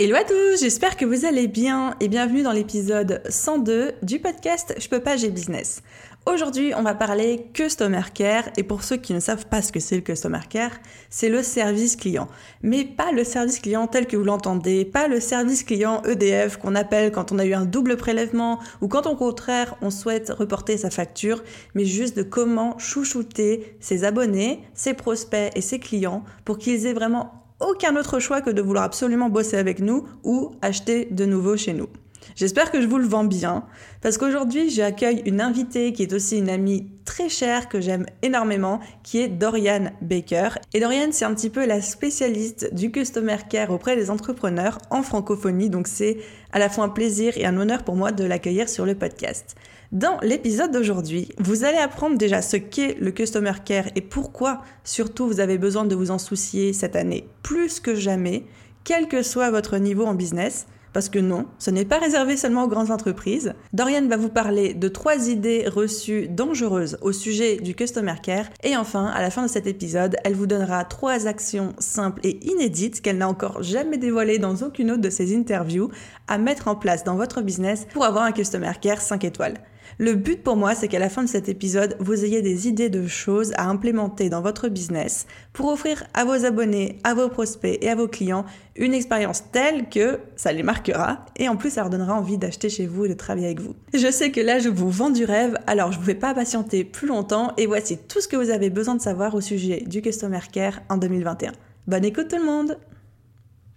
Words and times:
Hello 0.00 0.14
à 0.14 0.22
tous, 0.22 0.60
j'espère 0.60 0.96
que 0.96 1.04
vous 1.04 1.24
allez 1.24 1.48
bien 1.48 1.96
et 1.98 2.06
bienvenue 2.06 2.44
dans 2.44 2.52
l'épisode 2.52 3.20
102 3.28 3.94
du 4.04 4.20
podcast 4.20 4.72
Je 4.78 4.88
peux 4.88 5.00
pas, 5.00 5.16
j'ai 5.16 5.28
business. 5.28 5.82
Aujourd'hui, 6.24 6.72
on 6.76 6.84
va 6.84 6.94
parler 6.94 7.48
Customer 7.52 8.02
Care 8.14 8.44
et 8.56 8.62
pour 8.62 8.84
ceux 8.84 8.96
qui 8.96 9.12
ne 9.12 9.18
savent 9.18 9.46
pas 9.46 9.60
ce 9.60 9.72
que 9.72 9.80
c'est 9.80 9.96
le 9.96 10.02
Customer 10.02 10.38
Care, 10.48 10.70
c'est 11.10 11.28
le 11.28 11.42
service 11.42 11.96
client. 11.96 12.28
Mais 12.62 12.84
pas 12.84 13.10
le 13.10 13.24
service 13.24 13.58
client 13.58 13.88
tel 13.88 14.06
que 14.06 14.16
vous 14.16 14.22
l'entendez, 14.22 14.84
pas 14.84 15.08
le 15.08 15.18
service 15.18 15.64
client 15.64 16.00
EDF 16.04 16.58
qu'on 16.58 16.76
appelle 16.76 17.10
quand 17.10 17.32
on 17.32 17.38
a 17.40 17.44
eu 17.44 17.54
un 17.54 17.64
double 17.64 17.96
prélèvement 17.96 18.60
ou 18.80 18.86
quand 18.86 19.04
au 19.08 19.16
contraire 19.16 19.74
on 19.82 19.90
souhaite 19.90 20.30
reporter 20.30 20.76
sa 20.76 20.90
facture, 20.90 21.42
mais 21.74 21.84
juste 21.84 22.16
de 22.16 22.22
comment 22.22 22.78
chouchouter 22.78 23.74
ses 23.80 24.04
abonnés, 24.04 24.60
ses 24.74 24.94
prospects 24.94 25.50
et 25.56 25.60
ses 25.60 25.80
clients 25.80 26.22
pour 26.44 26.58
qu'ils 26.58 26.86
aient 26.86 26.92
vraiment 26.92 27.47
aucun 27.60 27.96
autre 27.96 28.20
choix 28.20 28.40
que 28.40 28.50
de 28.50 28.62
vouloir 28.62 28.84
absolument 28.84 29.28
bosser 29.28 29.56
avec 29.56 29.80
nous 29.80 30.06
ou 30.24 30.52
acheter 30.62 31.06
de 31.06 31.24
nouveau 31.24 31.56
chez 31.56 31.72
nous. 31.72 31.88
J'espère 32.36 32.70
que 32.70 32.80
je 32.80 32.86
vous 32.86 32.98
le 32.98 33.06
vends 33.06 33.24
bien, 33.24 33.64
parce 34.00 34.16
qu'aujourd'hui 34.18 34.70
j'accueille 34.70 35.22
une 35.26 35.40
invitée 35.40 35.92
qui 35.92 36.02
est 36.02 36.12
aussi 36.12 36.38
une 36.38 36.48
amie 36.48 36.86
très 37.04 37.28
chère 37.28 37.68
que 37.68 37.80
j'aime 37.80 38.06
énormément, 38.22 38.80
qui 39.02 39.18
est 39.18 39.28
Dorian 39.28 39.92
Baker. 40.02 40.50
Et 40.74 40.80
Dorian, 40.80 41.08
c'est 41.10 41.24
un 41.24 41.34
petit 41.34 41.50
peu 41.50 41.66
la 41.66 41.80
spécialiste 41.80 42.72
du 42.74 42.90
Customer 42.92 43.38
Care 43.48 43.70
auprès 43.70 43.96
des 43.96 44.10
entrepreneurs 44.10 44.78
en 44.90 45.02
francophonie, 45.02 45.70
donc 45.70 45.88
c'est 45.88 46.18
à 46.52 46.58
la 46.58 46.68
fois 46.68 46.84
un 46.84 46.88
plaisir 46.88 47.36
et 47.36 47.46
un 47.46 47.56
honneur 47.56 47.82
pour 47.82 47.96
moi 47.96 48.12
de 48.12 48.24
l'accueillir 48.24 48.68
sur 48.68 48.86
le 48.86 48.94
podcast. 48.94 49.56
Dans 49.90 50.18
l'épisode 50.20 50.70
d'aujourd'hui, 50.70 51.30
vous 51.38 51.64
allez 51.64 51.78
apprendre 51.78 52.18
déjà 52.18 52.42
ce 52.42 52.58
qu'est 52.58 52.96
le 53.00 53.10
Customer 53.10 53.54
Care 53.64 53.86
et 53.96 54.02
pourquoi 54.02 54.60
surtout 54.84 55.26
vous 55.26 55.40
avez 55.40 55.56
besoin 55.56 55.86
de 55.86 55.94
vous 55.94 56.10
en 56.10 56.18
soucier 56.18 56.74
cette 56.74 56.94
année 56.94 57.26
plus 57.42 57.80
que 57.80 57.94
jamais, 57.94 58.44
quel 58.84 59.08
que 59.08 59.22
soit 59.22 59.50
votre 59.50 59.78
niveau 59.78 60.04
en 60.04 60.12
business. 60.12 60.66
Parce 60.92 61.08
que 61.08 61.18
non, 61.18 61.46
ce 61.58 61.70
n'est 61.70 61.84
pas 61.84 61.98
réservé 61.98 62.36
seulement 62.36 62.64
aux 62.64 62.68
grandes 62.68 62.90
entreprises. 62.90 63.54
Dorian 63.72 64.06
va 64.08 64.16
vous 64.16 64.28
parler 64.28 64.74
de 64.74 64.88
trois 64.88 65.28
idées 65.28 65.68
reçues 65.68 66.28
dangereuses 66.28 66.98
au 67.02 67.12
sujet 67.12 67.56
du 67.56 67.74
Customer 67.74 68.14
Care. 68.22 68.46
Et 68.62 68.76
enfin, 68.76 69.06
à 69.06 69.20
la 69.20 69.30
fin 69.30 69.42
de 69.42 69.48
cet 69.48 69.66
épisode, 69.66 70.16
elle 70.24 70.34
vous 70.34 70.46
donnera 70.46 70.84
trois 70.84 71.26
actions 71.26 71.74
simples 71.78 72.20
et 72.24 72.44
inédites 72.46 73.00
qu'elle 73.00 73.18
n'a 73.18 73.28
encore 73.28 73.62
jamais 73.62 73.98
dévoilées 73.98 74.38
dans 74.38 74.56
aucune 74.56 74.90
autre 74.90 75.02
de 75.02 75.10
ses 75.10 75.36
interviews 75.36 75.90
à 76.26 76.38
mettre 76.38 76.68
en 76.68 76.74
place 76.74 77.04
dans 77.04 77.16
votre 77.16 77.42
business 77.42 77.86
pour 77.92 78.04
avoir 78.04 78.24
un 78.24 78.32
Customer 78.32 78.72
Care 78.80 79.00
5 79.00 79.24
étoiles. 79.24 79.58
Le 79.96 80.14
but 80.14 80.42
pour 80.42 80.56
moi, 80.56 80.74
c'est 80.74 80.88
qu'à 80.88 80.98
la 80.98 81.08
fin 81.08 81.22
de 81.22 81.28
cet 81.28 81.48
épisode, 81.48 81.96
vous 81.98 82.24
ayez 82.24 82.42
des 82.42 82.68
idées 82.68 82.90
de 82.90 83.06
choses 83.06 83.52
à 83.56 83.68
implémenter 83.68 84.28
dans 84.28 84.42
votre 84.42 84.68
business 84.68 85.26
pour 85.52 85.70
offrir 85.72 86.04
à 86.14 86.24
vos 86.24 86.44
abonnés, 86.44 86.98
à 87.04 87.14
vos 87.14 87.28
prospects 87.28 87.78
et 87.80 87.88
à 87.88 87.94
vos 87.94 88.08
clients 88.08 88.44
une 88.76 88.94
expérience 88.94 89.42
telle 89.50 89.88
que 89.88 90.20
ça 90.36 90.52
les 90.52 90.62
marquera 90.62 91.26
et 91.36 91.48
en 91.48 91.56
plus 91.56 91.70
ça 91.70 91.80
leur 91.80 91.90
donnera 91.90 92.14
envie 92.14 92.38
d'acheter 92.38 92.68
chez 92.68 92.86
vous 92.86 93.06
et 93.06 93.08
de 93.08 93.14
travailler 93.14 93.46
avec 93.46 93.60
vous. 93.60 93.74
Je 93.92 94.10
sais 94.10 94.30
que 94.30 94.40
là, 94.40 94.58
je 94.58 94.68
vous 94.68 94.90
vends 94.90 95.10
du 95.10 95.24
rêve, 95.24 95.58
alors 95.66 95.90
je 95.92 95.96
ne 95.96 96.02
vous 96.02 96.06
fais 96.06 96.14
pas 96.14 96.34
patienter 96.34 96.84
plus 96.84 97.08
longtemps 97.08 97.52
et 97.56 97.66
voici 97.66 97.98
tout 97.98 98.20
ce 98.20 98.28
que 98.28 98.36
vous 98.36 98.50
avez 98.50 98.70
besoin 98.70 98.94
de 98.94 99.00
savoir 99.00 99.34
au 99.34 99.40
sujet 99.40 99.82
du 99.86 100.02
Customer 100.02 100.40
Care 100.52 100.80
en 100.88 100.96
2021. 100.96 101.52
Bonne 101.86 102.04
écoute 102.04 102.28
tout 102.28 102.36
le 102.36 102.44
monde 102.44 102.78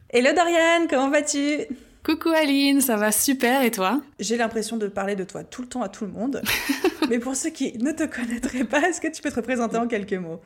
Hello 0.09 0.29
Dorian, 0.35 0.88
comment 0.89 1.09
vas-tu? 1.09 1.91
Coucou 2.03 2.29
Aline, 2.29 2.81
ça 2.81 2.95
va 2.95 3.12
super 3.12 3.62
et 3.62 3.69
toi 3.69 4.01
J'ai 4.19 4.35
l'impression 4.35 4.78
de 4.78 4.88
parler 4.88 5.16
de 5.16 5.23
toi 5.23 5.44
tout 5.44 5.62
le 5.62 5.67
temps 5.67 5.84
à 5.84 5.89
tout 5.89 6.06
le 6.06 6.12
monde. 6.12 6.41
Mais 7.09 7.19
pour 7.19 7.35
ceux 7.35 7.51
qui 7.51 7.78
ne 7.78 7.91
te 7.91 8.03
connaîtraient 8.03 8.63
pas, 8.63 8.81
est-ce 8.81 9.00
que 9.00 9.07
tu 9.07 9.22
peux 9.22 9.29
te 9.29 9.35
représenter 9.35 9.78
en 9.78 9.88
quelques 9.88 10.13
mots? 10.13 10.39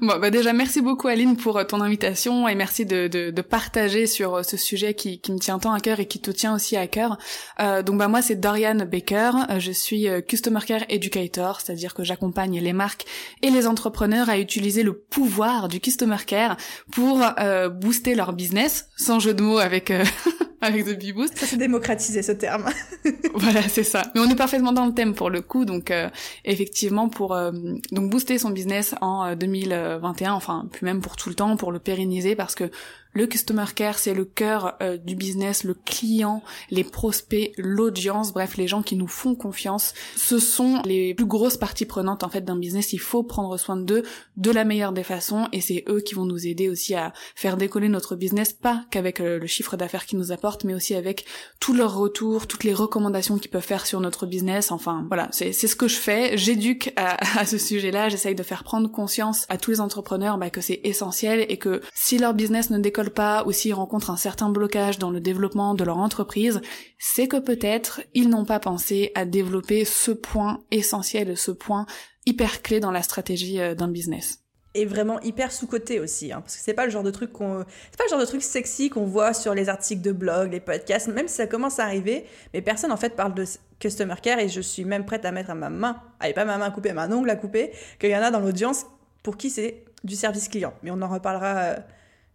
Bon, 0.00 0.18
bah 0.18 0.30
déjà 0.30 0.52
merci 0.52 0.80
beaucoup 0.80 1.06
Aline 1.06 1.36
pour 1.36 1.56
euh, 1.56 1.64
ton 1.64 1.80
invitation 1.80 2.48
et 2.48 2.56
merci 2.56 2.84
de, 2.84 3.06
de, 3.06 3.30
de 3.30 3.42
partager 3.42 4.06
sur 4.06 4.34
euh, 4.34 4.42
ce 4.42 4.56
sujet 4.56 4.94
qui, 4.94 5.20
qui, 5.20 5.30
me 5.30 5.38
tient 5.38 5.60
tant 5.60 5.72
à 5.72 5.78
cœur 5.78 6.00
et 6.00 6.06
qui 6.06 6.20
te 6.20 6.32
tient 6.32 6.54
aussi 6.54 6.76
à 6.76 6.88
cœur. 6.88 7.16
Euh, 7.60 7.82
donc 7.82 7.98
bah 7.98 8.08
moi 8.08 8.22
c'est 8.22 8.34
Dorian 8.34 8.74
Baker, 8.74 9.30
euh, 9.50 9.60
je 9.60 9.70
suis 9.70 10.08
Customer 10.26 10.60
Care 10.66 10.84
Educator, 10.88 11.60
c'est-à-dire 11.60 11.94
que 11.94 12.02
j'accompagne 12.02 12.58
les 12.58 12.72
marques 12.72 13.04
et 13.42 13.50
les 13.50 13.68
entrepreneurs 13.68 14.28
à 14.28 14.38
utiliser 14.38 14.82
le 14.82 14.94
pouvoir 14.94 15.68
du 15.68 15.78
Customer 15.78 16.16
Care 16.26 16.56
pour 16.90 17.20
euh, 17.38 17.68
booster 17.68 18.16
leur 18.16 18.32
business, 18.32 18.88
sans 18.96 19.20
jeu 19.20 19.32
de 19.32 19.42
mots 19.42 19.58
avec 19.58 19.92
avec 20.62 20.86
The 20.86 20.98
Bee 20.98 21.12
Boost. 21.12 21.36
Ça 21.36 21.46
s'est 21.46 21.56
démocratisé 21.56 22.22
ce 22.22 22.32
terme. 22.32 22.70
voilà, 23.34 23.62
c'est 23.62 23.84
ça. 23.84 24.02
Mais 24.14 24.20
on 24.20 24.30
est 24.30 24.36
parfaitement 24.36 24.72
dans 24.72 24.86
le 24.86 24.94
thème 24.94 25.14
pour 25.14 25.28
le 25.28 25.42
coup, 25.42 25.64
donc 25.64 25.90
euh, 25.90 26.08
effectivement 26.44 27.08
pour 27.08 27.34
euh, 27.34 27.50
donc 27.90 28.10
booster 28.10 28.38
son 28.38 28.50
business 28.50 28.94
en 29.00 29.34
2021, 29.34 30.32
euh, 30.32 30.34
enfin 30.34 30.66
puis 30.72 30.84
même 30.86 31.00
pour 31.00 31.16
tout 31.16 31.28
le 31.28 31.34
temps, 31.34 31.56
pour 31.56 31.72
le 31.72 31.78
pérenniser 31.78 32.36
parce 32.36 32.54
que 32.54 32.70
le 33.14 33.26
customer 33.26 33.66
care, 33.74 33.98
c'est 33.98 34.14
le 34.14 34.24
cœur 34.24 34.76
euh, 34.82 34.96
du 34.96 35.14
business, 35.14 35.64
le 35.64 35.74
client, 35.74 36.42
les 36.70 36.84
prospects, 36.84 37.52
l'audience, 37.58 38.32
bref, 38.32 38.56
les 38.56 38.66
gens 38.66 38.82
qui 38.82 38.96
nous 38.96 39.08
font 39.08 39.34
confiance. 39.34 39.92
Ce 40.16 40.38
sont 40.38 40.82
les 40.84 41.14
plus 41.14 41.26
grosses 41.26 41.56
parties 41.56 41.84
prenantes 41.84 42.24
en 42.24 42.28
fait 42.28 42.42
d'un 42.42 42.56
business. 42.56 42.92
Il 42.92 43.00
faut 43.00 43.22
prendre 43.22 43.56
soin 43.58 43.76
d'eux 43.76 44.02
de 44.36 44.50
la 44.50 44.64
meilleure 44.64 44.92
des 44.92 45.02
façons 45.02 45.48
et 45.52 45.60
c'est 45.60 45.84
eux 45.88 46.00
qui 46.00 46.14
vont 46.14 46.24
nous 46.24 46.46
aider 46.46 46.68
aussi 46.68 46.94
à 46.94 47.12
faire 47.34 47.56
décoller 47.56 47.88
notre 47.88 48.16
business, 48.16 48.52
pas 48.52 48.84
qu'avec 48.90 49.20
euh, 49.20 49.38
le 49.38 49.46
chiffre 49.46 49.76
d'affaires 49.76 50.06
qu'ils 50.06 50.18
nous 50.18 50.32
apportent, 50.32 50.64
mais 50.64 50.74
aussi 50.74 50.94
avec 50.94 51.26
tous 51.60 51.74
leurs 51.74 51.94
retours, 51.94 52.46
toutes 52.46 52.64
les 52.64 52.74
recommandations 52.74 53.38
qu'ils 53.38 53.50
peuvent 53.50 53.62
faire 53.62 53.86
sur 53.86 54.00
notre 54.00 54.26
business. 54.26 54.72
Enfin, 54.72 55.04
voilà, 55.08 55.28
c'est 55.32 55.52
ce 55.52 55.76
que 55.76 55.88
je 55.88 55.96
fais. 55.96 56.36
J'éduque 56.38 56.92
à, 56.96 57.44
ce 57.44 57.58
sujet-là. 57.58 58.08
J'essaye 58.08 58.34
de 58.34 58.42
faire 58.42 58.64
prendre 58.64 58.90
conscience 58.90 59.46
à 59.48 59.58
tous 59.58 59.70
les 59.70 59.80
entrepreneurs 59.80 60.38
bah, 60.38 60.50
que 60.50 60.60
c'est 60.60 60.80
essentiel 60.84 61.44
et 61.48 61.58
que 61.58 61.82
si 61.94 62.18
leur 62.18 62.34
business 62.34 62.70
ne 62.70 62.78
décolle 62.78 63.01
pas 63.10 63.44
ou 63.46 63.52
s'ils 63.52 63.74
rencontrent 63.74 64.10
un 64.10 64.16
certain 64.16 64.48
blocage 64.48 64.98
dans 64.98 65.10
le 65.10 65.20
développement 65.20 65.74
de 65.74 65.84
leur 65.84 65.98
entreprise, 65.98 66.60
c'est 66.98 67.28
que 67.28 67.38
peut-être 67.38 68.00
ils 68.14 68.28
n'ont 68.28 68.44
pas 68.44 68.60
pensé 68.60 69.12
à 69.14 69.24
développer 69.24 69.84
ce 69.84 70.12
point 70.12 70.60
essentiel, 70.70 71.36
ce 71.36 71.50
point 71.50 71.86
hyper 72.26 72.62
clé 72.62 72.80
dans 72.80 72.92
la 72.92 73.02
stratégie 73.02 73.60
euh, 73.60 73.74
d'un 73.74 73.88
business 73.88 74.42
et 74.74 74.86
vraiment 74.86 75.20
hyper 75.20 75.52
sous-côté 75.52 76.00
aussi, 76.00 76.32
hein, 76.32 76.40
parce 76.40 76.56
que 76.56 76.62
c'est 76.62 76.72
pas 76.72 76.86
le 76.86 76.90
genre 76.90 77.02
de 77.02 77.10
truc 77.10 77.30
c'est 77.32 77.98
pas 77.98 78.04
le 78.04 78.10
genre 78.10 78.20
de 78.20 78.24
truc 78.24 78.42
sexy 78.42 78.88
qu'on 78.88 79.04
voit 79.04 79.34
sur 79.34 79.54
les 79.54 79.68
articles 79.68 80.00
de 80.00 80.12
blog, 80.12 80.52
les 80.52 80.60
podcasts, 80.60 81.08
même 81.08 81.28
si 81.28 81.34
ça 81.34 81.46
commence 81.46 81.78
à 81.78 81.84
arriver, 81.84 82.24
mais 82.54 82.62
personne 82.62 82.90
en 82.90 82.96
fait 82.96 83.14
parle 83.14 83.34
de 83.34 83.44
customer 83.78 84.14
care 84.22 84.38
et 84.38 84.48
je 84.48 84.60
suis 84.60 84.84
même 84.84 85.04
prête 85.04 85.24
à 85.24 85.32
mettre 85.32 85.50
à 85.50 85.54
ma 85.54 85.68
main, 85.68 86.00
allez 86.20 86.32
pas 86.32 86.44
ma 86.44 86.56
main 86.56 86.70
coupée, 86.70 86.92
ma 86.92 87.06
ongle 87.08 87.28
à 87.28 87.36
couper, 87.36 87.72
qu'il 87.98 88.10
y 88.10 88.16
en 88.16 88.22
a 88.22 88.30
dans 88.30 88.40
l'audience 88.40 88.86
pour 89.22 89.36
qui 89.36 89.50
c'est 89.50 89.84
du 90.04 90.16
service 90.16 90.48
client, 90.48 90.72
mais 90.82 90.90
on 90.90 91.00
en 91.02 91.08
reparlera. 91.08 91.76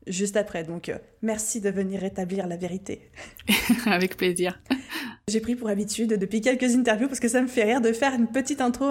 Euh, 0.08 0.12
juste 0.12 0.38
après. 0.38 0.64
Donc, 0.64 0.90
euh, 0.90 0.98
merci 1.22 1.62
de 1.62 1.70
venir 1.70 2.04
établir 2.04 2.48
la 2.48 2.58
vérité. 2.58 3.10
Avec 3.86 4.18
plaisir. 4.18 4.60
J'ai 5.30 5.42
pris 5.42 5.56
pour 5.56 5.70
habitude 5.70 6.14
depuis 6.14 6.42
quelques 6.42 6.76
interviews, 6.76 7.08
parce 7.08 7.20
que 7.20 7.28
ça 7.28 7.42
me 7.42 7.48
fait 7.48 7.64
rire, 7.64 7.82
de 7.82 7.92
faire 7.92 8.14
une 8.14 8.28
petite 8.28 8.62
intro 8.62 8.86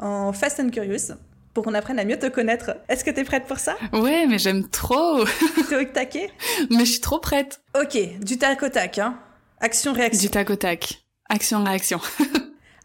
en, 0.00 0.32
Fast 0.32 0.60
and 0.60 0.70
Curious 0.70 1.14
pour 1.52 1.64
qu'on 1.64 1.74
apprenne 1.74 1.98
à 1.98 2.04
mieux 2.04 2.18
te 2.18 2.26
connaître. 2.26 2.76
Est-ce 2.88 3.04
que 3.04 3.10
t'es 3.10 3.24
prête 3.24 3.44
pour 3.44 3.58
ça? 3.58 3.76
Ouais, 3.92 4.26
mais 4.26 4.38
j'aime 4.38 4.66
trop. 4.68 5.24
T'es 5.68 5.76
au 5.76 5.84
taquet? 5.84 6.30
Mais 6.70 6.86
je 6.86 6.92
suis 6.92 7.00
trop 7.00 7.18
prête. 7.18 7.60
Ok, 7.78 7.98
du 8.20 8.38
tac 8.38 8.62
au 8.62 8.70
tac, 8.70 8.98
hein. 8.98 9.18
Action-réaction. 9.60 10.22
Du 10.22 10.30
tac 10.30 10.48
au 10.48 10.56
tac. 10.56 11.04
Action-réaction. 11.28 12.00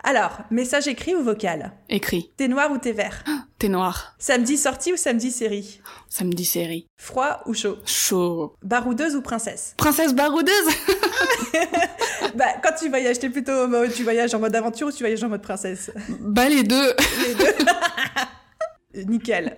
Alors, 0.10 0.40
message 0.52 0.88
écrit 0.88 1.16
ou 1.16 1.22
vocal? 1.22 1.74
Écrit. 1.90 2.32
T'es 2.38 2.48
noir 2.48 2.72
ou 2.72 2.78
t'es 2.78 2.94
vert? 2.94 3.26
T'es 3.60 3.68
noir. 3.68 4.16
Samedi 4.18 4.56
sortie 4.56 4.94
ou 4.94 4.96
samedi 4.96 5.32
série? 5.32 5.82
Samedi 6.08 6.46
série. 6.46 6.88
Froid 6.96 7.42
ou 7.46 7.54
chaud? 7.54 7.78
Chaud. 7.86 8.56
Baroudeuse 8.64 9.18
ou 9.18 9.22
princesse? 9.22 9.74
Princesse 9.76 10.14
baroudeuse 10.14 10.54
Bah, 12.36 12.54
quand 12.64 12.72
tu 12.80 12.88
voyages, 12.88 13.20
t'es 13.20 13.30
plutôt 13.30 13.68
tu 13.94 14.06
voyages 14.06 14.34
en 14.34 14.40
mode 14.40 14.56
aventure 14.56 14.88
ou 14.88 14.92
tu 14.94 15.00
voyages 15.00 15.26
en 15.26 15.28
mode 15.28 15.42
princesse? 15.42 15.92
Bah, 16.22 16.48
les 16.48 16.64
deux. 16.64 16.94
Les 17.28 17.36
deux. 17.36 19.04
Nickel. 19.12 19.58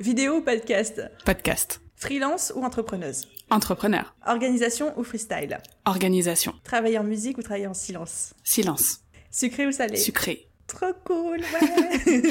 Vidéo 0.00 0.36
ou 0.36 0.40
podcast? 0.40 1.02
Podcast. 1.26 1.82
Freelance 1.94 2.54
ou 2.56 2.64
entrepreneuse? 2.64 3.28
Entrepreneur. 3.50 4.14
Organisation 4.26 4.98
ou 4.98 5.04
freestyle? 5.04 5.58
Organisation. 5.84 6.54
Travailler 6.64 6.96
en 6.96 7.04
musique 7.04 7.36
ou 7.36 7.42
travailler 7.42 7.66
en 7.66 7.74
silence? 7.74 8.32
Silence. 8.42 9.00
Sucré 9.30 9.66
ou 9.66 9.72
salé? 9.72 9.96
Sucré. 9.96 10.48
Trop 10.66 10.92
cool, 11.04 11.40
ouais 11.40 12.22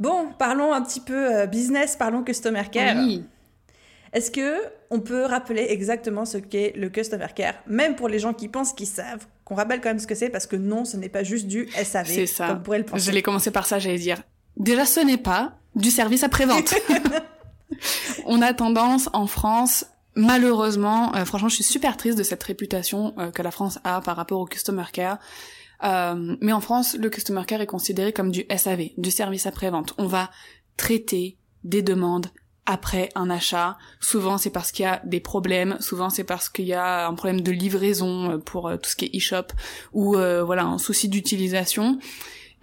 Bon, 0.00 0.28
parlons 0.38 0.72
un 0.72 0.82
petit 0.82 1.00
peu 1.00 1.34
euh, 1.34 1.46
business, 1.46 1.96
parlons 1.96 2.24
customer 2.24 2.64
care. 2.70 2.96
Oui. 2.96 3.24
Est-ce 4.12 4.30
que 4.30 4.62
on 4.90 5.00
peut 5.00 5.24
rappeler 5.24 5.66
exactement 5.70 6.24
ce 6.24 6.38
qu'est 6.38 6.72
le 6.76 6.88
customer 6.88 7.26
care, 7.34 7.54
même 7.66 7.96
pour 7.96 8.08
les 8.08 8.18
gens 8.18 8.32
qui 8.32 8.48
pensent 8.48 8.72
qu'ils 8.72 8.86
savent, 8.86 9.26
qu'on 9.44 9.54
rappelle 9.54 9.80
quand 9.80 9.90
même 9.90 9.98
ce 9.98 10.06
que 10.06 10.14
c'est, 10.14 10.30
parce 10.30 10.46
que 10.46 10.56
non, 10.56 10.84
ce 10.84 10.96
n'est 10.96 11.08
pas 11.08 11.22
juste 11.24 11.46
du 11.46 11.68
SAV. 11.70 12.06
C'est 12.06 12.26
ça. 12.26 12.48
Comme 12.48 12.62
pourrait 12.62 12.78
le 12.78 12.84
penser. 12.84 13.04
J'allais 13.04 13.22
commencer 13.22 13.50
par 13.50 13.66
ça, 13.66 13.78
j'allais 13.78 13.98
dire. 13.98 14.22
Déjà, 14.56 14.84
ce 14.84 15.00
n'est 15.00 15.18
pas 15.18 15.58
du 15.74 15.90
service 15.90 16.22
après-vente. 16.22 16.74
on 18.26 18.40
a 18.40 18.52
tendance 18.54 19.08
en 19.12 19.26
France 19.26 19.86
malheureusement, 20.16 21.14
euh, 21.16 21.24
franchement, 21.24 21.48
je 21.48 21.56
suis 21.56 21.64
super 21.64 21.96
triste 21.96 22.18
de 22.18 22.22
cette 22.22 22.42
réputation 22.42 23.14
euh, 23.18 23.30
que 23.30 23.42
la 23.42 23.50
France 23.50 23.78
a 23.84 24.00
par 24.00 24.16
rapport 24.16 24.40
au 24.40 24.46
customer 24.46 24.84
care. 24.92 25.18
Euh, 25.82 26.36
mais 26.40 26.52
en 26.52 26.60
France, 26.60 26.96
le 26.98 27.10
customer 27.10 27.44
care 27.46 27.60
est 27.60 27.66
considéré 27.66 28.12
comme 28.12 28.30
du 28.30 28.44
SAV, 28.54 28.90
du 28.96 29.10
service 29.10 29.46
après-vente. 29.46 29.94
On 29.98 30.06
va 30.06 30.30
traiter 30.76 31.36
des 31.64 31.82
demandes 31.82 32.28
après 32.66 33.10
un 33.14 33.28
achat. 33.28 33.76
Souvent, 34.00 34.38
c'est 34.38 34.50
parce 34.50 34.72
qu'il 34.72 34.84
y 34.84 34.88
a 34.88 35.02
des 35.04 35.20
problèmes. 35.20 35.76
Souvent, 35.80 36.10
c'est 36.10 36.24
parce 36.24 36.48
qu'il 36.48 36.66
y 36.66 36.72
a 36.72 37.06
un 37.06 37.14
problème 37.14 37.42
de 37.42 37.52
livraison 37.52 38.40
pour 38.40 38.70
tout 38.82 38.88
ce 38.88 38.96
qui 38.96 39.06
est 39.06 39.16
e-shop 39.16 39.48
ou 39.92 40.12
voilà 40.14 40.64
un 40.64 40.78
souci 40.78 41.08
d'utilisation. 41.08 41.98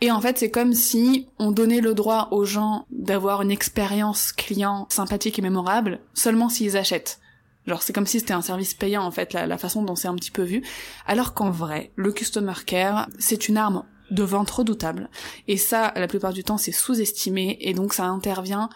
Et 0.02 0.10
en 0.10 0.20
fait, 0.20 0.40
c'est 0.40 0.50
comme 0.50 0.74
si 0.74 1.28
on 1.38 1.52
donnait 1.52 1.80
le 1.80 1.94
droit 1.94 2.30
aux 2.32 2.44
gens 2.44 2.88
d'avoir 2.90 3.44
une 3.44 3.52
expérience 3.52 4.32
client 4.32 4.88
sympathique 4.90 5.38
et 5.38 5.44
mémorable 5.44 6.00
seulement 6.16 6.50
s'ils 6.50 6.76
achètent. 6.76 7.21
Genre 7.68 7.82
c'est 7.82 7.94
comme 7.94 8.08
si 8.08 8.20
c'était 8.20 8.34
un 8.34 8.42
service 8.42 8.74
payant 8.74 9.04
en 9.04 9.12
fait, 9.12 9.34
la, 9.34 9.58
façon 9.58 9.84
dont 9.84 9.96
c'est 9.96 10.08
un 10.08 10.16
petit 10.16 10.32
peu 10.32 10.44
vu. 10.44 10.64
Alors 11.06 11.34
qu'en 11.34 11.52
vrai, 11.52 11.92
le 11.96 12.12
customer 12.12 12.54
care, 12.66 13.08
c'est 13.20 13.48
une 13.48 13.58
arme 13.58 13.84
de 14.10 14.24
vente 14.24 14.50
redoutable. 14.50 15.10
Et 15.48 15.58
ça, 15.58 15.94
la 15.96 16.08
plupart 16.08 16.34
du 16.34 16.44
temps, 16.44 16.58
c'est 16.58 16.72
sous-estimé 16.72 17.58
et 17.62 17.74
donc 17.74 17.94
ça 17.94 18.06
intervient 18.06 18.70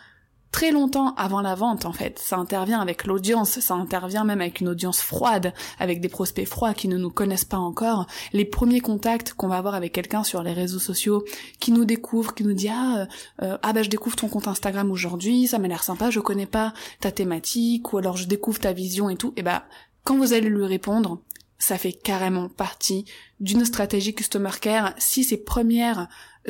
très 0.51 0.71
longtemps 0.71 1.13
avant 1.15 1.41
la 1.41 1.55
vente 1.55 1.85
en 1.85 1.91
fait. 1.91 2.19
Ça 2.19 2.37
intervient 2.37 2.79
avec 2.79 3.05
l'audience, 3.05 3.59
ça 3.59 3.73
intervient 3.73 4.23
même 4.23 4.41
avec 4.41 4.61
une 4.61 4.69
audience 4.69 5.01
froide, 5.01 5.53
avec 5.79 5.99
des 5.99 6.09
prospects 6.09 6.47
froids 6.47 6.73
qui 6.73 6.87
ne 6.87 6.97
nous 6.97 7.09
connaissent 7.09 7.45
pas 7.45 7.57
encore. 7.57 8.07
Les 8.31 8.45
premiers 8.45 8.79
contacts 8.79 9.33
qu'on 9.33 9.47
va 9.47 9.57
avoir 9.57 9.75
avec 9.75 9.91
quelqu'un 9.91 10.23
sur 10.23 10.43
les 10.43 10.53
réseaux 10.53 10.79
sociaux, 10.79 11.25
qui 11.59 11.71
nous 11.71 11.85
découvre, 11.85 12.33
qui 12.33 12.43
nous 12.43 12.53
dit 12.53 12.69
ah 12.69 13.07
euh, 13.41 13.57
ah 13.61 13.73
bah 13.73 13.83
je 13.83 13.89
découvre 13.89 14.15
ton 14.15 14.29
compte 14.29 14.47
Instagram 14.47 14.91
aujourd'hui, 14.91 15.47
ça 15.47 15.59
m'a 15.59 15.67
l'air 15.67 15.83
sympa, 15.83 16.09
je 16.09 16.19
connais 16.19 16.45
pas 16.45 16.73
ta 16.99 17.11
thématique 17.11 17.91
ou 17.91 17.97
alors 17.97 18.17
je 18.17 18.25
découvre 18.25 18.59
ta 18.59 18.71
vision 18.73 19.09
et 19.09 19.17
tout. 19.17 19.33
Et 19.35 19.43
bah 19.43 19.65
quand 20.05 20.17
vous 20.17 20.33
allez 20.33 20.49
lui 20.49 20.65
répondre, 20.65 21.19
ça 21.57 21.77
fait 21.77 21.93
carrément 21.93 22.47
partie 22.49 23.05
d'une 23.39 23.65
stratégie 23.65 24.13
customer 24.13 24.51
care 24.61 24.93
si 24.97 25.23
ces 25.23 25.37
premières 25.37 26.07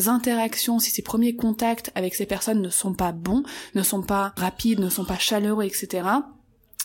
interactions, 0.08 0.80
si 0.80 0.92
ces 0.92 1.02
premiers 1.02 1.36
contacts 1.36 1.92
avec 1.96 2.16
ces 2.16 2.26
personnes 2.26 2.62
ne 2.62 2.70
sont 2.70 2.94
pas 2.94 3.12
bons, 3.12 3.44
ne 3.74 3.84
sont 3.84 4.02
pas 4.02 4.34
rapides, 4.38 4.80
ne 4.80 4.90
sont 4.90 5.06
pas 5.06 5.18
chaleureux, 5.18 5.64
etc., 5.64 6.04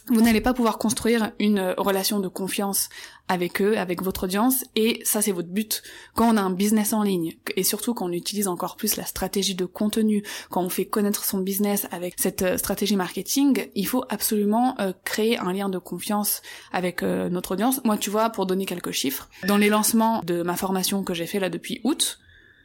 vous 0.08 0.22
n'allez 0.22 0.40
pas 0.40 0.54
pouvoir 0.54 0.78
construire 0.78 1.30
une 1.38 1.74
relation 1.78 2.18
de 2.18 2.26
confiance 2.26 2.88
avec 3.28 3.62
eux, 3.62 3.78
avec 3.78 4.02
votre 4.02 4.24
audience, 4.24 4.64
et 4.74 5.00
ça 5.04 5.22
c'est 5.22 5.30
votre 5.30 5.50
but. 5.50 5.82
Quand 6.14 6.34
on 6.34 6.36
a 6.36 6.40
un 6.40 6.50
business 6.50 6.92
en 6.92 7.04
ligne, 7.04 7.36
et 7.54 7.62
surtout 7.62 7.94
quand 7.94 8.06
on 8.06 8.12
utilise 8.12 8.48
encore 8.48 8.74
plus 8.74 8.96
la 8.96 9.04
stratégie 9.04 9.54
de 9.54 9.66
contenu, 9.66 10.24
quand 10.50 10.62
on 10.62 10.68
fait 10.68 10.86
connaître 10.86 11.24
son 11.24 11.38
business 11.38 11.86
avec 11.92 12.14
cette 12.16 12.42
euh, 12.42 12.56
stratégie 12.56 12.96
marketing, 12.96 13.68
il 13.76 13.86
faut 13.86 14.04
absolument 14.08 14.74
euh, 14.80 14.92
créer 15.04 15.38
un 15.38 15.52
lien 15.52 15.68
de 15.68 15.78
confiance 15.78 16.42
avec 16.72 17.04
euh, 17.04 17.28
notre 17.28 17.52
audience. 17.52 17.80
Moi, 17.84 17.96
tu 17.96 18.10
vois, 18.10 18.30
pour 18.30 18.46
donner 18.46 18.66
quelques 18.66 18.90
chiffres, 18.90 19.28
dans 19.46 19.58
les 19.58 19.68
lancements 19.68 20.22
de 20.24 20.42
ma 20.42 20.56
formation 20.56 21.04
que 21.04 21.14
j'ai 21.14 21.26
fait 21.26 21.38
là 21.38 21.50
depuis 21.50 21.80
août, 21.84 22.18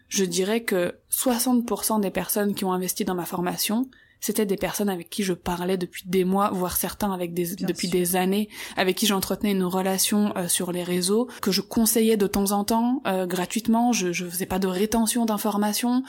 je 0.08 0.26
dirais 0.26 0.64
que 0.64 0.96
60% 1.12 2.02
des 2.02 2.12
personnes 2.12 2.54
qui 2.56 2.66
ont 2.66 2.74
investi 2.74 3.06
dans 3.06 3.16
ma 3.16 3.26
formation, 3.26 3.90
c'était 4.20 4.46
des 4.46 4.58
personnes 4.58 4.90
avec 4.90 5.10
qui 5.10 5.24
je 5.24 5.34
parlais 5.34 5.78
depuis 5.78 6.04
des 6.08 6.26
mois, 6.26 6.50
voire 6.52 6.78
certains 6.78 7.12
avec 7.12 7.34
des, 7.34 7.56
depuis 7.58 7.90
des 7.90 8.16
années, 8.16 8.50
avec 8.76 8.96
qui 8.96 9.06
j'entretenais 9.06 9.52
une 9.52 9.64
relation 9.64 10.36
euh, 10.36 10.48
sur 10.48 10.72
les 10.72 10.84
réseaux, 10.84 11.30
que 11.42 11.52
je 11.52 11.62
conseillais 11.62 12.18
de 12.18 12.28
temps 12.28 12.52
en 12.52 12.64
temps 12.64 13.04
euh, 13.06 13.28
gratuitement, 13.28 13.92
je, 13.92 14.12
je 14.12 14.26
faisais 14.26 14.48
pas 14.48 14.60
de 14.60 14.68
rétention 14.68 15.26
d'informations. 15.26 16.04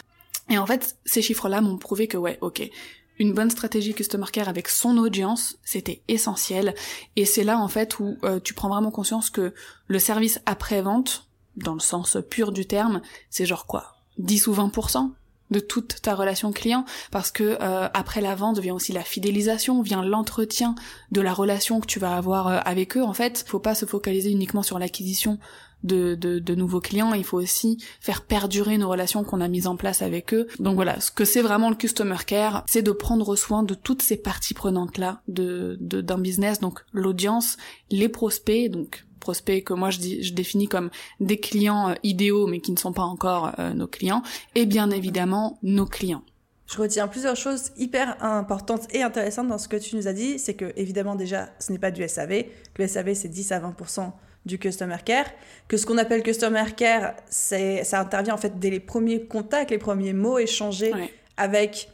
Et 0.49 0.57
en 0.57 0.67
fait, 0.67 0.97
ces 1.05 1.21
chiffres-là 1.21 1.61
m'ont 1.61 1.77
prouvé 1.77 2.07
que 2.09 2.17
ouais, 2.17 2.39
ok, 2.41 2.71
une 3.19 3.33
bonne 3.33 3.51
stratégie 3.51 3.95
customer 3.95 4.27
care 4.33 4.49
avec 4.49 4.69
son 4.69 4.99
audience, 4.99 5.59
c'était 5.65 6.03
essentiel. 6.09 6.75
Et 7.17 7.25
c'est 7.25 7.45
là 7.45 7.59
en 7.59 7.69
fait 7.69 7.99
où 7.99 8.17
euh, 8.25 8.41
tu 8.41 8.55
prends 8.55 8.69
vraiment 8.69 8.91
conscience 8.91 9.31
que 9.31 9.55
le 9.89 9.99
service 9.99 10.41
après-vente, 10.47 11.29
dans 11.57 11.75
le 11.75 11.81
sens 11.81 12.17
pur 12.31 12.53
du 12.53 12.67
terme, 12.67 13.01
c'est 13.31 13.47
genre 13.47 13.67
quoi 13.67 13.97
10 14.19 14.47
ou 14.47 14.55
20% 14.55 15.11
de 15.51 15.61
toute 15.61 16.03
ta 16.03 16.15
relation 16.15 16.53
client 16.53 16.85
parce 17.11 17.31
que 17.31 17.57
euh, 17.61 17.89
après 17.95 18.21
la 18.21 18.35
vente 18.35 18.59
vient 18.59 18.75
aussi 18.75 18.93
la 18.93 19.03
fidélisation, 19.03 19.81
vient 19.83 20.03
l'entretien 20.03 20.75
de 21.13 21.21
la 21.21 21.33
relation 21.33 21.81
que 21.81 21.87
tu 21.87 21.99
vas 21.99 22.17
avoir 22.17 22.49
euh, 22.49 22.59
avec 22.65 22.97
eux. 22.97 23.03
En 23.03 23.13
fait, 23.13 23.45
faut 23.47 23.61
pas 23.61 23.75
se 23.75 23.87
focaliser 23.87 24.31
uniquement 24.31 24.63
sur 24.63 24.79
l'acquisition 24.79 25.39
de, 25.85 26.15
de, 26.17 26.55
nouveaux 26.55 26.81
clients, 26.81 27.13
il 27.15 27.23
faut 27.23 27.39
aussi 27.39 27.79
faire 28.01 28.23
perdurer 28.23 28.77
nos 28.77 28.89
relations 28.89 29.23
qu'on 29.23 29.41
a 29.41 29.47
mises 29.47 29.69
en 29.69 29.77
place 29.77 30.03
avec 30.03 30.35
eux. 30.35 30.49
Donc 30.59 30.75
voilà, 30.75 31.01
ce 31.01 31.13
que 31.13 31.25
c'est 31.25 31.43
vraiment 31.43 31.71
le 31.71 31.77
customer 31.77 32.17
care, 32.27 32.65
c'est 32.67 32.83
de 32.83 32.91
prendre 32.91 33.37
soin 33.37 33.63
de 33.63 33.75
toutes 33.75 34.03
ces 34.03 34.17
parties 34.17 34.55
prenantes 34.55 34.99
là 34.99 35.21
de 35.29 35.79
d'un 35.79 36.19
business, 36.19 36.59
donc 36.59 36.81
l'audience, 36.93 37.57
les 37.91 38.09
prospects, 38.09 38.69
donc 38.69 39.05
prospects 39.27 39.65
que 39.65 39.75
moi 39.75 39.91
je, 39.91 39.99
dis, 39.99 40.23
je 40.23 40.33
définis 40.33 40.69
comme 40.69 40.91
des 41.19 41.39
clients 41.39 41.91
euh, 41.91 41.95
idéaux 42.05 42.47
mais 42.47 42.61
qui 42.61 42.71
ne 42.71 42.77
sont 42.77 42.93
pas 42.93 43.03
encore 43.03 43.53
euh, 43.59 43.75
nos 43.75 43.89
clients, 43.89 44.23
et 44.55 44.67
bien 44.67 44.91
évidemment 44.91 45.59
nos 45.63 45.87
clients. 45.87 46.23
Je 46.69 46.79
retiens 46.79 47.09
plusieurs 47.09 47.37
choses 47.37 47.71
hyper 47.77 48.23
importantes 48.23 48.87
et 48.93 49.03
intéressantes 49.03 49.49
dans 49.49 49.59
ce 49.59 49.69
que 49.69 49.77
tu 49.77 49.95
nous 49.97 50.09
as 50.09 50.13
dit. 50.13 50.39
C'est 50.41 50.55
que, 50.55 50.73
évidemment, 50.75 51.15
déjà, 51.15 51.49
ce 51.61 51.71
n'est 51.71 51.79
pas 51.79 51.93
du 51.93 52.07
SAV. 52.09 52.43
Que 52.75 52.83
le 52.83 52.89
SAV, 52.89 53.15
c'est 53.15 53.29
10 53.29 53.53
à 53.53 53.61
20% 53.61 54.11
du 54.47 54.59
customer 54.59 54.97
care. 55.05 55.27
Que 55.69 55.77
ce 55.77 55.87
qu'on 55.87 55.97
appelle 55.97 56.25
customer 56.25 56.65
care, 56.77 57.15
c'est, 57.31 57.85
ça 57.85 58.01
intervient 58.01 58.35
en 58.35 58.39
fait 58.39 58.59
dès 58.59 58.71
les 58.71 58.81
premiers 58.81 59.27
contacts, 59.27 59.71
les 59.71 59.79
premiers 59.79 60.13
mots 60.13 60.39
échangés 60.39 60.93
avec 61.37 61.89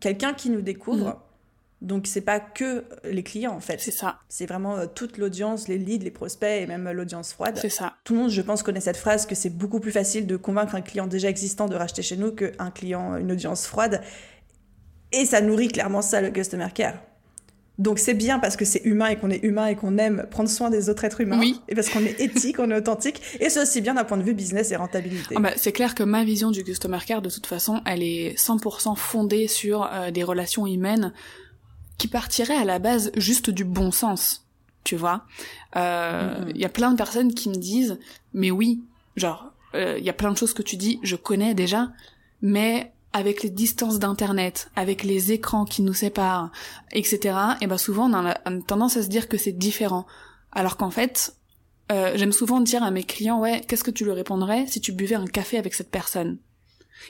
quelqu'un 0.00 0.32
qui 0.32 0.48
nous 0.48 0.62
découvre. 0.62 1.08
Mm. 1.08 1.23
Donc 1.84 2.06
c'est 2.06 2.22
pas 2.22 2.40
que 2.40 2.84
les 3.04 3.22
clients 3.22 3.52
en 3.52 3.60
fait. 3.60 3.78
C'est 3.78 3.90
ça. 3.90 4.20
C'est 4.30 4.46
vraiment 4.46 4.76
euh, 4.76 4.86
toute 4.92 5.18
l'audience, 5.18 5.68
les 5.68 5.76
leads, 5.76 6.02
les 6.02 6.10
prospects 6.10 6.62
et 6.62 6.66
même 6.66 6.90
l'audience 6.90 7.34
froide. 7.34 7.58
C'est 7.60 7.68
ça. 7.68 7.94
Tout 8.04 8.14
le 8.14 8.20
monde, 8.20 8.30
je 8.30 8.40
pense, 8.40 8.62
connaît 8.62 8.80
cette 8.80 8.96
phrase 8.96 9.26
que 9.26 9.34
c'est 9.34 9.50
beaucoup 9.50 9.80
plus 9.80 9.92
facile 9.92 10.26
de 10.26 10.36
convaincre 10.36 10.74
un 10.74 10.80
client 10.80 11.06
déjà 11.06 11.28
existant 11.28 11.68
de 11.68 11.76
racheter 11.76 12.00
chez 12.00 12.16
nous 12.16 12.32
qu'un 12.32 12.70
client, 12.70 13.18
une 13.18 13.30
audience 13.30 13.66
froide. 13.66 14.00
Et 15.12 15.26
ça 15.26 15.42
nourrit 15.42 15.68
clairement 15.68 16.00
ça 16.00 16.22
le 16.22 16.30
customer 16.30 16.68
care. 16.74 16.98
Donc 17.76 17.98
c'est 17.98 18.14
bien 18.14 18.38
parce 18.38 18.56
que 18.56 18.64
c'est 18.64 18.82
humain 18.84 19.08
et 19.08 19.16
qu'on 19.16 19.30
est 19.30 19.42
humain 19.42 19.66
et 19.66 19.74
qu'on 19.74 19.98
aime 19.98 20.26
prendre 20.30 20.48
soin 20.48 20.70
des 20.70 20.88
autres 20.88 21.04
êtres 21.04 21.20
humains. 21.20 21.40
Oui. 21.40 21.60
Et 21.68 21.74
parce 21.74 21.90
qu'on 21.90 22.04
est 22.04 22.18
éthique, 22.20 22.60
on 22.60 22.70
est 22.70 22.76
authentique. 22.76 23.20
Et 23.40 23.50
c'est 23.50 23.60
aussi 23.60 23.80
bien 23.80 23.94
d'un 23.94 24.04
point 24.04 24.16
de 24.16 24.22
vue 24.22 24.32
business 24.32 24.70
et 24.70 24.76
rentabilité. 24.76 25.34
Ah 25.36 25.40
bah, 25.40 25.50
c'est 25.56 25.72
clair 25.72 25.94
que 25.94 26.04
ma 26.04 26.24
vision 26.24 26.50
du 26.50 26.64
customer 26.64 26.98
care, 27.04 27.20
de 27.20 27.30
toute 27.30 27.46
façon, 27.46 27.80
elle 27.84 28.02
est 28.02 28.38
100% 28.38 28.96
fondée 28.96 29.48
sur 29.48 29.90
euh, 29.92 30.12
des 30.12 30.22
relations 30.22 30.66
humaines 30.66 31.12
qui 31.98 32.08
partirait 32.08 32.56
à 32.56 32.64
la 32.64 32.78
base 32.78 33.12
juste 33.16 33.50
du 33.50 33.64
bon 33.64 33.90
sens, 33.90 34.46
tu 34.82 34.96
vois. 34.96 35.24
Il 35.74 35.78
euh, 35.78 36.44
mm-hmm. 36.44 36.56
y 36.56 36.64
a 36.64 36.68
plein 36.68 36.90
de 36.90 36.96
personnes 36.96 37.34
qui 37.34 37.48
me 37.48 37.54
disent, 37.54 37.98
mais 38.32 38.50
oui, 38.50 38.82
genre, 39.16 39.52
il 39.74 39.80
euh, 39.80 39.98
y 39.98 40.10
a 40.10 40.12
plein 40.12 40.30
de 40.30 40.36
choses 40.36 40.54
que 40.54 40.62
tu 40.62 40.76
dis, 40.76 41.00
je 41.02 41.16
connais 41.16 41.54
déjà, 41.54 41.90
mais 42.42 42.92
avec 43.12 43.42
les 43.42 43.50
distances 43.50 43.98
d'internet, 43.98 44.70
avec 44.74 45.04
les 45.04 45.32
écrans 45.32 45.64
qui 45.64 45.82
nous 45.82 45.94
séparent, 45.94 46.50
etc. 46.92 47.36
Et 47.60 47.68
ben 47.68 47.78
souvent 47.78 48.10
on 48.10 48.26
a, 48.26 48.34
tendance 48.66 48.96
à 48.96 49.02
se 49.02 49.08
dire 49.08 49.28
que 49.28 49.38
c'est 49.38 49.52
différent, 49.52 50.04
alors 50.50 50.76
qu'en 50.76 50.90
fait, 50.90 51.36
euh, 51.92 52.12
j'aime 52.16 52.32
souvent 52.32 52.60
dire 52.60 52.82
à 52.82 52.90
mes 52.90 53.04
clients, 53.04 53.40
ouais, 53.40 53.62
qu'est-ce 53.66 53.84
que 53.84 53.92
tu 53.92 54.04
lui 54.04 54.12
répondrais 54.12 54.66
si 54.66 54.80
tu 54.80 54.92
buvais 54.92 55.14
un 55.14 55.26
café 55.26 55.58
avec 55.58 55.74
cette 55.74 55.90
personne? 55.90 56.38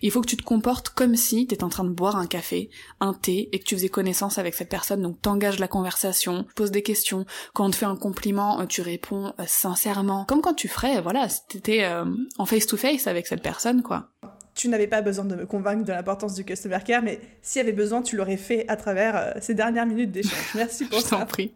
Il 0.02 0.10
faut 0.10 0.20
que 0.20 0.26
tu 0.26 0.36
te 0.36 0.42
comportes 0.42 0.90
comme 0.90 1.16
si 1.16 1.46
tu 1.46 1.54
étais 1.54 1.64
en 1.64 1.68
train 1.68 1.84
de 1.84 1.90
boire 1.90 2.16
un 2.16 2.26
café, 2.26 2.70
un 3.00 3.14
thé, 3.14 3.48
et 3.52 3.58
que 3.58 3.64
tu 3.64 3.74
faisais 3.74 3.88
connaissance 3.88 4.38
avec 4.38 4.54
cette 4.54 4.68
personne. 4.68 5.02
Donc 5.02 5.20
t'engages 5.20 5.58
la 5.58 5.68
conversation, 5.68 6.46
poses 6.54 6.70
des 6.70 6.82
questions. 6.82 7.24
Quand 7.52 7.66
on 7.66 7.70
te 7.70 7.76
fait 7.76 7.86
un 7.86 7.96
compliment, 7.96 8.60
euh, 8.60 8.66
tu 8.66 8.82
réponds 8.82 9.32
euh, 9.38 9.44
sincèrement, 9.46 10.24
comme 10.24 10.40
quand 10.40 10.54
tu 10.54 10.68
ferais, 10.68 11.00
voilà, 11.00 11.28
si 11.28 11.46
t'étais 11.48 11.84
euh, 11.84 12.04
en 12.38 12.46
face 12.46 12.66
to 12.66 12.76
face 12.76 13.06
avec 13.06 13.26
cette 13.26 13.42
personne, 13.42 13.82
quoi. 13.82 14.10
Tu 14.54 14.68
n'avais 14.68 14.86
pas 14.86 15.02
besoin 15.02 15.24
de 15.24 15.34
me 15.34 15.46
convaincre 15.46 15.84
de 15.84 15.92
l'importance 15.92 16.34
du 16.34 16.44
customer 16.44 16.78
care, 16.84 17.02
mais 17.02 17.20
s'il 17.42 17.60
y 17.60 17.62
avait 17.62 17.72
besoin, 17.72 18.02
tu 18.02 18.16
l'aurais 18.16 18.36
fait 18.36 18.64
à 18.68 18.76
travers 18.76 19.34
ces 19.40 19.54
dernières 19.54 19.86
minutes 19.86 20.12
d'échange. 20.12 20.38
Merci 20.54 20.84
pour 20.84 21.00
ça. 21.00 21.16
Je 21.16 21.20
t'en 21.20 21.26
prie. 21.26 21.52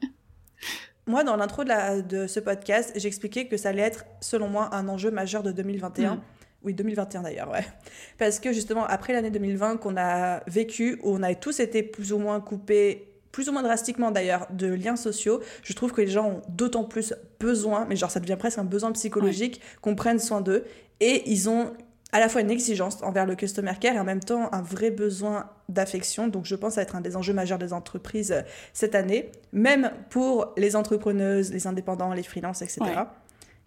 Moi, 1.07 1.23
dans 1.23 1.37
l'intro 1.37 1.63
de, 1.63 2.01
de, 2.03 2.27
ce 2.27 2.41
podcast, 2.41 2.93
j'expliquais 2.97 3.47
que 3.47 3.57
ça 3.57 3.69
allait 3.69 3.83
être, 3.83 4.05
selon 4.21 4.49
moi, 4.49 4.75
un 4.75 4.89
enjeu 4.89 5.13
majeur 5.13 5.45
de 5.45 5.53
2021. 5.53 6.21
Oui, 6.65 6.75
2021 6.75 7.23
d'ailleurs, 7.23 7.51
ouais. 7.51 7.65
Parce 8.19 8.41
que 8.41 8.53
justement, 8.53 8.85
après 8.85 9.13
l'année 9.13 9.31
2020 9.31 9.77
qu'on 9.77 9.97
a 9.97 10.43
vécu, 10.49 10.99
où 11.03 11.15
on 11.15 11.23
a 11.23 11.35
tous 11.35 11.61
été 11.61 11.83
plus 11.83 12.13
ou 12.13 12.19
moins 12.19 12.41
coupés, 12.41 13.09
plus 13.31 13.49
ou 13.49 13.53
moins 13.53 13.63
drastiquement 13.63 14.11
d'ailleurs, 14.11 14.49
de 14.51 14.67
liens 14.67 14.97
sociaux, 14.97 15.41
je 15.63 15.73
trouve 15.73 15.93
que 15.93 16.01
les 16.01 16.09
gens 16.09 16.27
ont 16.27 16.43
d'autant 16.49 16.85
plus 16.85 17.15
besoin, 17.39 17.87
mais 17.89 17.95
genre 17.95 18.11
ça 18.11 18.21
devient 18.21 18.37
presque 18.37 18.59
un 18.59 18.65
besoin 18.65 18.91
psychologique, 18.93 19.61
qu'on 19.81 19.95
prenne 19.95 20.19
soin 20.19 20.41
d'eux. 20.41 20.65
Et 21.01 21.31
ils 21.31 21.49
ont 21.49 21.75
à 22.11 22.21
la 22.21 22.29
fois 22.29 22.41
une 22.41 22.51
exigence 22.51 23.03
envers 23.03 23.27
le 23.27 23.37
customer 23.37 23.75
care 23.79 23.95
et 23.95 24.01
en 24.01 24.05
même 24.05 24.21
temps 24.21 24.49
un 24.53 24.63
vrai 24.63 24.91
besoin 24.91 25.51
d'affection. 25.69 26.29
Donc 26.29 26.47
je 26.47 26.55
pense 26.55 26.79
à 26.79 26.83
être 26.83 26.97
un 26.97 27.01
des 27.01 27.17
enjeux 27.17 27.35
majeurs 27.35 27.59
des 27.59 27.73
entreprises 27.73 28.33
euh, 28.33 28.43
cette 28.73 28.95
année, 28.95 29.31
même 29.53 29.93
pour 30.11 30.53
les 30.57 30.75
entrepreneuses, 30.75 31.53
les 31.53 31.67
indépendants, 31.67 32.13
les 32.15 32.23
freelances, 32.23 32.63
etc. 32.63 32.81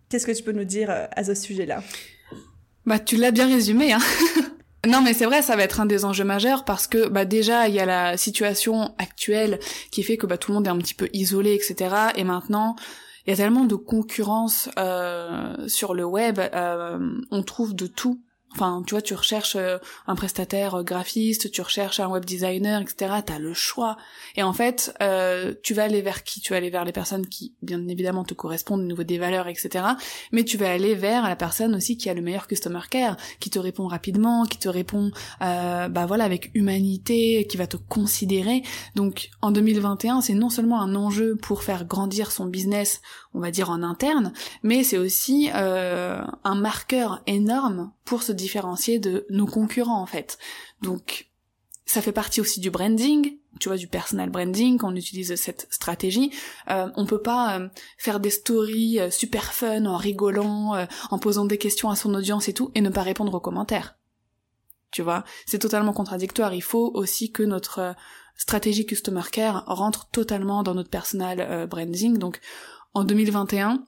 Qu'est-ce 0.09 0.25
que 0.25 0.31
tu 0.31 0.43
peux 0.43 0.51
nous 0.51 0.65
dire 0.65 0.89
euh, 0.89 1.05
à 1.15 1.23
ce 1.23 1.35
sujet-là? 1.35 1.81
Bah 2.85 2.99
tu 2.99 3.15
l'as 3.15 3.31
bien 3.31 3.47
résumé. 3.47 3.93
Hein 3.93 3.99
Non 4.87 5.01
mais 5.01 5.13
c'est 5.13 5.25
vrai, 5.25 5.43
ça 5.43 5.55
va 5.55 5.61
être 5.61 5.79
un 5.79 5.85
des 5.85 6.05
enjeux 6.05 6.23
majeurs 6.23 6.65
parce 6.65 6.87
que 6.87 7.07
bah 7.07 7.23
déjà 7.23 7.67
il 7.67 7.75
y 7.75 7.79
a 7.79 7.85
la 7.85 8.17
situation 8.17 8.95
actuelle 8.97 9.59
qui 9.91 10.01
fait 10.01 10.17
que 10.17 10.25
bah 10.25 10.39
tout 10.39 10.49
le 10.49 10.55
monde 10.55 10.65
est 10.65 10.71
un 10.71 10.77
petit 10.77 10.95
peu 10.95 11.07
isolé 11.13 11.53
etc. 11.53 11.95
Et 12.15 12.23
maintenant 12.23 12.75
il 13.27 13.29
y 13.29 13.33
a 13.33 13.37
tellement 13.37 13.65
de 13.65 13.75
concurrence 13.75 14.69
euh, 14.79 15.67
sur 15.67 15.93
le 15.93 16.03
web, 16.03 16.39
euh, 16.39 16.97
on 17.29 17.43
trouve 17.43 17.75
de 17.75 17.85
tout 17.85 18.19
Enfin, 18.53 18.83
tu 18.85 18.93
vois, 18.93 19.01
tu 19.01 19.13
recherches 19.13 19.55
euh, 19.55 19.77
un 20.07 20.15
prestataire 20.15 20.75
euh, 20.75 20.83
graphiste, 20.83 21.51
tu 21.51 21.61
recherches 21.61 21.99
un 21.99 22.07
web 22.07 22.25
designer, 22.25 22.81
etc. 22.81 23.15
T'as 23.25 23.39
le 23.39 23.53
choix. 23.53 23.97
Et 24.35 24.43
en 24.43 24.53
fait, 24.53 24.93
euh, 25.01 25.53
tu 25.63 25.73
vas 25.73 25.83
aller 25.83 26.01
vers 26.01 26.23
qui? 26.23 26.41
Tu 26.41 26.51
vas 26.51 26.57
aller 26.57 26.69
vers 26.69 26.85
les 26.85 26.91
personnes 26.91 27.27
qui, 27.27 27.53
bien 27.61 27.87
évidemment, 27.87 28.23
te 28.23 28.33
correspondent 28.33 28.81
au 28.81 28.85
niveau 28.85 29.03
des 29.03 29.17
valeurs, 29.17 29.47
etc. 29.47 29.85
Mais 30.31 30.43
tu 30.43 30.57
vas 30.57 30.71
aller 30.71 30.95
vers 30.95 31.23
la 31.23 31.35
personne 31.35 31.75
aussi 31.75 31.97
qui 31.97 32.09
a 32.09 32.13
le 32.13 32.21
meilleur 32.21 32.47
customer 32.47 32.81
care, 32.89 33.17
qui 33.39 33.49
te 33.49 33.59
répond 33.59 33.87
rapidement, 33.87 34.45
qui 34.45 34.57
te 34.57 34.69
répond, 34.69 35.11
euh, 35.41 35.87
bah 35.87 36.05
voilà, 36.05 36.25
avec 36.25 36.51
humanité, 36.53 37.47
qui 37.49 37.57
va 37.57 37.67
te 37.67 37.77
considérer. 37.77 38.63
Donc, 38.95 39.29
en 39.41 39.51
2021, 39.51 40.21
c'est 40.21 40.33
non 40.33 40.49
seulement 40.49 40.81
un 40.81 40.95
enjeu 40.95 41.35
pour 41.35 41.63
faire 41.63 41.85
grandir 41.85 42.31
son 42.31 42.45
business, 42.45 43.01
on 43.33 43.39
va 43.39 43.51
dire 43.51 43.69
en 43.69 43.83
interne, 43.83 44.33
mais 44.63 44.83
c'est 44.83 44.97
aussi 44.97 45.49
euh, 45.55 46.21
un 46.43 46.55
marqueur 46.55 47.21
énorme 47.27 47.91
pour 48.05 48.23
se 48.23 48.31
différencier 48.41 48.99
de 48.99 49.25
nos 49.29 49.45
concurrents 49.45 50.01
en 50.01 50.05
fait. 50.05 50.37
Donc 50.81 51.31
ça 51.85 52.01
fait 52.01 52.13
partie 52.13 52.39
aussi 52.39 52.59
du 52.61 52.71
branding, 52.71 53.37
tu 53.59 53.67
vois, 53.67 53.77
du 53.77 53.87
personal 53.87 54.29
branding, 54.29 54.77
quand 54.77 54.93
on 54.93 54.95
utilise 54.95 55.35
cette 55.35 55.67
stratégie. 55.69 56.31
Euh, 56.69 56.89
on 56.95 57.05
peut 57.05 57.21
pas 57.21 57.59
euh, 57.59 57.67
faire 57.97 58.19
des 58.19 58.29
stories 58.29 58.99
euh, 58.99 59.09
super 59.09 59.53
fun 59.53 59.85
en 59.85 59.97
rigolant, 59.97 60.73
euh, 60.75 60.85
en 61.09 61.19
posant 61.19 61.43
des 61.43 61.57
questions 61.57 61.89
à 61.89 61.97
son 61.97 62.13
audience 62.13 62.47
et 62.47 62.53
tout, 62.53 62.71
et 62.75 62.81
ne 62.81 62.89
pas 62.89 63.01
répondre 63.01 63.33
aux 63.33 63.41
commentaires. 63.41 63.97
Tu 64.91 65.01
vois, 65.01 65.23
c'est 65.45 65.59
totalement 65.59 65.93
contradictoire. 65.93 66.53
Il 66.53 66.63
faut 66.63 66.91
aussi 66.93 67.31
que 67.31 67.43
notre 67.43 67.95
stratégie 68.37 68.85
customer 68.85 69.23
care 69.31 69.63
rentre 69.67 70.09
totalement 70.09 70.63
dans 70.63 70.73
notre 70.73 70.89
personal 70.89 71.67
branding. 71.67 72.17
Donc, 72.17 72.41
en 72.93 73.05
2021, 73.05 73.85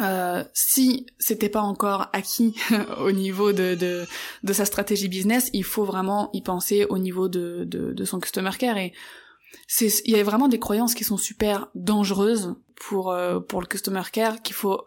euh, 0.00 0.42
si 0.52 1.06
c'était 1.18 1.48
pas 1.48 1.60
encore 1.60 2.08
acquis 2.12 2.56
au 2.98 3.12
niveau 3.12 3.52
de, 3.52 3.74
de, 3.74 4.06
de, 4.42 4.52
sa 4.52 4.64
stratégie 4.64 5.08
business, 5.08 5.50
il 5.52 5.62
faut 5.62 5.84
vraiment 5.84 6.30
y 6.32 6.42
penser 6.42 6.84
au 6.88 6.98
niveau 6.98 7.28
de, 7.28 7.64
de, 7.64 7.92
de 7.92 8.04
son 8.04 8.18
customer 8.18 8.50
care 8.58 8.76
et 8.76 8.92
c'est 9.68 10.02
il 10.04 10.16
y 10.16 10.18
a 10.18 10.22
vraiment 10.24 10.48
des 10.48 10.58
croyances 10.58 10.94
qui 10.94 11.04
sont 11.04 11.16
super 11.16 11.68
dangereuses 11.76 12.56
pour 12.74 13.12
euh, 13.12 13.38
pour 13.38 13.60
le 13.60 13.68
customer 13.68 14.02
care 14.10 14.42
qu'il 14.42 14.56
faut 14.56 14.82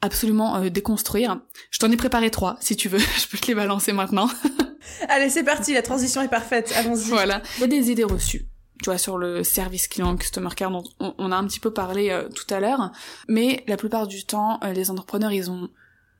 absolument 0.00 0.56
euh, 0.56 0.68
déconstruire. 0.68 1.40
Je 1.70 1.80
t'en 1.80 1.90
ai 1.90 1.96
préparé 1.96 2.30
trois 2.30 2.56
si 2.60 2.76
tu 2.76 2.88
veux, 2.88 2.98
je 3.18 3.26
peux 3.26 3.38
te 3.38 3.48
les 3.48 3.56
balancer 3.56 3.92
maintenant. 3.92 4.30
Allez, 5.08 5.28
c'est 5.28 5.44
parti, 5.44 5.74
la 5.74 5.82
transition 5.82 6.22
est 6.22 6.28
parfaite. 6.28 6.72
Allons-y. 6.76 7.08
Voilà, 7.08 7.42
il 7.56 7.62
y 7.62 7.64
a 7.64 7.66
des 7.66 7.90
idées 7.90 8.04
reçues 8.04 8.46
tu 8.82 8.90
vois, 8.90 8.98
sur 8.98 9.16
le 9.16 9.44
service 9.44 9.88
client, 9.88 10.16
customer 10.16 10.50
care 10.54 10.70
dont 10.70 10.84
on, 10.98 11.32
a 11.32 11.36
un 11.36 11.46
petit 11.46 11.60
peu 11.60 11.72
parlé 11.72 12.10
euh, 12.10 12.28
tout 12.28 12.52
à 12.52 12.60
l'heure. 12.60 12.92
Mais 13.28 13.64
la 13.66 13.76
plupart 13.76 14.06
du 14.06 14.24
temps, 14.24 14.58
euh, 14.64 14.72
les 14.72 14.90
entrepreneurs, 14.90 15.32
ils 15.32 15.50
ont 15.50 15.70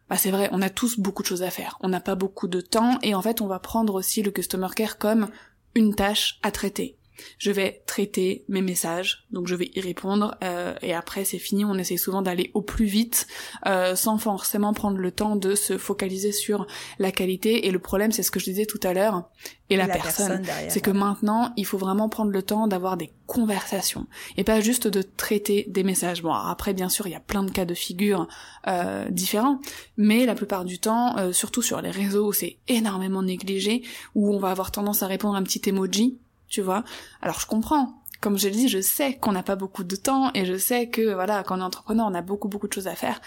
bah 0.08 0.18
c'est 0.18 0.30
vrai, 0.30 0.48
on 0.52 0.60
a 0.60 0.68
tous 0.68 0.98
beaucoup 0.98 1.22
de 1.22 1.28
choses 1.28 1.42
à 1.42 1.50
faire. 1.50 1.78
On 1.80 1.88
n'a 1.88 2.00
pas 2.00 2.14
beaucoup 2.14 2.46
de 2.46 2.60
temps 2.60 2.98
et 3.02 3.14
en 3.14 3.22
fait, 3.22 3.40
on 3.40 3.46
va 3.46 3.58
prendre 3.58 3.94
aussi 3.94 4.22
le 4.22 4.30
customer 4.30 4.68
care 4.76 4.98
comme 4.98 5.28
une 5.74 5.94
tâche 5.94 6.38
à 6.42 6.50
traiter 6.50 6.98
je 7.38 7.50
vais 7.50 7.82
traiter 7.86 8.44
mes 8.48 8.62
messages, 8.62 9.26
donc 9.30 9.46
je 9.48 9.54
vais 9.54 9.70
y 9.74 9.80
répondre, 9.80 10.36
euh, 10.42 10.74
et 10.82 10.94
après 10.94 11.24
c'est 11.24 11.38
fini, 11.38 11.64
on 11.64 11.74
essaie 11.74 11.96
souvent 11.96 12.22
d'aller 12.22 12.50
au 12.54 12.62
plus 12.62 12.84
vite, 12.84 13.26
euh, 13.66 13.96
sans 13.96 14.18
forcément 14.18 14.72
prendre 14.72 14.98
le 14.98 15.10
temps 15.10 15.36
de 15.36 15.54
se 15.54 15.78
focaliser 15.78 16.32
sur 16.32 16.66
la 16.98 17.12
qualité, 17.12 17.66
et 17.66 17.70
le 17.70 17.78
problème 17.78 18.12
c'est 18.12 18.22
ce 18.22 18.30
que 18.30 18.40
je 18.40 18.44
disais 18.46 18.66
tout 18.66 18.80
à 18.82 18.92
l'heure, 18.92 19.28
et 19.70 19.76
la, 19.76 19.88
personne, 19.88 20.44
c'est 20.68 20.82
que 20.82 20.90
maintenant 20.90 21.52
il 21.56 21.64
faut 21.64 21.78
vraiment 21.78 22.10
prendre 22.10 22.30
le 22.30 22.42
temps 22.42 22.66
d'avoir 22.66 22.96
des 22.96 23.10
conversations, 23.26 24.06
et 24.36 24.44
pas 24.44 24.60
juste 24.60 24.86
de 24.86 25.00
traiter 25.00 25.64
des 25.68 25.82
messages. 25.82 26.22
Bon, 26.22 26.32
après 26.32 26.74
bien 26.74 26.90
sûr 26.90 27.06
il 27.06 27.10
y 27.10 27.16
a 27.16 27.20
plein 27.20 27.42
de 27.42 27.50
cas 27.50 27.64
de 27.64 27.74
figure 27.74 28.28
euh, 28.66 29.08
différents, 29.08 29.60
mais 29.96 30.26
la 30.26 30.34
plupart 30.34 30.64
du 30.64 30.78
temps, 30.78 31.32
surtout 31.32 31.62
sur 31.62 31.80
les 31.80 31.90
réseaux 31.90 32.28
où 32.28 32.32
c'est 32.32 32.58
énormément 32.68 33.22
négligé, 33.22 33.82
où 34.14 34.34
on 34.34 34.38
va 34.38 34.50
avoir 34.50 34.70
tendance 34.70 35.02
à 35.02 35.06
répondre 35.06 35.36
un 35.36 35.42
petit 35.42 35.62
emoji, 35.68 36.18
tu 36.52 36.60
vois. 36.60 36.84
Alors 37.22 37.40
je 37.40 37.46
comprends. 37.46 37.94
Comme 38.20 38.38
je 38.38 38.46
l'ai 38.46 38.54
dit, 38.54 38.68
je 38.68 38.80
sais 38.80 39.16
qu'on 39.16 39.32
n'a 39.32 39.42
pas 39.42 39.56
beaucoup 39.56 39.82
de 39.82 39.96
temps 39.96 40.30
et 40.34 40.44
je 40.44 40.56
sais 40.56 40.88
que 40.88 41.12
voilà, 41.12 41.42
quand 41.42 41.58
on 41.58 41.60
est 41.60 41.64
entrepreneur, 41.64 42.06
on 42.08 42.14
a 42.14 42.22
beaucoup 42.22 42.46
beaucoup 42.46 42.68
de 42.68 42.72
choses 42.72 42.86
à 42.86 42.94
faire. 42.94 43.20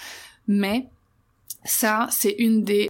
Mais 0.47 0.87
ça, 1.65 2.07
c'est 2.11 2.35
une 2.37 2.63
des 2.63 2.87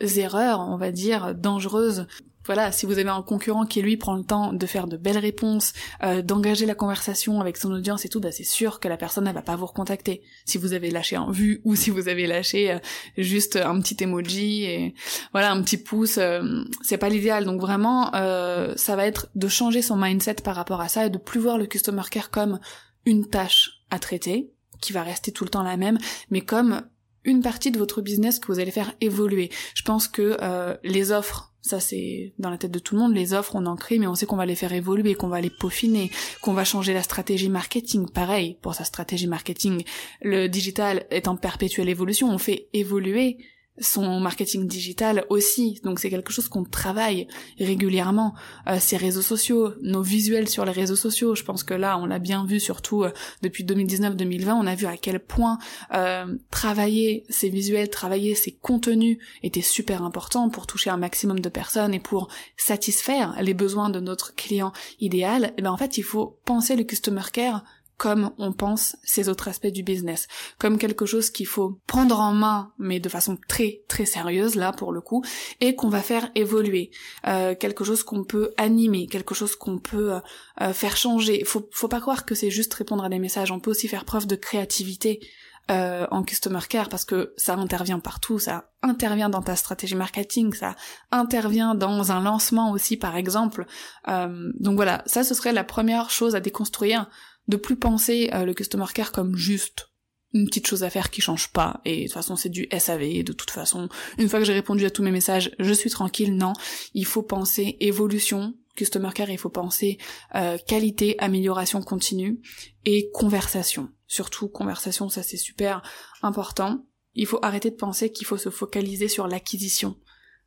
erreurs, 0.00 0.60
on 0.60 0.78
va 0.78 0.92
dire, 0.92 1.34
dangereuses 1.34 2.06
voilà, 2.46 2.72
si 2.72 2.86
vous 2.86 2.98
avez 2.98 3.10
un 3.10 3.22
concurrent 3.22 3.66
qui 3.66 3.82
lui 3.82 3.96
prend 3.96 4.14
le 4.14 4.24
temps 4.24 4.52
de 4.52 4.66
faire 4.66 4.86
de 4.86 4.96
belles 4.96 5.18
réponses, 5.18 5.72
euh, 6.02 6.22
d'engager 6.22 6.64
la 6.64 6.74
conversation 6.74 7.40
avec 7.40 7.56
son 7.56 7.72
audience 7.72 8.04
et 8.04 8.08
tout, 8.08 8.20
bah 8.20 8.32
c'est 8.32 8.44
sûr 8.44 8.80
que 8.80 8.88
la 8.88 8.96
personne 8.96 9.26
elle 9.26 9.34
va 9.34 9.42
pas 9.42 9.56
vous 9.56 9.66
recontacter. 9.66 10.22
Si 10.44 10.56
vous 10.56 10.72
avez 10.72 10.90
lâché 10.90 11.16
un 11.16 11.30
vu 11.30 11.60
ou 11.64 11.74
si 11.74 11.90
vous 11.90 12.08
avez 12.08 12.26
lâché 12.26 12.72
euh, 12.72 12.78
juste 13.18 13.56
un 13.56 13.80
petit 13.80 14.02
emoji 14.02 14.64
et 14.64 14.94
voilà 15.32 15.50
un 15.50 15.60
petit 15.62 15.76
pouce, 15.76 16.18
euh, 16.18 16.62
c'est 16.82 16.98
pas 16.98 17.08
l'idéal. 17.08 17.44
Donc 17.44 17.60
vraiment, 17.60 18.10
ça 18.12 18.96
va 18.96 19.06
être 19.06 19.28
de 19.34 19.48
changer 19.48 19.82
son 19.82 19.96
mindset 19.96 20.36
par 20.36 20.54
rapport 20.54 20.80
à 20.80 20.88
ça 20.88 21.06
et 21.06 21.10
de 21.10 21.18
plus 21.18 21.40
voir 21.40 21.58
le 21.58 21.66
customer 21.66 22.02
care 22.10 22.30
comme 22.30 22.60
une 23.04 23.28
tâche 23.28 23.82
à 23.90 23.98
traiter 23.98 24.52
qui 24.80 24.92
va 24.92 25.02
rester 25.02 25.32
tout 25.32 25.44
le 25.44 25.50
temps 25.50 25.62
la 25.62 25.76
même, 25.76 25.98
mais 26.30 26.40
comme 26.40 26.82
une 27.24 27.42
partie 27.42 27.70
de 27.70 27.78
votre 27.78 28.02
business 28.02 28.38
que 28.38 28.46
vous 28.46 28.60
allez 28.60 28.70
faire 28.70 28.92
évoluer. 29.00 29.50
Je 29.74 29.82
pense 29.82 30.06
que 30.06 30.36
les 30.84 31.12
offres 31.12 31.55
ça 31.66 31.80
c'est 31.80 32.32
dans 32.38 32.50
la 32.50 32.58
tête 32.58 32.70
de 32.70 32.78
tout 32.78 32.94
le 32.94 33.00
monde, 33.00 33.14
les 33.14 33.34
offres 33.34 33.54
on 33.56 33.66
en 33.66 33.76
crée 33.76 33.98
mais 33.98 34.06
on 34.06 34.14
sait 34.14 34.26
qu'on 34.26 34.36
va 34.36 34.46
les 34.46 34.54
faire 34.54 34.72
évoluer, 34.72 35.14
qu'on 35.14 35.28
va 35.28 35.40
les 35.40 35.50
peaufiner, 35.50 36.10
qu'on 36.40 36.52
va 36.52 36.64
changer 36.64 36.94
la 36.94 37.02
stratégie 37.02 37.48
marketing. 37.48 38.08
Pareil 38.08 38.56
pour 38.62 38.74
sa 38.74 38.84
stratégie 38.84 39.26
marketing, 39.26 39.84
le 40.22 40.48
digital 40.48 41.06
est 41.10 41.28
en 41.28 41.36
perpétuelle 41.36 41.88
évolution, 41.88 42.30
on 42.30 42.38
fait 42.38 42.68
évoluer 42.72 43.38
son 43.78 44.20
marketing 44.20 44.66
digital 44.66 45.24
aussi. 45.28 45.80
Donc 45.84 45.98
c'est 45.98 46.10
quelque 46.10 46.32
chose 46.32 46.48
qu'on 46.48 46.64
travaille 46.64 47.26
régulièrement. 47.58 48.34
Euh, 48.68 48.78
ces 48.80 48.96
réseaux 48.96 49.22
sociaux, 49.22 49.74
nos 49.82 50.02
visuels 50.02 50.48
sur 50.48 50.64
les 50.64 50.72
réseaux 50.72 50.96
sociaux, 50.96 51.34
je 51.34 51.42
pense 51.42 51.62
que 51.62 51.74
là 51.74 51.98
on 51.98 52.06
l'a 52.06 52.18
bien 52.18 52.44
vu 52.46 52.60
surtout 52.60 53.04
euh, 53.04 53.10
depuis 53.42 53.64
2019-2020, 53.64 54.52
on 54.52 54.66
a 54.66 54.74
vu 54.74 54.86
à 54.86 54.96
quel 54.96 55.20
point 55.20 55.58
euh, 55.94 56.34
travailler 56.50 57.24
ces 57.28 57.48
visuels, 57.48 57.90
travailler 57.90 58.34
ces 58.34 58.52
contenus 58.52 59.18
était 59.42 59.60
super 59.60 60.02
important 60.02 60.48
pour 60.48 60.66
toucher 60.66 60.90
un 60.90 60.96
maximum 60.96 61.40
de 61.40 61.48
personnes 61.48 61.94
et 61.94 62.00
pour 62.00 62.28
satisfaire 62.56 63.36
les 63.40 63.54
besoins 63.54 63.90
de 63.90 64.00
notre 64.00 64.34
client 64.34 64.72
idéal. 65.00 65.52
Et 65.58 65.62
ben 65.62 65.70
en 65.70 65.76
fait 65.76 65.98
il 65.98 66.04
faut 66.04 66.38
penser 66.44 66.76
le 66.76 66.84
customer 66.84 67.22
care 67.32 67.64
comme 67.96 68.32
on 68.36 68.52
pense 68.52 68.96
ces 69.02 69.28
autres 69.28 69.48
aspects 69.48 69.68
du 69.68 69.82
business, 69.82 70.28
comme 70.58 70.78
quelque 70.78 71.06
chose 71.06 71.30
qu'il 71.30 71.46
faut 71.46 71.80
prendre 71.86 72.20
en 72.20 72.32
main, 72.32 72.72
mais 72.78 73.00
de 73.00 73.08
façon 73.08 73.38
très 73.48 73.82
très 73.88 74.04
sérieuse 74.04 74.54
là 74.54 74.72
pour 74.72 74.92
le 74.92 75.00
coup, 75.00 75.24
et 75.60 75.74
qu'on 75.74 75.88
va 75.88 76.02
faire 76.02 76.30
évoluer, 76.34 76.90
euh, 77.26 77.54
quelque 77.54 77.84
chose 77.84 78.02
qu'on 78.02 78.24
peut 78.24 78.52
animer, 78.58 79.06
quelque 79.06 79.34
chose 79.34 79.56
qu'on 79.56 79.78
peut 79.78 80.14
euh, 80.14 80.20
euh, 80.60 80.72
faire 80.72 80.96
changer. 80.96 81.44
Faut 81.44 81.68
faut 81.72 81.88
pas 81.88 82.00
croire 82.00 82.26
que 82.26 82.34
c'est 82.34 82.50
juste 82.50 82.74
répondre 82.74 83.04
à 83.04 83.08
des 83.08 83.18
messages, 83.18 83.50
on 83.50 83.60
peut 83.60 83.70
aussi 83.70 83.88
faire 83.88 84.04
preuve 84.04 84.26
de 84.26 84.36
créativité. 84.36 85.20
en 85.68 86.22
customer 86.22 86.64
care 86.68 86.88
parce 86.88 87.04
que 87.04 87.34
ça 87.36 87.54
intervient 87.54 87.98
partout, 87.98 88.38
ça 88.38 88.70
intervient 88.82 89.28
dans 89.28 89.42
ta 89.42 89.56
stratégie 89.56 89.96
marketing, 89.96 90.54
ça 90.54 90.76
intervient 91.10 91.74
dans 91.74 92.12
un 92.12 92.20
lancement 92.20 92.70
aussi 92.70 92.96
par 92.96 93.16
exemple. 93.16 93.66
donc 94.06 94.76
voilà, 94.76 95.02
ça 95.06 95.24
ce 95.24 95.34
serait 95.34 95.52
la 95.52 95.64
première 95.64 96.08
chose 96.10 96.36
à 96.36 96.40
déconstruire 96.40 97.08
de 97.48 97.56
plus 97.56 97.76
penser 97.76 98.30
le 98.32 98.52
customer 98.54 98.86
care 98.92 99.12
comme 99.12 99.36
juste 99.36 99.88
une 100.34 100.46
petite 100.46 100.66
chose 100.66 100.82
à 100.82 100.90
faire 100.90 101.10
qui 101.10 101.20
change 101.20 101.48
pas. 101.48 101.80
Et 101.84 102.02
de 102.02 102.04
toute 102.04 102.14
façon 102.14 102.36
c'est 102.36 102.48
du 102.48 102.68
SAV 102.76 103.22
de 103.22 103.32
toute 103.32 103.50
façon 103.50 103.88
une 104.18 104.28
fois 104.28 104.38
que 104.38 104.44
j'ai 104.44 104.52
répondu 104.52 104.84
à 104.84 104.90
tous 104.90 105.02
mes 105.02 105.10
messages 105.10 105.50
je 105.58 105.72
suis 105.72 105.90
tranquille. 105.90 106.36
Non 106.36 106.52
il 106.94 107.06
faut 107.06 107.22
penser 107.22 107.76
évolution 107.80 108.54
customer 108.76 109.10
care. 109.14 109.30
Il 109.30 109.38
faut 109.38 109.48
penser 109.50 109.98
euh, 110.34 110.58
qualité 110.66 111.18
amélioration 111.18 111.82
continue 111.82 112.40
et 112.84 113.10
conversation. 113.12 113.88
Surtout 114.06 114.48
conversation 114.48 115.08
ça 115.08 115.22
c'est 115.22 115.36
super 115.36 115.82
important. 116.22 116.86
Il 117.14 117.26
faut 117.26 117.38
arrêter 117.42 117.70
de 117.70 117.76
penser 117.76 118.12
qu'il 118.12 118.26
faut 118.26 118.36
se 118.36 118.50
focaliser 118.50 119.08
sur 119.08 119.26
l'acquisition 119.26 119.96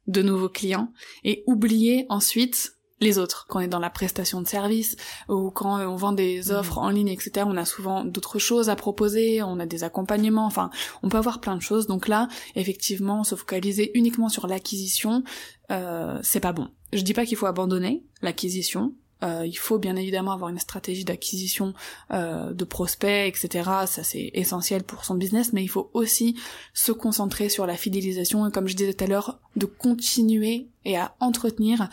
de 0.07 0.21
nouveaux 0.21 0.49
clients 0.49 0.91
et 1.23 1.43
oublier 1.47 2.05
ensuite 2.09 2.73
les 3.01 3.17
autres. 3.17 3.45
Quand 3.47 3.59
on 3.59 3.61
est 3.61 3.67
dans 3.67 3.79
la 3.79 3.89
prestation 3.89 4.41
de 4.41 4.47
service 4.47 4.95
ou 5.27 5.51
quand 5.51 5.79
on 5.79 5.95
vend 5.95 6.11
des 6.11 6.43
mhm. 6.47 6.55
offres 6.55 6.77
en 6.77 6.89
ligne, 6.89 7.09
etc., 7.09 7.45
on 7.47 7.57
a 7.57 7.65
souvent 7.65 8.03
d'autres 8.03 8.39
choses 8.39 8.69
à 8.69 8.75
proposer, 8.75 9.41
on 9.41 9.59
a 9.59 9.65
des 9.65 9.83
accompagnements, 9.83 10.45
enfin, 10.45 10.69
on 11.03 11.09
peut 11.09 11.17
avoir 11.17 11.39
plein 11.39 11.55
de 11.55 11.61
choses. 11.61 11.87
Donc 11.87 12.07
là, 12.07 12.27
effectivement, 12.55 13.23
se 13.23 13.35
focaliser 13.35 13.91
uniquement 13.97 14.29
sur 14.29 14.47
l'acquisition, 14.47 15.23
euh, 15.71 16.19
c'est 16.23 16.39
pas 16.39 16.53
bon. 16.53 16.69
Je 16.93 17.01
dis 17.01 17.13
pas 17.13 17.25
qu'il 17.25 17.37
faut 17.37 17.45
abandonner 17.45 18.03
l'acquisition. 18.21 18.93
Euh, 19.21 19.45
il 19.45 19.57
faut 19.57 19.79
bien 19.79 19.97
évidemment 19.97 20.31
avoir 20.31 20.49
une 20.49 20.59
stratégie 20.59 21.03
d'acquisition 21.03 21.73
euh, 22.11 22.53
de 22.53 22.63
prospects, 22.63 23.27
etc. 23.27 23.69
Ça 23.85 24.03
c'est 24.03 24.31
essentiel 24.33 24.83
pour 24.83 25.03
son 25.03 25.15
business, 25.15 25.51
mais 25.51 25.61
il 25.61 25.67
faut 25.67 25.89
aussi 25.93 26.39
se 26.73 26.93
concentrer 26.93 27.49
sur 27.49 27.65
la 27.65 27.75
fidélisation 27.75 28.47
et 28.47 28.51
comme 28.51 28.67
je 28.67 28.75
disais 28.75 28.93
tout 28.93 29.03
à 29.03 29.07
l'heure, 29.07 29.39
de 29.57 29.65
continuer 29.65 30.69
et 30.85 30.95
à 30.95 31.15
entretenir 31.19 31.89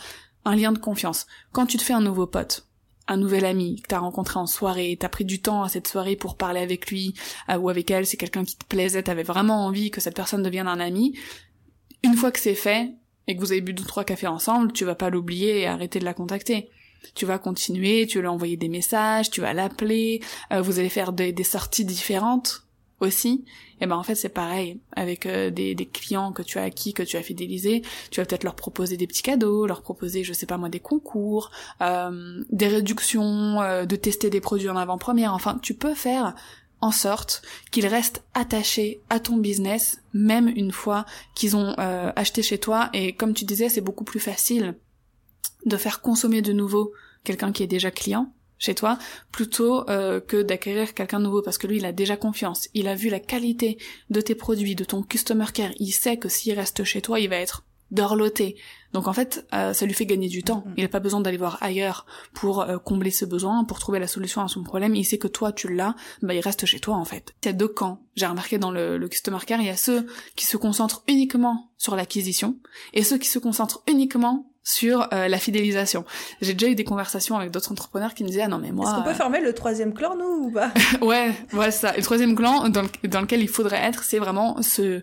un 0.47 0.55
lien 0.55 0.71
de 0.71 0.77
confiance. 0.77 1.27
Quand 1.51 1.65
tu 1.65 1.77
te 1.77 1.83
fais 1.83 1.93
un 1.93 2.01
nouveau 2.01 2.25
pote, 2.25 2.65
un 3.09 3.17
nouvel 3.17 3.45
ami 3.45 3.81
que 3.81 3.87
t'as 3.87 3.99
rencontré 3.99 4.39
en 4.39 4.47
soirée, 4.47 4.97
t'as 4.99 5.09
pris 5.09 5.25
du 5.25 5.41
temps 5.41 5.63
à 5.63 5.69
cette 5.69 5.87
soirée 5.87 6.15
pour 6.15 6.37
parler 6.37 6.61
avec 6.61 6.89
lui 6.89 7.13
euh, 7.49 7.57
ou 7.57 7.69
avec 7.69 7.91
elle, 7.91 8.05
c'est 8.05 8.17
quelqu'un 8.17 8.45
qui 8.45 8.57
te 8.57 8.65
plaisait, 8.65 9.03
t'avais 9.03 9.23
vraiment 9.23 9.65
envie 9.65 9.91
que 9.91 10.01
cette 10.01 10.15
personne 10.15 10.43
devienne 10.43 10.67
un 10.67 10.79
ami. 10.79 11.17
Une 12.03 12.15
fois 12.15 12.31
que 12.31 12.39
c'est 12.39 12.55
fait 12.55 12.93
et 13.27 13.35
que 13.35 13.41
vous 13.41 13.51
avez 13.51 13.61
bu 13.61 13.73
deux 13.73 13.83
trois 13.83 14.05
cafés 14.05 14.27
ensemble, 14.27 14.71
tu 14.71 14.85
vas 14.85 14.95
pas 14.95 15.09
l'oublier 15.09 15.59
et 15.61 15.67
arrêter 15.67 15.99
de 15.99 16.05
la 16.05 16.13
contacter. 16.13 16.69
Tu 17.13 17.25
vas 17.25 17.39
continuer, 17.39 18.07
tu 18.07 18.17
vas 18.17 18.23
lui 18.23 18.29
envoyer 18.29 18.57
des 18.57 18.69
messages, 18.69 19.29
tu 19.29 19.41
vas 19.41 19.53
l'appeler, 19.53 20.21
euh, 20.51 20.61
vous 20.61 20.79
allez 20.79 20.89
faire 20.89 21.11
des 21.11 21.43
sorties 21.43 21.85
différentes 21.85 22.66
aussi, 22.99 23.45
et 23.79 23.85
ben 23.85 23.95
en 23.95 24.03
fait 24.03 24.15
c'est 24.15 24.29
pareil. 24.29 24.79
Avec 24.95 25.25
euh, 25.25 25.51
des, 25.51 25.75
clients 25.91 26.31
que 26.31 26.41
tu 26.41 26.57
as 26.57 26.63
acquis, 26.63 26.93
que 26.93 27.03
tu 27.03 27.17
as 27.17 27.21
fidélisés, 27.21 27.83
tu 28.09 28.19
vas 28.19 28.25
peut-être 28.25 28.43
leur 28.43 28.55
proposer 28.55 28.97
des 28.97 29.07
petits 29.07 29.21
cadeaux, 29.21 29.67
leur 29.67 29.81
proposer 29.81 30.23
je 30.23 30.33
sais 30.33 30.45
pas 30.45 30.57
moi 30.57 30.69
des 30.69 30.79
concours, 30.79 31.51
euh, 31.81 32.43
des 32.49 32.67
réductions, 32.67 33.61
euh, 33.61 33.85
de 33.85 33.95
tester 33.95 34.29
des 34.29 34.41
produits 34.41 34.69
en 34.69 34.77
avant-première, 34.77 35.33
enfin 35.33 35.59
tu 35.61 35.73
peux 35.73 35.93
faire 35.93 36.33
en 36.79 36.91
sorte 36.91 37.41
qu'ils 37.71 37.87
restent 37.87 38.23
attachés 38.33 39.01
à 39.09 39.19
ton 39.19 39.37
business 39.37 40.01
même 40.13 40.47
une 40.47 40.71
fois 40.71 41.05
qu'ils 41.33 41.55
ont 41.55 41.73
acheté 41.73 42.43
chez 42.43 42.59
toi. 42.59 42.89
Et 42.93 43.13
comme 43.13 43.33
tu 43.33 43.45
disais 43.45 43.69
c'est 43.69 43.81
beaucoup 43.81 44.03
plus 44.03 44.19
facile 44.19 44.75
de 45.65 45.77
faire 45.77 46.01
consommer 46.01 46.43
de 46.43 46.53
nouveau 46.53 46.93
quelqu'un 47.23 47.51
qui 47.51 47.63
est 47.63 47.67
déjà 47.67 47.89
client 47.89 48.31
chez 48.59 48.75
toi 48.75 48.97
plutôt 49.31 49.89
euh, 49.89 50.19
que 50.19 50.41
d'acquérir 50.41 50.93
quelqu'un 50.93 51.19
de 51.19 51.25
nouveau 51.25 51.41
parce 51.41 51.57
que 51.57 51.67
lui 51.67 51.77
il 51.77 51.85
a 51.85 51.91
déjà 51.91 52.17
confiance, 52.17 52.69
il 52.73 52.87
a 52.87 52.95
vu 52.95 53.09
la 53.09 53.19
qualité 53.19 53.77
de 54.09 54.21
tes 54.21 54.35
produits, 54.35 54.75
de 54.75 54.83
ton 54.83 55.03
customer 55.03 55.45
care, 55.53 55.71
il 55.79 55.91
sait 55.91 56.17
que 56.17 56.29
s'il 56.29 56.53
reste 56.53 56.83
chez 56.83 57.01
toi 57.01 57.19
il 57.19 57.29
va 57.29 57.37
être 57.37 57.63
dorloté. 57.91 58.55
Donc 58.93 59.07
en 59.07 59.13
fait, 59.13 59.45
euh, 59.53 59.73
ça 59.73 59.85
lui 59.85 59.93
fait 59.93 60.05
gagner 60.05 60.27
du 60.27 60.43
temps. 60.43 60.63
Mm-hmm. 60.65 60.73
Il 60.77 60.83
n'a 60.83 60.89
pas 60.89 60.99
besoin 60.99 61.21
d'aller 61.21 61.37
voir 61.37 61.57
ailleurs 61.61 62.05
pour 62.33 62.61
euh, 62.61 62.77
combler 62.77 63.11
ce 63.11 63.25
besoin, 63.25 63.63
pour 63.63 63.79
trouver 63.79 63.99
la 63.99 64.07
solution 64.07 64.41
à 64.41 64.47
son 64.47 64.63
problème. 64.63 64.95
Il 64.95 65.05
sait 65.05 65.17
que 65.17 65.27
toi 65.27 65.51
tu 65.51 65.73
l'as, 65.73 65.95
bah 66.21 66.33
il 66.33 66.39
reste 66.39 66.65
chez 66.65 66.79
toi 66.79 66.95
en 66.95 67.05
fait. 67.05 67.33
Il 67.43 67.47
y 67.47 67.49
a 67.49 67.53
deux 67.53 67.67
camps. 67.67 68.01
J'ai 68.15 68.25
remarqué 68.25 68.57
dans 68.57 68.71
le, 68.71 68.97
le 68.97 69.07
customer 69.07 69.39
care, 69.45 69.61
il 69.61 69.67
y 69.67 69.69
a 69.71 69.77
ceux 69.77 70.07
qui 70.35 70.45
se 70.45 70.57
concentrent 70.57 71.03
uniquement 71.07 71.71
sur 71.77 71.95
l'acquisition 71.95 72.57
et 72.93 73.03
ceux 73.03 73.17
qui 73.17 73.27
se 73.27 73.39
concentrent 73.39 73.83
uniquement 73.87 74.51
sur 74.67 75.07
euh, 75.13 75.29
la 75.29 75.39
fidélisation. 75.39 76.03
J'ai 76.41 76.53
déjà 76.53 76.69
eu 76.69 76.75
des 76.75 76.83
conversations 76.83 77.37
avec 77.37 77.51
d'autres 77.51 77.71
entrepreneurs 77.71 78.13
qui 78.13 78.25
me 78.25 78.27
disaient 78.27 78.41
ah 78.41 78.47
non 78.49 78.57
mais 78.57 78.73
moi. 78.73 78.85
Est-ce 78.85 78.95
qu'on 78.97 79.03
peut 79.03 79.11
euh, 79.11 79.13
former 79.13 79.39
le 79.39 79.53
troisième 79.53 79.93
clan 79.93 80.17
nous 80.17 80.47
ou 80.47 80.51
pas? 80.51 80.73
Ouais, 81.01 81.31
voilà 81.51 81.71
ça. 81.71 81.95
le 81.95 82.03
troisième 82.03 82.35
clan 82.35 82.67
dans, 82.67 82.83
dans 83.05 83.21
lequel 83.21 83.41
il 83.41 83.47
faudrait 83.47 83.81
être, 83.81 84.03
c'est 84.03 84.19
vraiment 84.19 84.61
se 84.61 85.01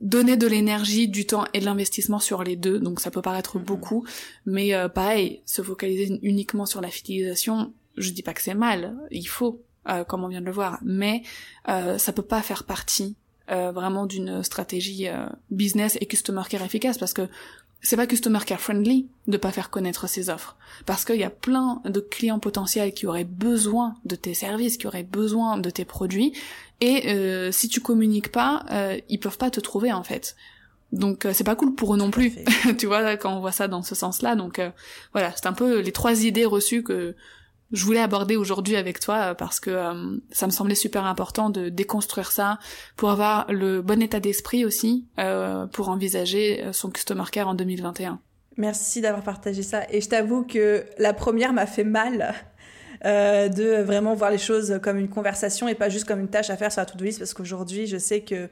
donner 0.00 0.36
de 0.36 0.46
l'énergie, 0.46 1.08
du 1.08 1.26
temps 1.26 1.44
et 1.52 1.58
de 1.58 1.64
l'investissement 1.64 2.20
sur 2.20 2.44
les 2.44 2.54
deux. 2.54 2.78
Donc 2.78 3.00
ça 3.00 3.10
peut 3.10 3.22
paraître 3.22 3.58
mm-hmm. 3.58 3.64
beaucoup, 3.64 4.06
mais 4.46 4.72
euh, 4.72 4.88
pareil, 4.88 5.42
se 5.46 5.62
focaliser 5.62 6.20
uniquement 6.22 6.64
sur 6.64 6.80
la 6.80 6.88
fidélisation, 6.88 7.72
je 7.96 8.10
dis 8.10 8.22
pas 8.22 8.34
que 8.34 8.42
c'est 8.42 8.54
mal, 8.54 8.94
il 9.10 9.26
faut, 9.26 9.62
comme 10.06 10.22
on 10.22 10.28
vient 10.28 10.40
de 10.40 10.46
le 10.46 10.52
voir, 10.52 10.78
mais 10.82 11.22
ça 11.66 12.12
peut 12.14 12.22
pas 12.22 12.40
faire 12.40 12.64
partie 12.64 13.16
vraiment 13.48 14.06
d'une 14.06 14.42
stratégie 14.42 15.08
business 15.50 15.98
et 16.00 16.06
customer 16.06 16.42
care 16.48 16.62
efficace 16.62 16.96
parce 16.96 17.12
que 17.12 17.28
c'est 17.82 17.96
pas 17.96 18.06
customer 18.06 18.38
care 18.46 18.60
friendly 18.60 19.08
de 19.26 19.36
pas 19.36 19.50
faire 19.50 19.68
connaître 19.68 20.08
ses 20.08 20.30
offres 20.30 20.56
parce 20.86 21.04
qu'il 21.04 21.16
y 21.16 21.24
a 21.24 21.30
plein 21.30 21.82
de 21.84 22.00
clients 22.00 22.38
potentiels 22.38 22.94
qui 22.94 23.06
auraient 23.06 23.24
besoin 23.24 23.96
de 24.04 24.14
tes 24.14 24.34
services, 24.34 24.76
qui 24.76 24.86
auraient 24.86 25.02
besoin 25.02 25.58
de 25.58 25.68
tes 25.68 25.84
produits 25.84 26.32
et 26.80 27.10
euh, 27.12 27.52
si 27.52 27.68
tu 27.68 27.80
communiques 27.80 28.30
pas, 28.30 28.64
euh, 28.70 28.98
ils 29.08 29.18
peuvent 29.18 29.38
pas 29.38 29.50
te 29.50 29.60
trouver 29.60 29.92
en 29.92 30.04
fait. 30.04 30.36
Donc 30.92 31.24
euh, 31.24 31.32
c'est 31.32 31.44
pas 31.44 31.56
cool 31.56 31.74
pour 31.74 31.94
eux 31.94 31.96
non 31.96 32.10
plus, 32.10 32.32
tu 32.78 32.86
vois 32.86 33.16
quand 33.16 33.34
on 33.34 33.40
voit 33.40 33.52
ça 33.52 33.66
dans 33.66 33.82
ce 33.82 33.94
sens-là. 33.94 34.36
Donc 34.36 34.58
euh, 34.58 34.70
voilà, 35.12 35.32
c'est 35.34 35.46
un 35.46 35.52
peu 35.52 35.80
les 35.80 35.92
trois 35.92 36.24
idées 36.24 36.44
reçues 36.44 36.82
que 36.82 37.16
je 37.72 37.84
voulais 37.84 38.00
aborder 38.00 38.36
aujourd'hui 38.36 38.76
avec 38.76 39.00
toi 39.00 39.16
euh, 39.16 39.34
parce 39.34 39.58
que 39.58 39.70
euh, 39.70 40.16
ça 40.30 40.46
me 40.46 40.52
semblait 40.52 40.74
super 40.74 41.04
important 41.06 41.50
de 41.50 41.68
déconstruire 41.68 42.30
ça 42.30 42.58
pour 42.96 43.10
avoir 43.10 43.50
le 43.50 43.80
bon 43.80 44.00
état 44.02 44.20
d'esprit 44.20 44.64
aussi 44.64 45.06
euh, 45.18 45.66
pour 45.66 45.88
envisager 45.88 46.64
son 46.72 46.90
customer 46.90 47.24
care 47.32 47.48
en 47.48 47.54
2021. 47.54 48.20
Merci 48.58 49.00
d'avoir 49.00 49.22
partagé 49.22 49.62
ça 49.62 49.82
et 49.90 50.00
je 50.00 50.08
t'avoue 50.08 50.44
que 50.44 50.84
la 50.98 51.14
première 51.14 51.54
m'a 51.54 51.66
fait 51.66 51.84
mal 51.84 52.34
de 53.04 53.82
vraiment 53.82 54.14
voir 54.14 54.30
les 54.30 54.38
choses 54.38 54.78
comme 54.80 54.96
une 54.96 55.08
conversation 55.08 55.66
et 55.66 55.74
pas 55.74 55.88
juste 55.88 56.04
comme 56.04 56.20
une 56.20 56.28
tâche 56.28 56.50
à 56.50 56.56
faire 56.56 56.70
sur 56.70 56.80
la 56.80 56.86
to-do 56.86 57.04
list 57.04 57.18
parce 57.18 57.34
qu'aujourd'hui 57.34 57.86
je 57.86 57.96
sais 57.96 58.20
que 58.20 58.48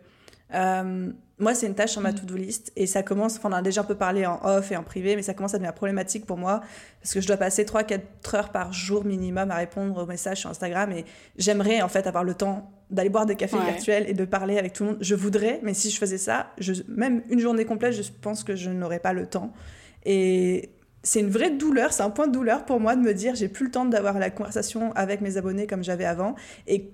euh, 0.54 1.12
moi, 1.40 1.54
c'est 1.54 1.66
une 1.66 1.74
tâche 1.74 1.92
sur 1.92 2.02
ma 2.02 2.12
mm. 2.12 2.16
to-do 2.16 2.36
list 2.36 2.72
et 2.76 2.86
ça 2.86 3.02
commence, 3.02 3.36
enfin, 3.36 3.48
on 3.50 3.54
a 3.54 3.62
déjà 3.62 3.80
un 3.80 3.84
peu 3.84 3.94
parlé 3.94 4.26
en 4.26 4.40
off 4.44 4.70
et 4.72 4.76
en 4.76 4.82
privé, 4.82 5.16
mais 5.16 5.22
ça 5.22 5.32
commence 5.32 5.54
à 5.54 5.58
devenir 5.58 5.74
problématique 5.74 6.26
pour 6.26 6.36
moi 6.36 6.60
parce 7.00 7.14
que 7.14 7.20
je 7.20 7.26
dois 7.26 7.38
passer 7.38 7.64
3-4 7.64 8.00
heures 8.34 8.50
par 8.50 8.72
jour 8.72 9.04
minimum 9.04 9.50
à 9.50 9.56
répondre 9.56 10.02
aux 10.02 10.06
messages 10.06 10.40
sur 10.40 10.50
Instagram 10.50 10.92
et 10.92 11.06
j'aimerais 11.38 11.80
en 11.80 11.88
fait 11.88 12.06
avoir 12.06 12.24
le 12.24 12.34
temps 12.34 12.70
d'aller 12.90 13.08
boire 13.08 13.24
des 13.24 13.36
cafés 13.36 13.58
virtuels 13.58 14.04
et 14.08 14.14
de 14.14 14.24
parler 14.24 14.58
avec 14.58 14.72
tout 14.74 14.84
le 14.84 14.90
monde. 14.90 14.98
Je 15.00 15.14
voudrais, 15.14 15.60
mais 15.62 15.74
si 15.74 15.90
je 15.90 15.98
faisais 15.98 16.18
ça, 16.18 16.50
je, 16.58 16.74
même 16.88 17.22
une 17.30 17.40
journée 17.40 17.64
complète, 17.64 17.94
je 17.94 18.02
pense 18.20 18.44
que 18.44 18.54
je 18.54 18.68
n'aurais 18.68 18.98
pas 18.98 19.12
le 19.12 19.26
temps. 19.26 19.52
Et 20.04 20.70
c'est 21.02 21.20
une 21.20 21.30
vraie 21.30 21.50
douleur, 21.50 21.92
c'est 21.92 22.02
un 22.02 22.10
point 22.10 22.26
de 22.26 22.32
douleur 22.32 22.66
pour 22.66 22.80
moi 22.80 22.96
de 22.96 23.00
me 23.00 23.14
dire 23.14 23.34
j'ai 23.34 23.48
plus 23.48 23.66
le 23.66 23.70
temps 23.70 23.86
d'avoir 23.86 24.18
la 24.18 24.28
conversation 24.28 24.92
avec 24.92 25.22
mes 25.22 25.38
abonnés 25.38 25.66
comme 25.66 25.82
j'avais 25.82 26.04
avant 26.04 26.34
et 26.66 26.90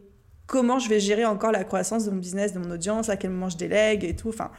comment 0.46 0.78
je 0.78 0.88
vais 0.88 1.00
gérer 1.00 1.24
encore 1.24 1.52
la 1.52 1.64
croissance 1.64 2.04
de 2.04 2.10
mon 2.10 2.18
business, 2.18 2.52
de 2.52 2.58
mon 2.58 2.70
audience, 2.70 3.08
à 3.08 3.16
quel 3.16 3.30
moment 3.30 3.48
je 3.48 3.56
délègue 3.56 4.04
et 4.04 4.14
tout. 4.14 4.28
Enfin, 4.28 4.50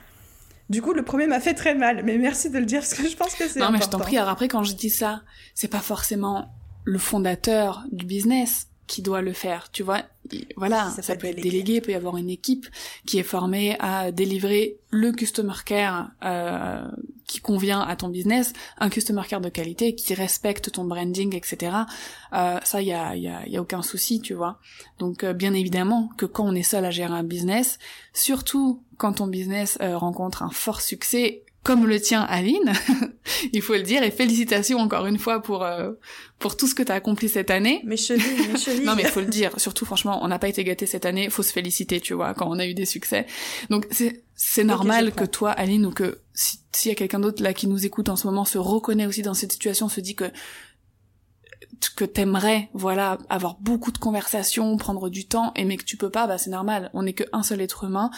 du 0.69 0.81
coup, 0.81 0.93
le 0.93 1.03
premier 1.03 1.27
m'a 1.27 1.39
fait 1.39 1.53
très 1.53 1.75
mal, 1.75 2.03
mais 2.03 2.17
merci 2.17 2.49
de 2.49 2.59
le 2.59 2.65
dire 2.65 2.81
parce 2.81 2.93
que 2.93 3.07
je 3.07 3.15
pense 3.15 3.35
que 3.35 3.47
c'est. 3.47 3.59
Non, 3.59 3.71
mais 3.71 3.81
je 3.81 3.89
t'en 3.89 3.99
prie. 3.99 4.17
Alors 4.17 4.29
après, 4.29 4.47
quand 4.47 4.63
je 4.63 4.75
dis 4.75 4.89
ça, 4.89 5.21
c'est 5.53 5.69
pas 5.69 5.79
forcément 5.79 6.53
le 6.83 6.99
fondateur 6.99 7.83
du 7.91 8.05
business 8.05 8.67
qui 8.85 9.01
doit 9.01 9.21
le 9.21 9.33
faire, 9.33 9.69
tu 9.71 9.83
vois. 9.83 10.03
Voilà, 10.55 10.89
ça, 11.01 11.15
peut, 11.15 11.27
être 11.27 11.41
délégué, 11.41 11.75
il 11.75 11.81
peut 11.81 11.91
y 11.91 11.95
avoir 11.95 12.17
une 12.17 12.29
équipe 12.29 12.67
qui 13.05 13.17
est 13.17 13.23
formée 13.23 13.75
à 13.79 14.11
délivrer 14.11 14.77
le 14.89 15.11
customer 15.11 15.53
care 15.65 16.11
euh, 16.23 16.87
qui 17.27 17.41
convient 17.41 17.81
à 17.81 17.95
ton 17.95 18.07
business, 18.07 18.53
un 18.79 18.89
customer 18.89 19.23
care 19.27 19.41
de 19.41 19.49
qualité 19.49 19.95
qui 19.95 20.13
respecte 20.13 20.71
ton 20.71 20.85
branding, 20.85 21.35
etc. 21.35 21.75
Euh, 22.33 22.59
ça, 22.63 22.81
il 22.81 22.87
y 22.87 22.93
a, 22.93 23.15
y, 23.15 23.27
a, 23.27 23.47
y 23.47 23.57
a 23.57 23.61
aucun 23.61 23.81
souci, 23.81 24.21
tu 24.21 24.33
vois. 24.33 24.59
Donc, 24.97 25.23
euh, 25.23 25.33
bien 25.33 25.53
évidemment 25.53 26.09
que 26.17 26.25
quand 26.25 26.45
on 26.45 26.55
est 26.55 26.63
seul 26.63 26.85
à 26.85 26.91
gérer 26.91 27.13
un 27.13 27.23
business, 27.23 27.79
surtout 28.13 28.81
quand 28.97 29.13
ton 29.13 29.27
business 29.27 29.77
euh, 29.81 29.97
rencontre 29.97 30.41
un 30.41 30.49
fort 30.49 30.81
succès, 30.81 31.43
comme 31.67 31.85
le 31.85 31.99
tien 31.99 32.21
Aline, 32.21 32.71
il 33.51 33.61
faut 33.61 33.73
le 33.73 33.81
dire, 33.81 34.01
et 34.01 34.09
félicitations 34.09 34.79
encore 34.79 35.05
une 35.05 35.19
fois 35.19 35.41
pour 35.41 35.65
euh, 35.65 35.91
pour 36.39 36.55
tout 36.55 36.65
ce 36.65 36.73
que 36.73 36.81
tu 36.81 36.93
as 36.93 36.95
accompli 36.95 37.27
cette 37.27 37.51
année. 37.51 37.81
Mes 37.83 37.97
chevilles, 37.97 38.47
mes 38.47 38.57
chevilles. 38.57 38.85
non 38.85 38.95
mais 38.95 39.01
il 39.01 39.09
faut 39.09 39.19
le 39.19 39.25
dire, 39.25 39.51
surtout 39.59 39.83
franchement, 39.83 40.19
on 40.23 40.29
n'a 40.29 40.39
pas 40.39 40.47
été 40.47 40.63
gâtés 40.63 40.85
cette 40.85 41.05
année, 41.05 41.29
faut 41.29 41.43
se 41.43 41.51
féliciter, 41.51 41.99
tu 41.99 42.13
vois, 42.13 42.33
quand 42.33 42.47
on 42.49 42.57
a 42.57 42.65
eu 42.65 42.73
des 42.73 42.85
succès. 42.85 43.27
Donc 43.69 43.85
c'est 43.91 44.23
c'est 44.33 44.63
normal 44.63 45.11
que 45.11 45.25
toi 45.25 45.51
Aline 45.51 45.85
ou 45.85 45.91
que 45.91 46.21
s'il 46.33 46.89
y 46.89 46.91
a 46.93 46.95
quelqu'un 46.95 47.19
d'autre 47.19 47.43
là 47.43 47.53
qui 47.53 47.67
nous 47.67 47.85
écoute 47.85 48.07
en 48.07 48.15
ce 48.15 48.27
moment 48.27 48.45
se 48.45 48.57
reconnaît 48.57 49.05
aussi 49.05 49.21
dans 49.21 49.33
cette 49.33 49.51
situation, 49.51 49.89
se 49.89 49.99
dit 49.99 50.15
que 50.15 50.31
que 51.95 52.05
t'aimerais, 52.05 52.69
voilà, 52.73 53.17
avoir 53.29 53.57
beaucoup 53.59 53.91
de 53.91 53.97
conversations, 53.97 54.77
prendre 54.77 55.09
du 55.09 55.27
temps, 55.27 55.51
et 55.55 55.65
mais 55.65 55.77
que 55.77 55.83
tu 55.83 55.97
peux 55.97 56.09
pas, 56.09 56.27
bah 56.27 56.37
c'est 56.37 56.49
normal. 56.49 56.89
On 56.93 57.03
n'est 57.03 57.13
qu'un 57.13 57.43
seul 57.43 57.61
être 57.61 57.83
humain. 57.83 58.09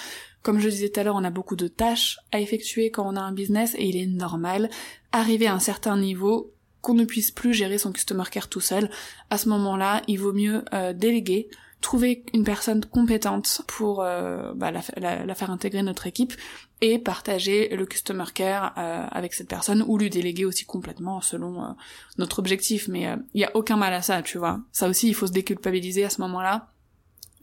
Comme 0.41 0.59
je 0.59 0.69
disais 0.69 0.89
tout 0.89 0.99
à 0.99 1.03
l'heure, 1.03 1.15
on 1.15 1.23
a 1.23 1.29
beaucoup 1.29 1.55
de 1.55 1.67
tâches 1.67 2.19
à 2.31 2.39
effectuer 2.39 2.91
quand 2.91 3.07
on 3.07 3.15
a 3.15 3.21
un 3.21 3.31
business, 3.31 3.75
et 3.77 3.85
il 3.85 3.97
est 3.97 4.05
normal, 4.05 4.69
arriver 5.11 5.47
à 5.47 5.53
un 5.53 5.59
certain 5.59 5.97
niveau, 5.97 6.53
qu'on 6.81 6.93
ne 6.93 7.05
puisse 7.05 7.31
plus 7.31 7.53
gérer 7.53 7.77
son 7.77 7.91
customer 7.91 8.23
care 8.31 8.47
tout 8.47 8.61
seul. 8.61 8.89
À 9.29 9.37
ce 9.37 9.49
moment-là, 9.49 10.01
il 10.07 10.19
vaut 10.19 10.33
mieux 10.33 10.63
euh, 10.73 10.93
déléguer, 10.93 11.49
trouver 11.81 12.23
une 12.33 12.43
personne 12.43 12.83
compétente 12.85 13.61
pour 13.67 14.01
euh, 14.01 14.53
bah, 14.53 14.71
la, 14.71 15.35
faire 15.35 15.51
intégrer 15.51 15.83
notre 15.83 16.07
équipe 16.07 16.33
et 16.81 16.99
partager 16.99 17.69
le 17.75 17.85
customer 17.85 18.25
care 18.33 18.73
euh, 18.77 19.05
avec 19.11 19.33
cette 19.33 19.49
personne 19.49 19.83
ou 19.87 19.97
lui 19.97 20.09
déléguer 20.09 20.45
aussi 20.45 20.65
complètement 20.65 21.21
selon 21.21 21.75
notre 22.17 22.39
objectif 22.39 22.87
mais 22.87 23.07
il 23.33 23.41
y 23.41 23.45
a 23.45 23.51
aucun 23.55 23.77
mal 23.77 23.93
à 23.93 24.01
ça 24.01 24.21
tu 24.21 24.37
vois 24.37 24.61
ça 24.71 24.89
aussi 24.89 25.07
il 25.07 25.13
faut 25.13 25.27
se 25.27 25.31
déculpabiliser 25.31 26.03
à 26.03 26.09
ce 26.09 26.21
moment-là 26.21 26.69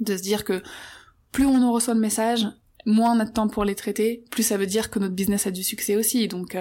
de 0.00 0.16
se 0.16 0.22
dire 0.22 0.44
que 0.44 0.62
plus 1.32 1.46
on 1.46 1.62
en 1.62 1.72
reçoit 1.72 1.94
de 1.94 2.00
messages 2.00 2.46
moins 2.86 3.16
on 3.16 3.20
a 3.20 3.24
de 3.24 3.32
temps 3.32 3.48
pour 3.48 3.64
les 3.64 3.74
traiter 3.74 4.24
plus 4.30 4.42
ça 4.42 4.56
veut 4.56 4.66
dire 4.66 4.90
que 4.90 4.98
notre 4.98 5.14
business 5.14 5.46
a 5.46 5.50
du 5.50 5.62
succès 5.62 5.96
aussi 5.96 6.26
donc 6.28 6.56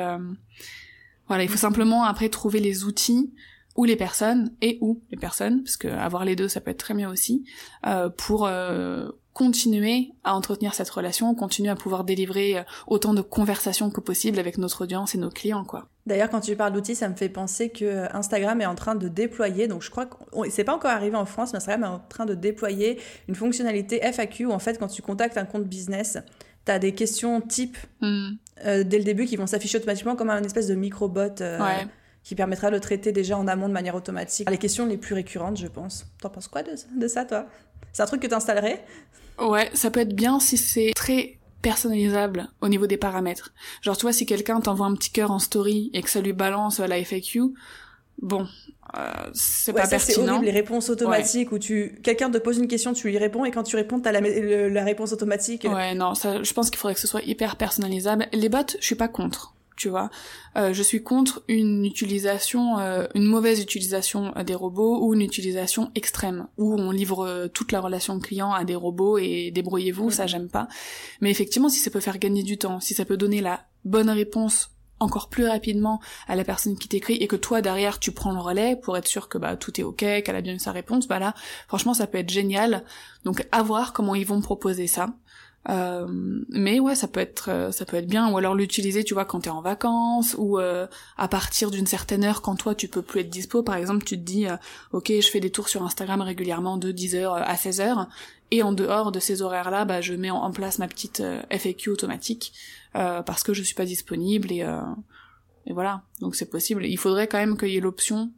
Voilà, 1.28 1.44
il 1.44 1.50
faut 1.50 1.58
simplement 1.58 2.04
après 2.04 2.30
trouver 2.30 2.60
les 2.60 2.84
outils 2.84 3.34
ou 3.76 3.84
les 3.86 3.96
personnes 3.96 4.52
et 4.62 4.78
ou 4.82 5.02
les 5.12 5.18
personnes 5.18 5.64
parce 5.64 5.78
que 5.78 5.88
avoir 5.88 6.24
les 6.24 6.36
deux 6.36 6.48
ça 6.48 6.62
peut 6.62 6.72
être 6.72 6.80
très 6.80 6.94
bien 6.94 7.10
aussi 7.10 7.46
euh, 7.88 8.10
pour 8.10 8.46
euh, 8.46 9.10
continuer 9.34 10.12
à 10.24 10.36
entretenir 10.36 10.74
cette 10.74 10.90
relation, 10.90 11.36
continuer 11.36 11.70
à 11.70 11.76
pouvoir 11.76 12.04
délivrer 12.04 12.60
euh, 12.60 12.64
autant 12.88 13.14
de 13.14 13.22
conversations 13.22 13.90
que 13.90 14.00
possible 14.00 14.40
avec 14.40 14.58
notre 14.58 14.84
audience 14.84 15.16
et 15.16 15.18
nos 15.18 15.30
clients 15.30 15.66
quoi. 15.66 15.90
D'ailleurs 16.06 16.30
quand 16.30 16.42
tu 16.42 16.56
parles 16.56 16.74
d'outils, 16.74 16.96
ça 16.96 17.10
me 17.10 17.16
fait 17.16 17.30
penser 17.30 17.70
que 17.70 18.06
Instagram 18.16 18.62
est 18.62 18.66
en 18.66 18.76
train 18.76 18.96
de 18.96 19.08
déployer 19.08 19.68
donc 19.68 19.82
je 19.82 19.90
crois 19.90 20.06
que 20.06 20.16
c'est 20.50 20.64
pas 20.64 20.76
encore 20.76 20.92
arrivé 20.92 21.16
en 21.16 21.26
France 21.26 21.54
mais 21.54 21.58
Instagram 21.58 21.84
est 21.84 21.96
en 21.96 22.00
train 22.00 22.26
de 22.26 22.36
déployer 22.36 23.00
une 23.28 23.36
fonctionnalité 23.36 24.00
FAQ 24.02 24.46
où 24.46 24.52
en 24.52 24.60
fait 24.60 24.78
quand 24.78 24.88
tu 24.88 25.02
contactes 25.02 25.38
un 25.38 25.46
compte 25.46 25.66
business, 25.66 26.20
tu 26.66 26.72
as 26.72 26.80
des 26.80 26.94
questions 26.94 27.42
type 27.42 27.78
hmm. 28.02 28.34
dès 28.64 28.98
le 28.98 29.04
début 29.04 29.26
qui 29.26 29.36
vont 29.36 29.48
s'afficher 29.48 29.78
automatiquement 29.78 30.16
comme 30.16 30.30
un 30.30 30.44
espèce 30.44 30.68
de 30.68 30.76
microbot 30.76 31.42
ouais 31.42 31.88
qui 32.26 32.34
permettra 32.34 32.70
de 32.70 32.76
le 32.76 32.82
traiter 32.82 33.12
déjà 33.12 33.38
en 33.38 33.48
amont 33.48 33.70
de 33.70 33.74
manière 33.74 33.94
automatique. 33.94 34.50
Les 34.50 34.58
questions 34.58 34.88
les 34.88 34.98
plus 34.98 35.14
récurrentes, 35.14 35.58
je 35.58 35.68
pense. 35.68 36.08
T'en 36.20 36.30
penses 36.30 36.48
quoi 36.48 36.64
de, 36.64 37.08
ça, 37.08 37.24
toi? 37.24 37.46
C'est 37.94 38.02
un 38.02 38.08
truc 38.08 38.20
que 38.20 38.28
t'installerais? 38.28 38.84
Ouais, 39.40 39.70
ça 39.76 39.92
peut 39.92 40.00
être 40.00 40.16
bien 40.16 40.40
si 40.40 40.58
c'est 40.58 40.92
très 40.96 41.38
personnalisable 41.66 42.48
au 42.62 42.68
niveau 42.68 42.86
des 42.86 42.96
paramètres. 42.98 43.52
Genre, 43.82 43.98
tu 43.98 44.04
vois, 44.04 44.14
si 44.14 44.28
quelqu'un 44.28 44.62
t'envoie 44.62 44.86
un 44.86 44.94
petit 44.94 45.10
cœur 45.10 45.32
en 45.32 45.40
story 45.40 45.90
et 45.94 46.04
que 46.04 46.12
ça 46.12 46.22
lui 46.22 46.32
balance 46.32 46.80
la 46.80 47.04
FAQ, 47.04 47.56
bon, 48.22 48.48
euh, 48.96 49.12
c'est 49.34 49.74
pas 49.74 49.88
pertinent. 49.88 50.26
C'est 50.26 50.30
horrible 50.30 50.46
les 50.46 50.52
réponses 50.52 50.92
automatiques 50.92 51.52
où 51.52 51.58
tu 51.58 52.00
quelqu'un 52.04 52.30
te 52.30 52.38
pose 52.38 52.60
une 52.60 52.68
question, 52.68 52.94
tu 52.94 53.08
lui 53.08 53.18
réponds 53.18 53.46
et 53.46 53.52
quand 53.52 53.64
tu 53.64 53.76
réponds, 53.76 54.00
t'as 54.00 54.12
la, 54.12 54.22
la 54.22 54.84
réponse 54.84 55.12
automatique. 55.12 55.64
Ouais, 55.68 55.96
non, 55.96 56.14
ça, 56.14 56.44
je 56.44 56.54
pense 56.54 56.70
qu'il 56.70 56.78
faudrait 56.78 56.94
que 56.94 57.02
ce 57.02 57.08
soit 57.08 57.24
hyper 57.24 57.56
personnalisable. 57.56 58.28
Les 58.32 58.48
bots, 58.48 58.60
je 58.80 58.86
suis 58.86 58.94
pas 58.94 59.08
contre 59.08 59.55
tu 59.76 59.90
vois. 59.90 60.10
Euh, 60.58 60.74
je 60.74 60.82
suis 60.82 61.04
contre 61.04 61.44
une 61.48 61.86
utilisation, 61.86 62.80
euh, 62.80 63.08
une 63.14 63.26
mauvaise 63.26 63.62
utilisation 63.62 64.34
des 64.46 64.56
robots 64.56 65.06
ou 65.06 65.14
une 65.14 65.22
utilisation 65.22 65.92
extrême 65.96 66.48
où 66.58 66.74
on 66.76 66.92
livre 66.92 67.26
euh, 67.26 67.48
toute 67.48 67.72
la 67.72 67.82
relation 67.82 68.20
client 68.20 68.54
à 68.54 68.64
des 68.64 68.76
robots 68.76 69.18
et 69.18 69.52
débrouillez-vous, 69.52 70.12
ça 70.12 70.28
j'aime 70.28 70.50
pas. 70.50 70.68
Mais 71.22 71.32
effectivement, 71.32 71.70
si 71.70 71.80
ça 71.80 71.92
peut 71.92 72.00
faire 72.00 72.20
gagner 72.20 72.44
du 72.44 72.58
temps, 72.58 72.80
si 72.80 72.94
ça 72.94 73.06
peut 73.06 73.18
donner 73.18 73.42
la 73.42 73.66
bonne 73.84 74.10
réponse 74.10 74.72
encore 75.00 75.30
plus 75.30 75.46
rapidement 75.46 76.00
à 76.28 76.36
la 76.36 76.46
personne 76.46 76.78
qui 76.78 76.88
t'écrit 76.88 77.16
et 77.16 77.28
que 77.28 77.36
toi 77.36 77.62
derrière 77.62 78.00
tu 78.00 78.14
prends 78.14 78.32
le 78.32 78.40
relais 78.40 78.78
pour 78.78 78.96
être 78.96 79.08
sûr 79.08 79.28
que 79.28 79.38
bah 79.38 79.58
tout 79.58 79.80
est 79.80 79.84
ok, 79.84 79.98
qu'elle 79.98 80.36
a 80.36 80.42
bien 80.42 80.54
eu 80.54 80.60
sa 80.60 80.72
réponse, 80.72 81.08
bah 81.08 81.20
là 81.20 81.34
franchement 81.68 81.94
ça 81.94 82.08
peut 82.08 82.18
être 82.18 82.30
génial. 82.30 82.86
Donc 83.26 83.46
à 83.52 83.62
voir 83.62 83.92
comment 83.92 84.16
ils 84.16 84.26
vont 84.26 84.42
proposer 84.42 84.88
ça. 84.88 85.10
Euh, 85.70 86.06
mais 86.50 86.80
ouais, 86.80 86.96
ça 86.96 87.08
peut 87.08 87.20
être 87.20 87.50
euh, 87.50 87.72
ça 87.72 87.86
peut 87.86 87.98
être 87.98 88.08
bien 88.08 88.30
ou 88.32 88.38
alors 88.38 88.54
l'utiliser, 88.54 89.04
tu 89.04 89.14
vois, 89.14 89.26
quand 89.26 89.42
t'es 89.42 89.50
en 89.50 89.62
vacances 89.62 90.36
ou 90.38 90.60
euh, 90.60 90.86
à 91.18 91.28
partir 91.28 91.72
d'une 91.72 91.88
certaine 91.88 92.24
heure 92.24 92.42
quand 92.42 92.56
toi 92.56 92.76
tu 92.76 92.88
peux 92.88 93.02
plus 93.02 93.22
être 93.22 93.30
dispo. 93.30 93.64
Par 93.64 93.76
exemple, 93.76 94.04
tu 94.06 94.18
te 94.18 94.24
dis, 94.24 94.46
ok, 94.92 95.12
je 95.20 95.28
fais 95.28 95.40
des 95.40 95.50
tours 95.50 95.70
sur 95.70 95.84
Instagram 95.84 96.22
régulièrement 96.22 96.78
de 96.78 96.92
10h 96.92 97.34
à 97.34 97.56
16h 97.56 98.08
et 98.52 98.62
en 98.62 98.74
dehors 98.74 99.12
de 99.12 99.20
ces 99.20 99.42
horaires-là, 99.42 99.86
bah 99.86 100.02
je 100.02 100.14
mets 100.14 100.30
en 100.30 100.52
place 100.52 100.78
ma 100.78 100.88
petite 100.88 101.24
FAQ 101.50 101.90
automatique 101.90 102.54
parce 102.94 103.44
que 103.44 103.54
je 103.54 103.64
suis 103.64 103.76
pas 103.76 103.86
disponible 103.86 104.52
et 104.52 104.66
et 105.68 105.74
voilà. 105.74 106.04
Donc 106.22 106.36
c'est 106.36 106.50
possible. 106.50 106.86
Il 106.86 106.98
faudrait 106.98 107.28
quand 107.28 107.40
même 107.40 107.58
qu'il 107.58 107.70
y 107.70 107.78
ait 107.78 107.82
l'option 107.82 108.32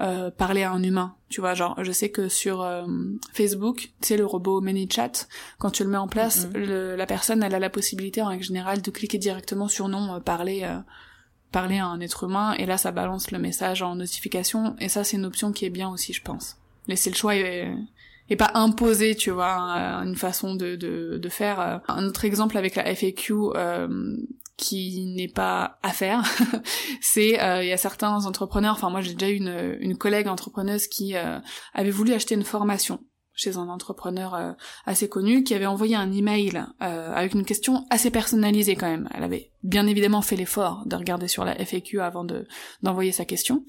euh, 0.00 0.30
parler 0.30 0.62
à 0.62 0.70
un 0.70 0.82
humain. 0.82 1.16
Tu 1.28 1.40
vois, 1.40 1.54
genre, 1.54 1.82
je 1.82 1.90
sais 1.90 2.10
que 2.10 2.28
sur 2.28 2.62
euh, 2.62 2.86
Facebook, 3.32 3.90
tu 4.00 4.08
sais, 4.08 4.16
le 4.16 4.24
robot 4.24 4.60
ManyChat, 4.60 5.26
quand 5.58 5.70
tu 5.70 5.82
le 5.82 5.90
mets 5.90 5.96
en 5.96 6.06
place, 6.06 6.46
mm-hmm. 6.46 6.94
la 6.94 7.06
personne, 7.06 7.42
elle 7.42 7.54
a 7.54 7.58
la 7.58 7.70
possibilité, 7.70 8.22
en 8.22 8.28
règle 8.28 8.44
générale, 8.44 8.80
de 8.80 8.90
cliquer 8.90 9.18
directement 9.18 9.66
sur 9.66 9.88
nom, 9.88 10.14
euh, 10.14 10.20
parler, 10.20 10.68
parler 11.50 11.78
à 11.78 11.86
un 11.86 12.00
être 12.00 12.24
humain, 12.24 12.54
et 12.54 12.66
là, 12.66 12.78
ça 12.78 12.92
balance 12.92 13.30
le 13.32 13.38
message 13.38 13.82
en 13.82 13.96
notification, 13.96 14.76
et 14.78 14.88
ça, 14.88 15.02
c'est 15.02 15.16
une 15.16 15.26
option 15.26 15.52
qui 15.52 15.64
est 15.64 15.70
bien 15.70 15.88
aussi, 15.88 16.12
je 16.12 16.22
pense. 16.22 16.56
Laisser 16.86 17.10
le 17.10 17.16
choix 17.16 17.34
et, 17.34 17.68
et 18.30 18.36
pas 18.36 18.52
imposer, 18.54 19.16
tu 19.16 19.30
vois, 19.30 19.50
une 19.50 20.16
façon 20.16 20.54
de, 20.54 20.76
de, 20.76 21.18
de 21.18 21.28
faire. 21.28 21.80
Un 21.88 22.06
autre 22.06 22.24
exemple 22.24 22.56
avec 22.56 22.76
la 22.76 22.84
FAQ, 22.94 23.34
qui 24.58 25.06
n'est 25.06 25.28
pas 25.28 25.78
à 25.84 25.90
faire, 25.90 26.22
c'est 27.00 27.40
euh, 27.40 27.62
il 27.62 27.68
y 27.68 27.72
a 27.72 27.76
certains 27.76 28.26
entrepreneurs, 28.26 28.74
enfin 28.74 28.90
moi 28.90 29.00
j'ai 29.00 29.14
déjà 29.14 29.30
une, 29.30 29.78
une 29.80 29.96
collègue 29.96 30.26
entrepreneuse 30.26 30.88
qui 30.88 31.16
euh, 31.16 31.38
avait 31.74 31.92
voulu 31.92 32.12
acheter 32.12 32.34
une 32.34 32.42
formation 32.42 33.00
chez 33.34 33.56
un 33.56 33.68
entrepreneur 33.68 34.34
euh, 34.34 34.52
assez 34.84 35.08
connu 35.08 35.44
qui 35.44 35.54
avait 35.54 35.66
envoyé 35.66 35.94
un 35.94 36.10
email 36.10 36.64
avec 36.80 37.34
une 37.34 37.44
question 37.44 37.86
assez 37.88 38.10
personnalisée 38.10 38.74
quand 38.74 38.90
même. 38.90 39.08
Elle 39.14 39.22
avait 39.22 39.52
bien 39.62 39.86
évidemment 39.86 40.22
fait 40.22 40.34
l'effort 40.34 40.82
de 40.86 40.96
regarder 40.96 41.28
sur 41.28 41.44
la 41.44 41.54
FAQ 41.64 42.00
avant 42.00 42.24
de 42.24 42.48
d'envoyer 42.82 43.12
sa 43.12 43.24
question. 43.24 43.64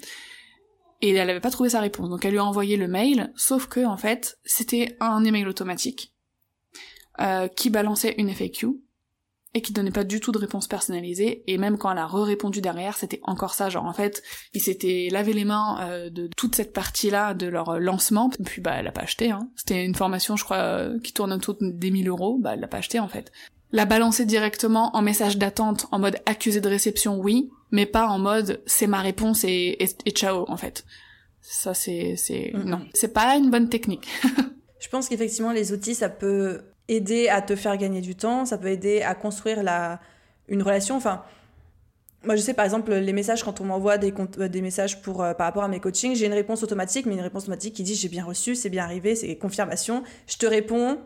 Et 1.01 1.11
elle 1.11 1.27
n'avait 1.27 1.39
pas 1.39 1.51
trouvé 1.51 1.69
sa 1.69 1.81
réponse. 1.81 2.09
Donc 2.09 2.25
elle 2.25 2.31
lui 2.31 2.39
a 2.39 2.45
envoyé 2.45 2.77
le 2.77 2.87
mail, 2.87 3.31
sauf 3.35 3.67
que 3.67 3.85
en 3.85 3.95
fait, 3.95 4.39
c'était 4.43 4.97
un 4.99 5.23
email 5.23 5.45
automatique 5.45 6.15
qui 7.55 7.69
balançait 7.69 8.15
une 8.17 8.29
FAQ 8.29 8.79
et 9.53 9.61
qui 9.61 9.73
donnait 9.73 9.91
pas 9.91 10.03
du 10.03 10.19
tout 10.19 10.31
de 10.31 10.37
réponse 10.37 10.67
personnalisée 10.67 11.43
et 11.47 11.57
même 11.57 11.77
quand 11.77 11.91
elle 11.91 11.97
a 11.97 12.05
re-répondu 12.05 12.61
derrière 12.61 12.97
c'était 12.97 13.19
encore 13.23 13.55
ça 13.55 13.69
genre 13.69 13.85
en 13.85 13.93
fait 13.93 14.21
ils 14.53 14.61
s'étaient 14.61 15.09
lavé 15.11 15.33
les 15.33 15.45
mains 15.45 15.77
euh, 15.81 16.09
de 16.09 16.27
toute 16.37 16.55
cette 16.55 16.71
partie 16.71 17.09
là 17.09 17.33
de 17.33 17.47
leur 17.47 17.79
lancement 17.79 18.29
puis 18.45 18.61
bah 18.61 18.75
elle 18.77 18.87
a 18.87 18.91
pas 18.91 19.01
acheté 19.01 19.31
hein. 19.31 19.49
C'était 19.55 19.83
une 19.83 19.95
formation 19.95 20.35
je 20.35 20.43
crois 20.43 20.57
euh, 20.57 20.99
qui 20.99 21.13
tourne 21.13 21.33
autour 21.33 21.57
des 21.59 21.91
1000 21.91 22.07
euros 22.09 22.37
bah 22.39 22.51
elle 22.53 22.59
l'a 22.59 22.67
pas 22.67 22.77
acheté 22.77 22.99
en 22.99 23.07
fait. 23.07 23.31
La 23.71 23.85
balancer 23.85 24.25
directement 24.25 24.95
en 24.95 25.01
message 25.01 25.37
d'attente 25.37 25.87
en 25.91 25.99
mode 25.99 26.17
accusé 26.25 26.61
de 26.61 26.69
réception 26.69 27.19
oui 27.19 27.49
mais 27.71 27.85
pas 27.85 28.07
en 28.07 28.19
mode 28.19 28.61
c'est 28.65 28.87
ma 28.87 29.01
réponse 29.01 29.43
et, 29.43 29.77
et, 30.05 30.11
ciao 30.11 30.45
en 30.47 30.57
fait. 30.57 30.85
Ça 31.41 31.73
c'est 31.73 32.15
c'est 32.17 32.51
non. 32.53 32.81
C'est 32.93 33.13
pas 33.13 33.35
une 33.35 33.49
bonne 33.49 33.69
technique. 33.69 34.07
Je 34.79 34.87
pense 34.89 35.09
qu'effectivement 35.09 35.51
les 35.51 35.71
outils 35.73 35.95
ça 35.95 36.09
peut 36.09 36.61
aider 36.89 37.29
à 37.29 37.41
te 37.41 37.55
faire 37.55 37.77
gagner 37.77 38.01
du 38.01 38.15
temps, 38.15 38.45
ça 38.45 38.57
peut 38.57 38.67
aider 38.67 39.01
à 39.01 39.15
construire 39.15 39.63
la, 39.63 40.01
une 40.49 40.61
relation. 40.61 40.97
Enfin, 40.97 41.23
moi, 42.25 42.35
je 42.35 42.41
sais 42.41 42.53
par 42.53 42.65
exemple 42.65 42.93
les 42.93 43.13
messages 43.13 43.43
quand 43.43 43.61
on 43.61 43.65
m'envoie 43.65 43.97
des, 43.97 44.13
euh, 44.39 44.49
des 44.49 44.61
messages 44.61 45.01
pour 45.01 45.23
euh, 45.23 45.33
par 45.33 45.47
rapport 45.47 45.63
à 45.63 45.69
mes 45.69 45.79
coachings, 45.79 46.15
j'ai 46.15 46.25
une 46.25 46.33
réponse 46.33 46.63
automatique, 46.63 47.05
mais 47.05 47.13
une 47.13 47.21
réponse 47.21 47.43
automatique 47.43 47.75
qui 47.75 47.83
dit 47.83 47.95
j'ai 47.95 48.09
bien 48.09 48.25
reçu, 48.25 48.55
c'est 48.55 48.69
bien 48.69 48.83
arrivé, 48.83 49.15
c'est 49.15 49.33
confirmation. 49.37 50.03
Je 50.27 50.37
te 50.37 50.45
réponds. 50.45 50.97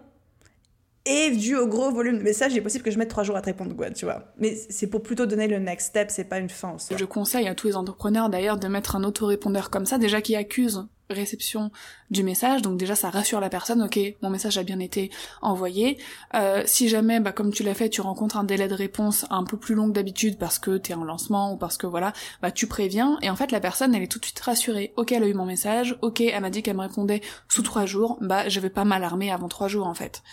Et 1.06 1.32
dû 1.32 1.58
au 1.58 1.67
gros 1.67 1.91
volume 1.91 2.17
de 2.17 2.24
messages, 2.24 2.54
il 2.54 2.60
est 2.60 2.62
possible 2.62 2.86
que 2.86 2.89
je 2.89 2.98
mette 2.98 3.10
trois 3.10 3.24
jours 3.24 3.36
à 3.36 3.41
te 3.41 3.48
répondre, 3.48 3.76
quoi, 3.76 3.91
tu 3.91 4.06
vois. 4.06 4.32
Mais 4.38 4.56
c'est 4.56 4.88
pour 4.88 5.04
plutôt 5.04 5.26
donner 5.26 5.50
le 5.50 5.60
next 5.60 5.89
step, 5.89 6.10
c'est 6.10 6.24
pas 6.24 6.39
une 6.39 6.48
fin 6.48 6.69
en. 6.69 6.78
Je 6.78 7.04
conseille 7.04 7.46
à 7.50 7.56
tous 7.56 7.67
les 7.67 7.76
entrepreneurs 7.76 8.30
d'ailleurs 8.30 8.58
de 8.58 8.69
mettre 8.69 8.96
un 8.96 9.04
autorépondeur 9.04 9.69
comme 9.69 9.86
ça, 9.86 9.98
déjà 9.98 10.22
qui 10.22 10.38
accuse 10.38 10.88
réception 11.10 11.72
du 12.10 12.24
message. 12.24 12.62
Donc 12.62 12.78
déjà 12.78 12.96
ça 12.96 13.10
rassure 13.10 13.39
la 13.39 13.50
personne. 13.50 13.82
Ok 13.82 14.00
mon 14.22 14.30
message 14.30 14.58
a 14.58 14.63
bien 14.63 14.80
été 14.80 15.12
envoyé. 15.42 15.98
Euh, 16.36 16.63
si 16.66 16.89
jamais 16.89 17.20
bah 17.20 17.32
comme 17.32 17.52
tu 17.52 17.63
l'as 17.63 17.74
fait 17.74 17.89
tu 17.89 18.02
rencontres 18.02 18.38
un 18.38 18.44
délai 18.44 18.68
de 18.68 18.74
réponse 18.74 19.26
un 19.30 19.44
peu 19.44 19.58
plus 19.58 19.76
long 19.76 19.88
que 19.88 19.94
d'habitude 19.94 20.38
parce 20.38 20.60
que 20.60 20.78
t'es 20.78 20.94
en 20.94 21.04
lancement 21.04 21.54
ou 21.54 21.58
parce 21.58 21.78
que 21.78 21.88
voilà 21.88 22.13
bah 22.42 22.52
tu 22.52 22.68
préviens. 22.68 23.18
Et 23.22 23.30
en 23.30 23.36
fait 23.36 23.52
la 23.52 23.60
personne 23.60 23.94
elle 23.96 24.04
est 24.04 24.12
tout 24.12 24.20
de 24.20 24.26
suite 24.26 24.39
rassurée. 24.39 24.94
Ok 24.98 25.12
elle 25.12 25.24
a 25.24 25.28
eu 25.28 25.34
mon 25.34 25.46
message. 25.46 25.98
Ok 26.02 26.22
elle 26.22 26.42
m'a 26.42 26.50
dit 26.50 26.63
qu'elle 26.63 26.78
me 26.78 26.82
répondait 26.82 27.22
sous 27.50 27.63
trois 27.63 27.86
jours. 27.86 28.18
Bah 28.22 28.50
je 28.50 28.60
vais 28.60 28.70
pas 28.70 28.86
m'alarmer 28.86 29.32
avant 29.32 29.48
trois 29.48 29.68
jours 29.68 29.88
en 29.88 29.94
fait 29.94 30.24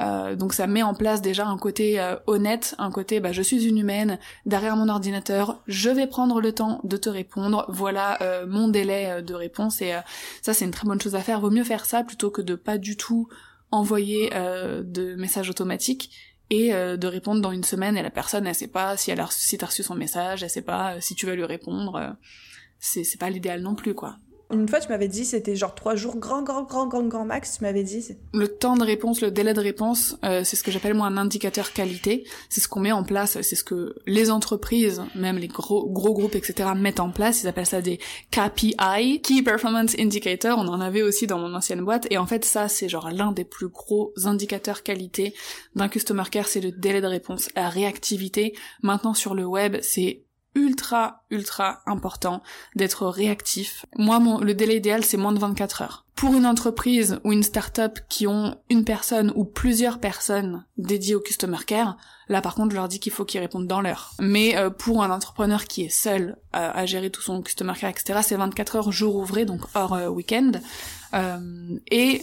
euh, 0.00 0.36
donc 0.36 0.54
ça 0.54 0.66
met 0.66 0.82
en 0.82 0.94
place 0.94 1.22
déjà 1.22 1.46
un 1.46 1.58
côté 1.58 1.98
euh, 1.98 2.16
honnête, 2.26 2.74
un 2.78 2.90
côté 2.90 3.18
bah 3.18 3.32
je 3.32 3.42
suis 3.42 3.66
une 3.66 3.78
humaine 3.78 4.18
derrière 4.46 4.76
mon 4.76 4.88
ordinateur, 4.88 5.60
je 5.66 5.90
vais 5.90 6.06
prendre 6.06 6.40
le 6.40 6.52
temps 6.52 6.80
de 6.84 6.96
te 6.96 7.08
répondre, 7.08 7.66
voilà 7.68 8.20
euh, 8.22 8.46
mon 8.46 8.68
délai 8.68 9.22
de 9.22 9.34
réponse 9.34 9.82
et 9.82 9.94
ça 10.42 10.54
c'est 10.54 10.64
une 10.64 10.70
très 10.70 10.86
bonne 10.86 11.00
chose 11.00 11.14
à 11.14 11.20
faire. 11.20 11.40
Vaut 11.40 11.50
mieux 11.50 11.64
faire 11.64 11.84
ça 11.84 12.04
plutôt 12.04 12.30
que 12.30 12.42
de 12.42 12.54
pas 12.54 12.78
du 12.78 12.96
tout 12.96 13.28
envoyer 13.70 14.30
de 14.30 15.14
messages 15.16 15.50
automatiques 15.50 16.10
et 16.50 16.70
de 16.72 17.06
répondre 17.06 17.40
dans 17.40 17.52
une 17.52 17.64
semaine 17.64 17.96
et 17.96 18.02
la 18.02 18.10
personne 18.10 18.46
elle 18.46 18.54
sait 18.54 18.68
pas 18.68 18.96
si 18.96 19.10
elle 19.10 19.20
a 19.20 19.26
si 19.30 19.58
t'as 19.58 19.66
reçu 19.66 19.82
son 19.82 19.94
message, 19.94 20.42
elle 20.42 20.50
sait 20.50 20.62
pas 20.62 21.00
si 21.00 21.14
tu 21.14 21.26
vas 21.26 21.34
lui 21.34 21.44
répondre. 21.44 22.16
c'est 22.78 23.04
c'est 23.04 23.18
pas 23.18 23.30
l'idéal 23.30 23.62
non 23.62 23.74
plus 23.74 23.94
quoi. 23.94 24.16
Une 24.50 24.66
fois, 24.66 24.80
tu 24.80 24.88
m'avais 24.88 25.08
dit 25.08 25.26
c'était 25.26 25.56
genre 25.56 25.74
trois 25.74 25.94
jours, 25.94 26.16
grand, 26.16 26.42
grand, 26.42 26.62
grand, 26.62 26.86
grand, 26.86 27.02
grand 27.04 27.24
max. 27.24 27.58
Tu 27.58 27.64
m'avais 27.64 27.82
dit. 27.82 28.16
Le 28.32 28.48
temps 28.48 28.76
de 28.76 28.84
réponse, 28.84 29.20
le 29.20 29.30
délai 29.30 29.52
de 29.52 29.60
réponse, 29.60 30.16
euh, 30.24 30.42
c'est 30.42 30.56
ce 30.56 30.62
que 30.62 30.70
j'appelle 30.70 30.94
moi 30.94 31.06
un 31.06 31.18
indicateur 31.18 31.72
qualité. 31.72 32.24
C'est 32.48 32.60
ce 32.60 32.68
qu'on 32.68 32.80
met 32.80 32.92
en 32.92 33.04
place, 33.04 33.40
c'est 33.42 33.56
ce 33.56 33.64
que 33.64 33.94
les 34.06 34.30
entreprises, 34.30 35.02
même 35.14 35.36
les 35.36 35.48
gros 35.48 35.86
gros 35.88 36.14
groupes, 36.14 36.34
etc. 36.34 36.70
mettent 36.74 37.00
en 37.00 37.10
place. 37.10 37.42
Ils 37.42 37.48
appellent 37.48 37.66
ça 37.66 37.82
des 37.82 37.98
KPI, 38.30 39.20
Key 39.22 39.42
Performance 39.42 39.94
Indicator. 39.98 40.58
On 40.58 40.68
en 40.68 40.80
avait 40.80 41.02
aussi 41.02 41.26
dans 41.26 41.38
mon 41.38 41.54
ancienne 41.54 41.84
boîte. 41.84 42.06
Et 42.10 42.16
en 42.16 42.26
fait, 42.26 42.44
ça, 42.46 42.68
c'est 42.68 42.88
genre 42.88 43.10
l'un 43.10 43.32
des 43.32 43.44
plus 43.44 43.68
gros 43.68 44.12
indicateurs 44.24 44.82
qualité 44.82 45.34
d'un 45.74 45.88
customer 45.88 46.24
care, 46.30 46.48
c'est 46.48 46.60
le 46.60 46.72
délai 46.72 47.00
de 47.00 47.06
réponse, 47.06 47.50
la 47.54 47.68
réactivité. 47.68 48.54
Maintenant 48.82 49.14
sur 49.14 49.34
le 49.34 49.44
web, 49.44 49.76
c'est 49.82 50.24
ultra, 50.58 51.22
ultra 51.30 51.80
important 51.86 52.42
d'être 52.74 53.06
réactif. 53.06 53.86
Moi, 53.96 54.18
mon, 54.18 54.38
le 54.40 54.54
délai 54.54 54.76
idéal, 54.76 55.04
c'est 55.04 55.16
moins 55.16 55.32
de 55.32 55.38
24 55.38 55.82
heures. 55.82 56.04
Pour 56.16 56.34
une 56.34 56.46
entreprise 56.46 57.20
ou 57.22 57.32
une 57.32 57.44
start-up 57.44 58.00
qui 58.08 58.26
ont 58.26 58.56
une 58.70 58.84
personne 58.84 59.32
ou 59.36 59.44
plusieurs 59.44 60.00
personnes 60.00 60.64
dédiées 60.76 61.14
au 61.14 61.20
customer 61.20 61.58
care, 61.64 61.96
là 62.28 62.42
par 62.42 62.56
contre, 62.56 62.72
je 62.72 62.76
leur 62.76 62.88
dis 62.88 62.98
qu'il 62.98 63.12
faut 63.12 63.24
qu'ils 63.24 63.40
répondent 63.40 63.68
dans 63.68 63.80
l'heure. 63.80 64.14
Mais 64.18 64.56
euh, 64.56 64.68
pour 64.68 65.04
un 65.04 65.10
entrepreneur 65.10 65.64
qui 65.64 65.84
est 65.84 65.90
seul 65.90 66.36
à, 66.52 66.84
gérer 66.86 67.10
tout 67.10 67.22
son 67.22 67.40
customer 67.40 67.74
care, 67.78 67.90
etc., 67.90 68.18
c'est 68.24 68.34
24 68.34 68.76
heures 68.76 68.90
jour 68.90 69.14
ouvré, 69.14 69.44
donc 69.44 69.60
hors 69.74 69.94
euh, 69.94 70.08
week-end. 70.08 70.50
Euh, 71.14 71.78
et 71.88 72.22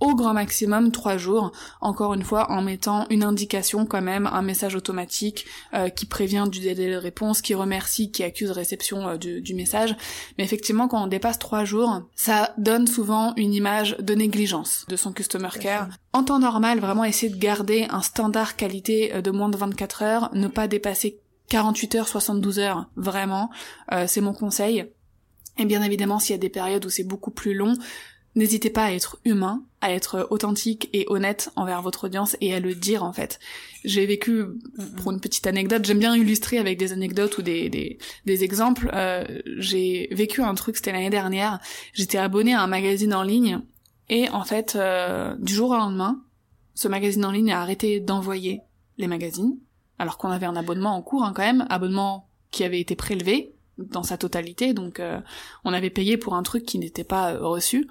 au 0.00 0.14
grand 0.14 0.32
maximum 0.32 0.90
trois 0.92 1.18
jours, 1.18 1.52
encore 1.80 2.14
une 2.14 2.24
fois 2.24 2.50
en 2.50 2.62
mettant 2.62 3.06
une 3.10 3.22
indication 3.22 3.86
quand 3.86 4.02
même, 4.02 4.26
un 4.26 4.42
message 4.42 4.74
automatique 4.74 5.46
euh, 5.74 5.88
qui 5.88 6.06
prévient 6.06 6.46
du 6.50 6.60
délai 6.60 6.90
de 6.90 6.96
réponse, 6.96 7.42
qui 7.42 7.54
remercie, 7.54 8.10
qui 8.10 8.24
accuse 8.24 8.50
réception 8.50 9.08
euh, 9.08 9.16
du, 9.16 9.54
message. 9.54 9.94
Mais 10.38 10.44
effectivement, 10.44 10.88
quand 10.88 11.04
on 11.04 11.06
dépasse 11.06 11.38
trois 11.38 11.64
jours, 11.64 12.02
ça 12.14 12.54
donne 12.56 12.86
souvent 12.86 13.34
une 13.36 13.52
image 13.52 13.96
de 13.98 14.14
négligence 14.14 14.86
de 14.88 14.96
son 14.96 15.12
customer 15.12 15.50
care. 15.60 15.88
En 16.12 16.24
temps 16.24 16.38
normal, 16.38 16.80
vraiment 16.80 17.04
essayer 17.04 17.32
de 17.32 17.38
garder 17.38 17.86
un 17.90 18.02
standard 18.02 18.56
qualité 18.56 19.14
euh, 19.14 19.22
de 19.22 19.30
moins 19.30 19.50
de 19.50 19.56
24 19.56 20.02
heures, 20.02 20.30
ne 20.32 20.48
pas 20.48 20.66
dépasser 20.66 21.20
48 21.50 21.94
heures, 21.96 22.08
72 22.08 22.60
heures, 22.60 22.88
vraiment, 22.94 23.50
c'est 24.06 24.20
mon 24.20 24.32
conseil. 24.32 24.84
Et 25.58 25.64
bien 25.64 25.82
évidemment, 25.82 26.20
s'il 26.20 26.30
y 26.30 26.38
a 26.38 26.38
des 26.38 26.48
périodes 26.48 26.86
où 26.86 26.90
c'est 26.90 27.02
beaucoup 27.02 27.32
plus 27.32 27.54
long, 27.54 27.74
N'hésitez 28.36 28.70
pas 28.70 28.84
à 28.84 28.92
être 28.92 29.18
humain, 29.24 29.64
à 29.80 29.92
être 29.92 30.26
authentique 30.30 30.90
et 30.92 31.06
honnête 31.08 31.50
envers 31.56 31.80
votre 31.82 32.04
audience 32.04 32.36
et 32.40 32.54
à 32.54 32.60
le 32.60 32.74
dire 32.74 33.02
en 33.02 33.12
fait. 33.12 33.38
J'ai 33.84 34.04
vécu, 34.04 34.44
pour 34.98 35.10
une 35.10 35.20
petite 35.20 35.46
anecdote, 35.46 35.84
j'aime 35.84 35.98
bien 35.98 36.14
illustrer 36.14 36.58
avec 36.58 36.78
des 36.78 36.92
anecdotes 36.92 37.38
ou 37.38 37.42
des, 37.42 37.70
des, 37.70 37.98
des 38.26 38.44
exemples. 38.44 38.90
Euh, 38.92 39.24
j'ai 39.56 40.08
vécu 40.12 40.42
un 40.42 40.54
truc, 40.54 40.76
c'était 40.76 40.92
l'année 40.92 41.10
dernière. 41.10 41.60
J'étais 41.94 42.18
abonnée 42.18 42.54
à 42.54 42.62
un 42.62 42.66
magazine 42.66 43.14
en 43.14 43.22
ligne 43.22 43.60
et 44.10 44.28
en 44.30 44.44
fait, 44.44 44.76
euh, 44.76 45.34
du 45.38 45.54
jour 45.54 45.70
au 45.70 45.76
lendemain, 45.76 46.22
ce 46.74 46.88
magazine 46.88 47.24
en 47.24 47.30
ligne 47.30 47.52
a 47.52 47.62
arrêté 47.62 48.00
d'envoyer 48.00 48.60
les 48.98 49.06
magazines, 49.06 49.56
alors 49.98 50.18
qu'on 50.18 50.30
avait 50.30 50.46
un 50.46 50.56
abonnement 50.56 50.94
en 50.94 51.02
cours 51.02 51.24
hein, 51.24 51.32
quand 51.34 51.42
même, 51.42 51.66
abonnement 51.70 52.28
qui 52.50 52.64
avait 52.64 52.80
été 52.80 52.96
prélevé 52.96 53.54
dans 53.78 54.02
sa 54.02 54.18
totalité, 54.18 54.74
donc 54.74 55.00
euh, 55.00 55.20
on 55.64 55.72
avait 55.72 55.88
payé 55.88 56.18
pour 56.18 56.34
un 56.34 56.42
truc 56.42 56.66
qui 56.66 56.78
n'était 56.78 57.04
pas 57.04 57.38
reçu 57.38 57.88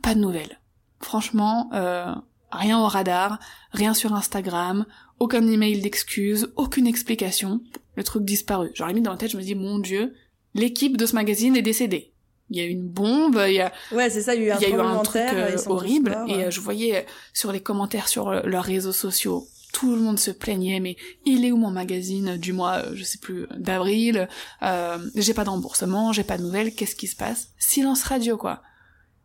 pas 0.00 0.14
de 0.14 0.20
nouvelles. 0.20 0.61
Franchement, 1.02 1.68
euh, 1.74 2.14
rien 2.50 2.78
au 2.78 2.86
radar, 2.86 3.38
rien 3.72 3.92
sur 3.92 4.14
Instagram, 4.14 4.86
aucun 5.18 5.46
email 5.46 5.80
d'excuses, 5.80 6.52
aucune 6.56 6.86
explication. 6.86 7.60
Le 7.96 8.04
truc 8.04 8.24
disparu. 8.24 8.70
J'aurais 8.74 8.94
mis 8.94 9.02
dans 9.02 9.10
la 9.10 9.18
tête, 9.18 9.32
je 9.32 9.36
me 9.36 9.42
dis, 9.42 9.54
mon 9.54 9.78
dieu, 9.78 10.14
l'équipe 10.54 10.96
de 10.96 11.04
ce 11.04 11.14
magazine 11.14 11.56
est 11.56 11.62
décédée. 11.62 12.12
Il 12.50 12.56
y 12.56 12.60
a 12.60 12.64
une 12.64 12.86
bombe, 12.86 13.42
il 13.46 13.54
y 13.54 13.60
a, 13.60 13.72
ouais, 13.92 14.10
c'est 14.10 14.22
ça, 14.22 14.34
il 14.34 14.42
y 14.42 14.50
a 14.50 14.68
eu 14.68 14.80
un, 14.80 14.98
truc 14.98 15.22
euh, 15.32 15.56
horrible. 15.66 16.16
et 16.28 16.44
euh, 16.44 16.50
je 16.50 16.60
voyais 16.60 17.06
sur 17.32 17.50
les 17.50 17.60
commentaires 17.60 18.08
sur 18.08 18.30
leurs 18.30 18.64
réseaux 18.64 18.92
sociaux, 18.92 19.46
tout 19.72 19.94
le 19.94 20.02
monde 20.02 20.18
se 20.18 20.30
plaignait, 20.30 20.78
mais 20.78 20.96
il 21.24 21.46
est 21.46 21.52
où 21.52 21.56
mon 21.56 21.70
magazine 21.70 22.36
du 22.36 22.52
mois, 22.52 22.82
je 22.92 23.04
sais 23.04 23.16
plus, 23.16 23.46
d'avril 23.56 24.28
J'ai 25.14 25.34
pas 25.34 25.44
de 25.44 25.50
remboursement, 25.50 26.12
j'ai 26.12 26.24
pas 26.24 26.36
de 26.36 26.42
nouvelles, 26.42 26.74
qu'est-ce 26.74 26.94
qui 26.94 27.06
se 27.06 27.16
passe? 27.16 27.48
Silence 27.58 28.02
radio, 28.02 28.36
quoi 28.36 28.62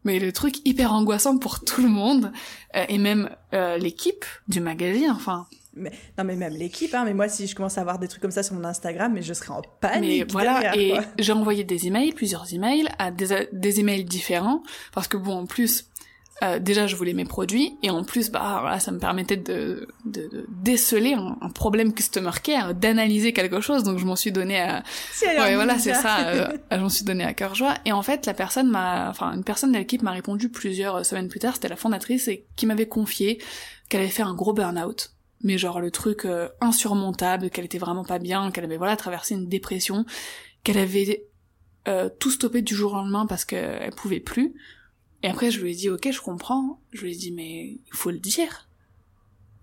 mais 0.03 0.19
le 0.19 0.31
truc 0.31 0.65
hyper 0.65 0.93
angoissant 0.93 1.37
pour 1.37 1.59
tout 1.65 1.81
le 1.81 1.89
monde 1.89 2.31
euh, 2.75 2.85
et 2.89 2.97
même 2.97 3.29
euh, 3.53 3.77
l'équipe 3.77 4.25
du 4.47 4.59
magazine 4.59 5.11
enfin. 5.11 5.47
Mais, 5.79 5.91
non 6.17 6.23
mais 6.23 6.35
même 6.35 6.53
l'équipe 6.53 6.91
hein 6.95 7.03
mais 7.05 7.13
moi 7.13 7.29
si 7.29 7.45
je 7.45 7.55
commence 7.55 7.77
à 7.77 7.81
avoir 7.81 7.99
des 7.99 8.07
trucs 8.07 8.21
comme 8.21 8.31
ça 8.31 8.41
sur 8.41 8.55
mon 8.55 8.63
Instagram 8.63 9.13
mais 9.13 9.21
je 9.21 9.31
serais 9.31 9.51
en 9.51 9.61
panique 9.79 10.25
mais 10.25 10.31
voilà 10.31 10.75
et 10.75 10.95
j'ai 11.19 11.33
envoyé 11.33 11.63
des 11.63 11.85
emails 11.85 12.13
plusieurs 12.13 12.51
emails 12.51 12.87
à 12.97 13.11
des, 13.11 13.47
des 13.53 13.79
emails 13.79 14.03
différents 14.03 14.63
parce 14.91 15.07
que 15.07 15.17
bon 15.17 15.41
en 15.41 15.45
plus 15.45 15.85
euh, 16.43 16.59
déjà 16.59 16.85
je 16.85 16.95
voulais 16.95 17.13
mes 17.13 17.25
produits 17.25 17.79
et 17.81 17.89
en 17.89 18.03
plus 18.03 18.29
bah 18.29 18.59
voilà, 18.61 18.79
ça 18.79 18.91
me 18.91 18.99
permettait 18.99 19.37
de, 19.37 19.87
de, 20.05 20.27
de 20.27 20.45
déceler 20.49 21.13
un, 21.13 21.49
problème 21.49 21.95
customer 21.95 22.31
care 22.43 22.75
d'analyser 22.75 23.33
quelque 23.33 23.59
chose. 23.59 23.81
Donc 23.81 23.97
je 23.97 24.05
m'en 24.05 24.15
suis 24.15 24.31
donné 24.31 24.59
à 24.59 24.83
ouais 25.23 25.55
voilà 25.55 25.79
c'est 25.79 25.95
ça 25.95 26.27
euh, 26.27 26.47
j'en 26.71 26.89
suis 26.89 27.05
donné 27.05 27.23
à 27.23 27.33
cœur 27.33 27.55
joie. 27.55 27.73
Et 27.85 27.91
en 27.91 28.03
fait 28.03 28.27
la 28.27 28.35
personne 28.35 28.69
m'a 28.69 29.09
enfin 29.09 29.33
une 29.33 29.43
personne 29.43 29.71
de 29.71 29.79
l'équipe 29.79 30.03
m'a 30.03 30.11
répondu 30.11 30.49
plusieurs 30.49 31.03
semaines 31.03 31.27
plus 31.27 31.39
tard. 31.39 31.55
C'était 31.55 31.69
la 31.69 31.75
fondatrice 31.75 32.27
et 32.27 32.45
qui 32.55 32.67
m'avait 32.67 32.87
confié 32.87 33.41
qu'elle 33.89 34.01
avait 34.01 34.09
fait 34.11 34.23
un 34.23 34.35
gros 34.35 34.53
burn-out. 34.53 35.13
Mais 35.41 35.57
genre 35.57 35.81
le 35.81 35.89
truc 35.89 36.25
euh, 36.25 36.49
insurmontable 36.61 37.49
qu'elle 37.49 37.65
était 37.65 37.79
vraiment 37.79 38.03
pas 38.03 38.19
bien 38.19 38.51
qu'elle 38.51 38.65
avait 38.65 38.77
voilà 38.77 38.95
traversé 38.95 39.33
une 39.33 39.47
dépression 39.47 40.05
qu'elle 40.63 40.77
avait 40.77 41.23
tout 42.19 42.31
stoppé 42.31 42.61
du 42.61 42.75
jour 42.75 42.91
au 42.91 42.95
lendemain 42.97 43.25
parce 43.25 43.45
qu'elle 43.45 43.93
pouvait 43.95 44.19
plus 44.19 44.53
et 45.23 45.27
après, 45.27 45.51
je 45.51 45.61
lui 45.61 45.71
ai 45.71 45.75
dit, 45.75 45.89
ok, 45.89 46.09
je 46.11 46.21
comprends. 46.21 46.79
Je 46.91 47.01
lui 47.01 47.13
ai 47.13 47.15
dit, 47.15 47.31
mais 47.31 47.71
il 47.71 47.93
faut 47.93 48.11
le 48.11 48.19
dire. 48.19 48.67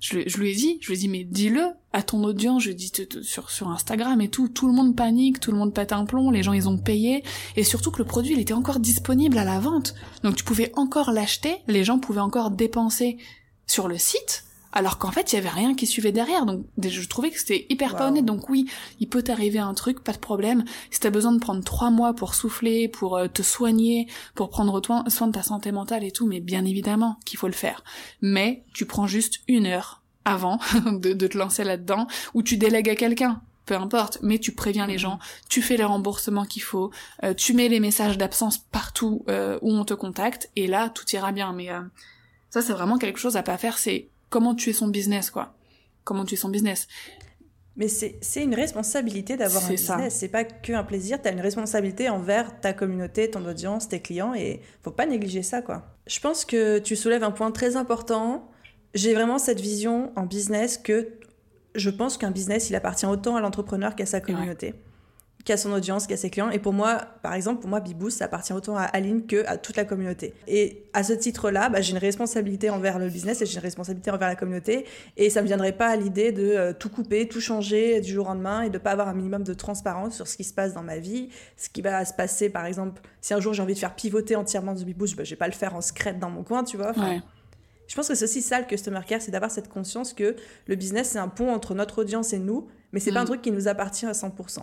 Je, 0.01 0.21
je 0.27 0.37
lui 0.39 0.51
ai 0.51 0.55
dit, 0.55 0.79
je 0.81 0.89
lui 0.89 0.95
ai 0.95 0.99
dit, 0.99 1.09
mais 1.09 1.25
dis-le 1.25 1.63
à 1.93 2.03
ton 2.03 2.25
audience. 2.25 2.63
Je 2.63 2.69
lui 2.69 2.75
ai 2.75 2.77
dit 2.77 2.93
sur, 3.23 3.51
sur 3.51 3.71
Instagram 3.71 4.21
et 4.21 4.29
tout. 4.29 4.49
Tout 4.49 4.67
le 4.67 4.73
monde 4.73 4.97
panique, 4.97 5.41
tout 5.41 5.53
le 5.53 5.59
monde 5.59 5.73
pète 5.73 5.93
un 5.93 6.05
plomb, 6.05 6.31
les 6.31 6.43
gens 6.43 6.53
ils 6.53 6.69
ont 6.69 6.79
payé. 6.79 7.23
Et 7.57 7.65
surtout 7.65 7.91
que 7.91 7.99
le 7.99 8.05
produit, 8.05 8.35
il 8.35 8.41
était 8.41 8.53
encore 8.53 8.81
disponible 8.81 9.39
à 9.39 9.45
la 9.45 9.61
vente. 9.61 9.95
Donc 10.23 10.37
tu 10.37 10.45
pouvais 10.45 10.73
encore 10.75 11.13
l'acheter, 11.13 11.59
les 11.69 11.85
gens 11.85 11.99
pouvaient 11.99 12.21
encore 12.21 12.51
dépenser 12.51 13.17
sur 13.67 13.89
le 13.89 13.97
site 13.97 14.45
alors 14.75 14.99
qu'en 14.99 15.13
fait 15.13 15.33
il 15.33 15.37
y 15.37 15.39
avait 15.39 15.49
rien 15.49 15.75
qui 15.75 15.87
suivait 15.87 16.13
derrière. 16.13 16.45
Donc 16.45 16.67
je 16.83 17.09
trouvais 17.09 17.31
que 17.31 17.39
c'était 17.39 17.65
hyper 17.71 17.97
pas 17.97 18.09
honnête. 18.09 18.25
Donc 18.25 18.51
oui 18.51 18.67
il 19.01 19.09
peut 19.09 19.23
t'arriver 19.23 19.61
un 19.61 19.73
truc 19.73 20.03
pas 20.03 20.13
de 20.13 20.19
problème. 20.19 20.65
Si 20.91 21.01
t'as 21.01 21.11
besoin 21.11 21.33
de 21.33 21.39
prendre 21.39 21.65
trois 21.65 21.91
mois 21.91 22.13
pour 22.13 22.35
souffler 22.35 22.89
pour 22.89 23.17
euh, 23.17 23.29
te 23.29 23.43
soigner 23.43 24.09
pour 24.35 24.51
prendre 24.51 24.83
soin 25.09 25.27
de 25.29 25.33
ta 25.33 25.43
santé 25.43 25.73
mentale 25.73 26.05
et 26.05 26.11
tout 26.11 26.27
mais 26.27 26.41
bien 26.41 26.65
évidemment 26.65 27.19
qu'il 27.25 27.39
faut 27.39 27.47
le 27.47 27.55
faire. 27.55 27.85
Mais 28.21 28.65
tu 28.75 28.85
prends 28.85 29.07
juste 29.07 29.41
une 29.49 29.67
heure 29.67 30.03
avant 30.25 30.59
de, 30.87 31.13
te 31.15 31.39
lancer 31.39 31.65
là-dedans 31.65 32.09
ou 32.35 32.43
tu 32.43 32.57
délègues 32.57 32.91
à 32.91 32.97
quelqu'un 32.97 33.41
peu 33.67 33.77
importe, 33.77 34.19
mais 34.21 34.39
tu 34.39 34.53
préviens 34.53 34.87
les 34.87 34.99
gens, 34.99 35.19
tu 35.49 35.63
fais 35.63 35.79
les 35.79 35.85
remboursements 35.85 36.45
qu'il 36.45 36.61
faut, 36.61 36.91
euh, 37.23 37.33
tu 37.33 37.55
mets 37.55 37.69
les 37.69 37.81
messages 37.81 38.19
d'absence 38.19 38.59
partout 38.59 39.25
euh, 39.31 39.59
où 39.63 39.73
on 39.73 39.87
te 39.87 39.95
contacte, 39.95 40.51
et 40.55 40.67
là, 40.67 40.91
tout 40.91 41.07
ira 41.15 41.33
bien. 41.33 41.55
Mais 41.55 41.71
ça, 42.51 42.61
c'est 42.61 42.75
vraiment 42.75 42.99
quelque 42.99 43.19
chose 43.19 43.39
à 43.39 43.43
pas 43.43 43.57
faire, 43.57 43.79
c'est 43.79 44.11
comment 44.35 44.57
tu 44.57 44.71
es 44.71 44.73
son 44.73 44.89
business, 44.89 45.31
quoi. 45.31 45.55
Comment 46.03 46.25
tu 46.25 46.35
es 46.35 46.37
son 46.37 46.49
business. 46.49 46.89
Mais 47.77 47.87
c'est 47.87 48.43
une 48.43 48.53
responsabilité 48.53 49.37
d'avoir 49.37 49.65
un 49.65 49.69
business. 49.69 50.13
C'est 50.13 50.27
pas 50.27 50.43
qu'un 50.43 50.83
plaisir. 50.83 51.23
Tu 51.23 51.29
as 51.29 51.31
une 51.31 51.41
responsabilité 51.41 52.09
envers 52.09 52.61
ta 52.61 52.73
communauté, 52.73 53.31
ton 53.31 53.45
audience, 53.45 53.89
tes 53.89 54.01
clients 54.01 54.35
et 54.35 54.61
faut 54.83 54.91
pas 54.91 55.07
négliger 55.07 55.45
ça, 55.45 55.63
quoi. 55.63 55.87
Je 56.09 56.19
pense 56.19 56.45
que 56.45 56.81
tu 56.81 56.97
soulèves 56.97 57.23
un 57.23 57.31
point 57.31 57.53
très 57.53 57.77
important. 57.77 58.51
J'ai 58.93 59.15
vraiment 59.15 59.39
cette 59.39 59.61
vision 59.61 60.13
en 60.17 60.27
business 60.27 60.79
que 60.79 61.13
je 61.77 61.91
pense 61.91 62.19
qu'un 62.19 62.33
business, 62.33 62.71
il 62.71 62.75
appartient 62.75 63.07
autant 63.07 63.37
à 63.37 63.41
l'entrepreneur 63.41 63.95
qu'à 63.95 64.07
sa 64.07 64.21
communauté 64.21 64.75
qu'à 65.45 65.57
son 65.57 65.73
audience, 65.73 66.07
qu'à 66.07 66.17
ses 66.17 66.31
clients. 66.31 66.51
Et 66.51 66.59
pour 66.59 66.73
moi, 66.73 67.03
par 67.23 67.35
exemple, 67.35 67.61
pour 67.61 67.69
moi, 67.69 67.81
Bibou, 67.81 68.09
ça 68.09 68.25
appartient 68.25 68.53
autant 68.53 68.77
à 68.77 68.83
Aline 68.83 69.27
que 69.27 69.47
à 69.47 69.59
toute 69.59 69.77
la 69.77 69.85
communauté. 69.85 70.35
Et 70.49 70.85
à 70.95 71.03
ce 71.03 71.13
titre-là, 71.13 71.69
bah, 71.69 71.83
j'ai 71.83 71.93
une 71.93 71.99
responsabilité 71.99 72.71
envers 72.71 72.99
le 72.99 73.09
business 73.09 73.43
et 73.43 73.47
j'ai 73.47 73.57
une 73.57 73.63
responsabilité 73.63 74.11
envers 74.11 74.29
la 74.29 74.37
communauté. 74.37 74.87
Et 75.17 75.29
ça 75.29 75.43
me 75.43 75.47
viendrait 75.47 75.73
pas 75.73 75.89
à 75.89 75.97
l'idée 75.97 76.33
de 76.33 76.43
euh, 76.43 76.73
tout 76.73 76.89
couper, 76.89 77.29
tout 77.29 77.41
changer 77.41 78.01
du 78.01 78.13
jour 78.13 78.27
au 78.27 78.29
lendemain 78.31 78.63
et 78.63 78.71
de 78.71 78.79
pas 78.79 78.93
avoir 78.93 79.09
un 79.09 79.15
minimum 79.15 79.43
de 79.45 79.53
transparence 79.53 80.17
sur 80.17 80.27
ce 80.27 80.37
qui 80.37 80.45
se 80.45 80.55
passe 80.55 80.73
dans 80.73 80.83
ma 80.83 80.97
vie, 80.97 81.29
ce 81.57 81.69
qui 81.69 81.83
va 81.83 82.05
se 82.05 82.15
passer, 82.15 82.49
par 82.49 82.65
exemple, 82.65 83.03
si 83.21 83.35
un 83.35 83.41
jour 83.41 83.53
j'ai 83.53 83.63
envie 83.63 83.75
de 83.75 83.79
faire 83.79 83.95
pivoter 83.95 84.37
entièrement 84.37 84.75
du 84.75 84.85
Bibou, 84.85 85.05
bah, 85.17 85.25
je 85.25 85.31
vais 85.31 85.37
pas 85.37 85.47
le 85.47 85.53
faire 85.53 85.75
en 85.75 85.83
secret 85.83 86.15
dans 86.15 86.31
mon 86.31 86.43
coin, 86.43 86.65
tu 86.65 86.77
vois. 86.79 86.93
Je 87.87 87.95
pense 87.95 88.09
que 88.09 88.15
c'est 88.15 88.25
aussi 88.25 88.41
ça 88.41 88.61
le 88.61 88.65
customer 88.65 89.01
care, 89.07 89.21
c'est 89.21 89.31
d'avoir 89.31 89.51
cette 89.51 89.69
conscience 89.69 90.15
que 90.15 90.37
le 90.67 90.75
business 90.75 91.11
c'est 91.11 91.19
un 91.19 91.29
pont 91.29 91.53
entre 91.53 91.75
notre 91.75 92.01
audience 92.01 92.33
et 92.33 92.39
nous, 92.39 92.67
mais 92.93 93.01
c'est 93.01 93.13
pas 93.13 93.21
un 93.21 93.25
mm. 93.25 93.27
truc 93.27 93.43
qui 93.43 93.53
nous 93.53 93.69
appartient 93.69 94.07
à 94.07 94.13
100%. 94.13 94.61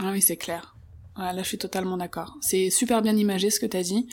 Ah 0.00 0.10
oui, 0.12 0.22
c'est 0.22 0.36
clair. 0.36 0.74
là, 1.16 1.34
je 1.36 1.48
suis 1.48 1.58
totalement 1.58 1.96
d'accord. 1.96 2.36
C'est 2.40 2.70
super 2.70 3.02
bien 3.02 3.16
imagé 3.16 3.50
ce 3.50 3.60
que 3.60 3.66
t'as 3.66 3.82
dit. 3.82 4.08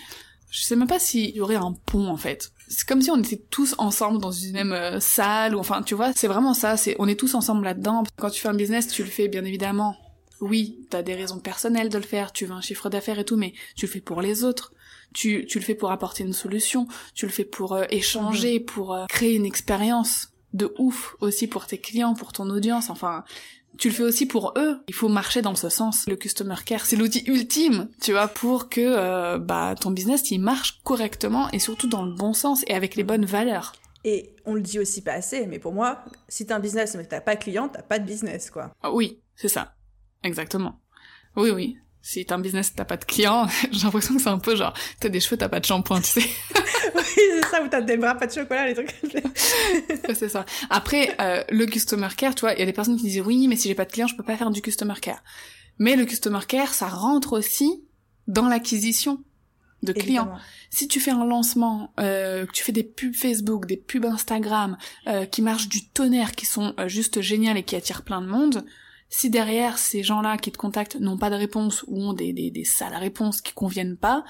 Je 0.50 0.62
sais 0.62 0.76
même 0.76 0.88
pas 0.88 1.00
s'il 1.00 1.36
y 1.36 1.42
aurait 1.42 1.56
un 1.56 1.74
pont, 1.74 2.08
en 2.08 2.18
fait. 2.18 2.52
C'est 2.68 2.88
comme 2.88 3.02
si 3.02 3.12
on 3.12 3.18
était 3.18 3.42
tous 3.50 3.76
ensemble 3.78 4.20
dans 4.20 4.32
une 4.32 4.54
même 4.54 4.72
euh, 4.74 5.00
salle, 5.00 5.56
ou 5.56 5.60
enfin, 5.60 5.82
tu 5.84 5.96
vois, 5.96 6.14
c'est 6.14 6.28
vraiment 6.28 6.54
ça, 6.54 6.78
c'est, 6.78 6.96
on 7.00 7.08
est 7.08 7.20
tous 7.20 7.36
ensemble 7.36 7.64
là-dedans. 7.64 8.04
Quand 8.18 8.30
tu 8.30 8.42
fais 8.42 8.50
un 8.50 8.54
business, 8.54 8.88
tu 8.88 9.04
le 9.04 9.10
fais, 9.10 9.28
bien 9.28 9.46
évidemment. 9.46 9.96
Oui, 10.40 10.86
t'as 10.90 11.02
des 11.02 11.16
raisons 11.16 11.40
personnelles 11.40 11.90
de 11.90 11.98
le 11.98 12.04
faire, 12.04 12.32
tu 12.32 12.46
veux 12.46 12.54
un 12.54 12.62
chiffre 12.62 12.90
d'affaires 12.90 13.20
et 13.20 13.26
tout, 13.26 13.38
mais 13.38 13.54
tu 13.76 13.86
le 13.86 13.92
fais 13.92 14.02
pour 14.02 14.22
les 14.22 14.44
autres. 14.44 14.74
Tu, 15.14 15.46
tu 15.48 15.60
le 15.60 15.64
fais 15.64 15.76
pour 15.76 15.92
apporter 15.92 16.24
une 16.24 16.34
solution, 16.34 16.88
tu 17.16 17.26
le 17.26 17.32
fais 17.32 17.46
pour 17.46 17.74
euh, 17.74 17.86
échanger, 17.90 18.60
mhm. 18.60 18.66
pour 18.66 18.94
euh, 18.94 19.06
créer 19.08 19.36
une 19.36 19.46
expérience 19.46 20.30
de 20.54 20.74
ouf 20.78 21.16
aussi 21.22 21.48
pour 21.48 21.66
tes 21.66 21.78
clients, 21.78 22.14
pour 22.14 22.34
ton 22.34 22.50
audience. 22.50 22.90
Enfin, 22.90 23.24
tu 23.78 23.90
le 23.90 23.94
fais 23.94 24.04
aussi 24.04 24.26
pour 24.26 24.54
eux. 24.58 24.80
Il 24.88 24.94
faut 24.94 25.10
marcher 25.10 25.42
dans 25.42 25.56
ce 25.56 25.70
sens. 25.70 26.06
Le 26.08 26.16
customer 26.16 26.56
care, 26.66 26.86
c'est 26.86 26.96
l'outil 26.96 27.24
ultime, 27.28 27.90
tu 28.02 28.12
vois, 28.12 28.28
pour 28.28 28.70
que 28.70 28.82
euh, 28.82 29.38
bah 29.38 29.76
ton 29.80 29.92
business 29.92 30.30
il 30.32 30.40
marche 30.40 30.80
correctement 30.84 31.50
et 31.52 31.60
surtout 31.60 31.88
dans 31.88 32.04
le 32.04 32.14
bon 32.14 32.34
sens 32.34 32.64
et 32.68 32.74
avec 32.74 32.96
les 32.96 33.04
bonnes 33.04 33.26
valeurs. 33.26 33.74
Et 34.04 34.36
on 34.46 34.54
le 34.54 34.62
dit 34.62 34.80
aussi 34.80 35.02
pas 35.02 35.14
assez, 35.14 35.48
mais 35.48 35.60
pour 35.60 35.74
moi, 35.74 36.04
si 36.30 36.46
t'as 36.46 36.56
un 36.56 36.60
business 36.60 36.96
mais 36.96 37.04
que 37.04 37.10
t'as 37.10 37.22
pas 37.22 37.36
de 37.36 37.42
client, 37.42 37.68
t'as 37.68 37.82
pas 37.82 38.00
de 38.00 38.06
business, 38.06 38.50
quoi. 38.50 38.72
Ah 38.82 38.92
oui, 38.92 39.22
c'est 39.36 39.50
ça. 39.50 39.76
Exactement. 40.24 40.80
Oui, 41.36 41.52
oui. 41.52 41.78
Si 42.10 42.26
t'as 42.26 42.36
un 42.36 42.40
business, 42.40 42.74
t'as 42.74 42.86
pas 42.86 42.96
de 42.96 43.04
clients, 43.04 43.48
j'ai 43.72 43.84
l'impression 43.84 44.16
que 44.16 44.22
c'est 44.22 44.30
un 44.30 44.40
peu 44.40 44.56
genre, 44.56 44.74
t'as 45.02 45.10
des 45.10 45.20
cheveux, 45.20 45.36
t'as 45.36 45.50
pas 45.50 45.60
de 45.60 45.66
shampoing, 45.66 46.00
tu 46.00 46.22
sais. 46.22 46.22
oui, 46.96 47.04
c'est 47.18 47.46
ça, 47.50 47.62
ou 47.62 47.68
t'as 47.68 47.82
des 47.82 47.98
bras, 47.98 48.16
pas 48.16 48.28
de 48.28 48.32
chocolat, 48.32 48.66
les 48.66 48.76
trucs. 48.76 48.96
c'est 50.14 50.30
ça. 50.30 50.46
Après, 50.70 51.18
euh, 51.20 51.44
le 51.50 51.66
customer 51.66 52.08
care, 52.16 52.34
tu 52.34 52.42
vois, 52.42 52.54
il 52.54 52.60
y 52.60 52.62
a 52.62 52.66
des 52.66 52.72
personnes 52.72 52.96
qui 52.96 53.08
disent 53.08 53.24
oui, 53.26 53.50
mais 53.50 53.58
si 53.58 53.68
j'ai 53.68 53.76
pas 53.76 53.84
de 53.84 53.92
clients, 53.92 54.08
je 54.08 54.16
peux 54.16 54.24
pas 54.24 54.38
faire 54.38 54.52
du 54.52 54.62
customer 54.62 54.94
care. 55.02 55.22
Mais 55.80 55.98
le 55.98 56.06
customer 56.06 56.40
care, 56.48 56.74
ça 56.74 56.88
rentre 56.88 57.38
aussi 57.38 57.84
dans 58.30 58.48
l'acquisition 58.48 59.22
de 59.84 59.92
clients. 59.92 60.32
Si 60.70 60.88
tu 60.88 61.02
fais 61.02 61.12
un 61.12 61.26
lancement, 61.26 61.94
euh, 62.00 62.46
que 62.46 62.52
tu 62.54 62.64
fais 62.64 62.72
des 62.72 62.84
pubs 62.84 63.16
Facebook, 63.16 63.66
des 63.66 63.76
pubs 63.76 64.06
Instagram, 64.06 64.78
euh, 65.08 65.26
qui 65.26 65.42
marchent 65.42 65.68
du 65.68 65.90
tonnerre, 65.90 66.32
qui 66.32 66.46
sont 66.46 66.74
euh, 66.80 66.88
juste 66.88 67.20
géniales 67.20 67.58
et 67.58 67.64
qui 67.64 67.76
attirent 67.76 68.04
plein 68.04 68.22
de 68.22 68.28
monde, 68.28 68.66
si 69.10 69.30
derrière 69.30 69.78
ces 69.78 70.04
gens-là 70.04 70.38
qui 70.38 70.52
te 70.52 70.58
contactent 70.58 70.98
n'ont 70.98 71.18
pas 71.18 71.30
de 71.30 71.36
réponse 71.36 71.84
ou 71.88 72.02
ont 72.02 72.14
des, 72.14 72.34
des, 72.34 72.52
des 72.52 72.66
sales 72.66 72.96
réponses 72.96 73.42
qui 73.42 73.54
conviennent 73.54 73.98
pas, 73.98 74.24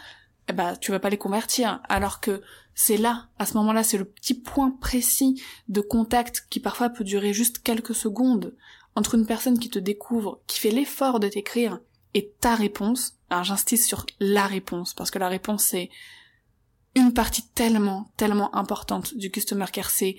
eh 0.50 0.54
ben, 0.54 0.76
tu 0.78 0.92
vas 0.92 1.00
pas 1.00 1.10
les 1.10 1.18
convertir. 1.18 1.82
Alors 1.90 2.20
que 2.20 2.42
c'est 2.76 2.98
là, 2.98 3.28
à 3.40 3.46
ce 3.46 3.56
moment-là, 3.56 3.84
c'est 3.84 3.98
le 3.98 4.06
petit 4.06 4.36
point 4.36 4.72
précis 4.72 5.42
de 5.68 5.82
contact 5.82 6.46
qui 6.50 6.60
parfois 6.60 6.90
peut 6.90 7.04
durer 7.04 7.34
juste 7.34 7.60
quelques 7.60 7.96
secondes 7.96 8.56
entre 8.96 9.16
une 9.16 9.26
personne 9.26 9.60
qui 9.60 9.70
te 9.70 9.80
découvre, 9.80 10.42
qui 10.48 10.60
fait 10.60 10.72
l'effort 10.72 11.20
de 11.20 11.28
t'écrire, 11.28 11.80
et 12.14 12.34
ta 12.40 12.56
réponse. 12.56 13.16
Alors 13.30 13.44
j'insiste 13.44 13.88
sur 13.88 14.06
la 14.20 14.48
réponse, 14.48 14.94
parce 14.94 15.12
que 15.12 15.20
la 15.20 15.28
réponse 15.28 15.66
c'est 15.66 15.90
une 16.96 17.14
partie 17.14 17.48
tellement, 17.50 18.12
tellement 18.18 18.56
importante 18.56 19.16
du 19.16 19.30
customer 19.30 19.68
care. 19.72 19.92
C'est 19.92 20.18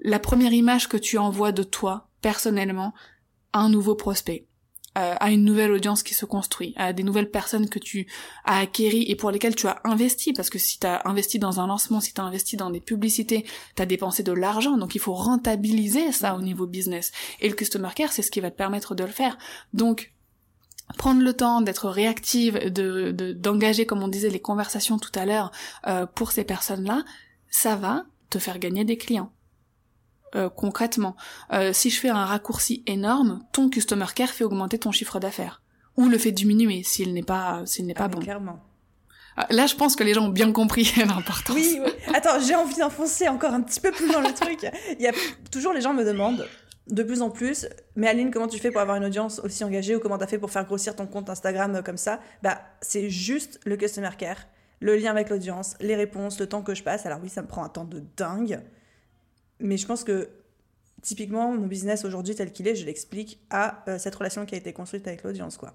la 0.00 0.18
première 0.18 0.52
image 0.52 0.88
que 0.88 0.96
tu 0.96 1.18
envoies 1.18 1.52
de 1.52 1.62
toi, 1.62 2.08
personnellement, 2.20 2.94
un 3.58 3.68
nouveau 3.68 3.94
prospect, 3.94 4.46
euh, 4.96 5.14
à 5.20 5.30
une 5.30 5.44
nouvelle 5.44 5.72
audience 5.72 6.02
qui 6.02 6.14
se 6.14 6.24
construit, 6.24 6.72
à 6.76 6.94
des 6.94 7.02
nouvelles 7.02 7.30
personnes 7.30 7.68
que 7.68 7.78
tu 7.78 8.06
as 8.44 8.60
acquéries 8.60 9.04
et 9.08 9.14
pour 9.14 9.30
lesquelles 9.30 9.54
tu 9.54 9.66
as 9.66 9.78
investi, 9.84 10.32
parce 10.32 10.48
que 10.48 10.58
si 10.58 10.78
tu 10.78 10.86
as 10.86 11.02
investi 11.06 11.38
dans 11.38 11.60
un 11.60 11.66
lancement, 11.66 12.00
si 12.00 12.14
tu 12.14 12.20
as 12.22 12.24
investi 12.24 12.56
dans 12.56 12.70
des 12.70 12.80
publicités, 12.80 13.44
tu 13.74 13.82
as 13.82 13.86
dépensé 13.86 14.22
de 14.22 14.32
l'argent, 14.32 14.78
donc 14.78 14.94
il 14.94 15.00
faut 15.00 15.12
rentabiliser 15.12 16.12
ça 16.12 16.34
au 16.34 16.40
niveau 16.40 16.66
business. 16.66 17.12
Et 17.40 17.48
le 17.50 17.54
customer 17.54 17.90
care, 17.94 18.10
c'est 18.10 18.22
ce 18.22 18.30
qui 18.30 18.40
va 18.40 18.50
te 18.50 18.56
permettre 18.56 18.94
de 18.94 19.04
le 19.04 19.10
faire. 19.10 19.36
Donc, 19.74 20.14
prendre 20.96 21.20
le 21.20 21.34
temps 21.34 21.60
d'être 21.60 21.90
réactive, 21.90 22.72
de 22.72 23.32
d'engager, 23.32 23.84
comme 23.84 24.02
on 24.02 24.08
disait, 24.08 24.30
les 24.30 24.40
conversations 24.40 24.98
tout 24.98 25.12
à 25.14 25.26
l'heure 25.26 25.52
euh, 25.86 26.06
pour 26.06 26.32
ces 26.32 26.44
personnes-là, 26.44 27.04
ça 27.50 27.76
va 27.76 28.04
te 28.30 28.38
faire 28.38 28.58
gagner 28.58 28.84
des 28.84 28.96
clients. 28.96 29.30
Euh, 30.36 30.50
concrètement. 30.50 31.16
Euh, 31.52 31.72
si 31.72 31.88
je 31.88 31.98
fais 31.98 32.10
un 32.10 32.24
raccourci 32.26 32.82
énorme, 32.86 33.40
ton 33.52 33.70
customer 33.70 34.06
care 34.14 34.28
fait 34.28 34.44
augmenter 34.44 34.78
ton 34.78 34.92
chiffre 34.92 35.18
d'affaires. 35.18 35.62
Ou 35.96 36.08
le 36.08 36.18
fait 36.18 36.30
diminuer 36.30 36.82
s'il 36.82 37.14
n'est 37.14 37.22
pas, 37.22 37.62
s'il 37.64 37.86
n'est 37.86 37.94
pas 37.94 38.04
ah, 38.04 38.08
bon. 38.08 38.20
Clairement. 38.20 38.60
Ah, 39.38 39.46
là, 39.50 39.66
je 39.66 39.74
pense 39.74 39.96
que 39.96 40.04
les 40.04 40.12
gens 40.12 40.26
ont 40.26 40.30
bien 40.30 40.52
compris 40.52 40.92
l'importance. 40.96 41.56
Oui, 41.56 41.80
oui. 41.82 41.90
Attends, 42.14 42.38
j'ai 42.38 42.54
envie 42.54 42.76
d'enfoncer 42.76 43.28
encore 43.28 43.54
un 43.54 43.62
petit 43.62 43.80
peu 43.80 43.92
plus 43.92 44.10
dans 44.12 44.20
le 44.20 44.34
truc. 44.34 44.66
Il 44.98 45.02
y 45.02 45.08
a 45.08 45.12
toujours 45.50 45.72
les 45.72 45.80
gens 45.80 45.94
me 45.94 46.04
demandent 46.04 46.46
de 46.86 47.02
plus 47.02 47.22
en 47.22 47.30
plus, 47.30 47.66
mais 47.96 48.06
Aline, 48.06 48.30
comment 48.30 48.46
tu 48.46 48.58
fais 48.58 48.70
pour 48.70 48.80
avoir 48.80 48.96
une 48.96 49.04
audience 49.04 49.40
aussi 49.40 49.64
engagée 49.64 49.96
ou 49.96 50.00
comment 50.00 50.18
tu 50.18 50.24
as 50.24 50.28
fait 50.28 50.38
pour 50.38 50.50
faire 50.50 50.64
grossir 50.64 50.94
ton 50.94 51.06
compte 51.06 51.30
Instagram 51.30 51.82
comme 51.82 51.96
ça? 51.96 52.20
Bah, 52.42 52.60
c'est 52.80 53.10
juste 53.10 53.58
le 53.64 53.76
customer 53.76 54.10
care, 54.16 54.46
le 54.80 54.96
lien 54.96 55.10
avec 55.10 55.30
l'audience, 55.30 55.74
les 55.80 55.96
réponses, 55.96 56.38
le 56.38 56.46
temps 56.46 56.62
que 56.62 56.74
je 56.74 56.82
passe. 56.82 57.06
Alors 57.06 57.18
oui, 57.22 57.28
ça 57.28 57.42
me 57.42 57.48
prend 57.48 57.64
un 57.64 57.68
temps 57.68 57.84
de 57.84 58.04
dingue, 58.16 58.60
mais 59.60 59.76
je 59.76 59.86
pense 59.86 60.04
que 60.04 60.28
typiquement, 61.02 61.52
mon 61.52 61.66
business 61.66 62.04
aujourd'hui 62.04 62.34
tel 62.34 62.52
qu'il 62.52 62.66
est, 62.68 62.74
je 62.74 62.84
l'explique 62.84 63.38
à 63.50 63.84
euh, 63.88 63.98
cette 63.98 64.14
relation 64.14 64.44
qui 64.44 64.54
a 64.54 64.58
été 64.58 64.72
construite 64.72 65.06
avec 65.06 65.22
l'audience, 65.22 65.56
quoi. 65.56 65.72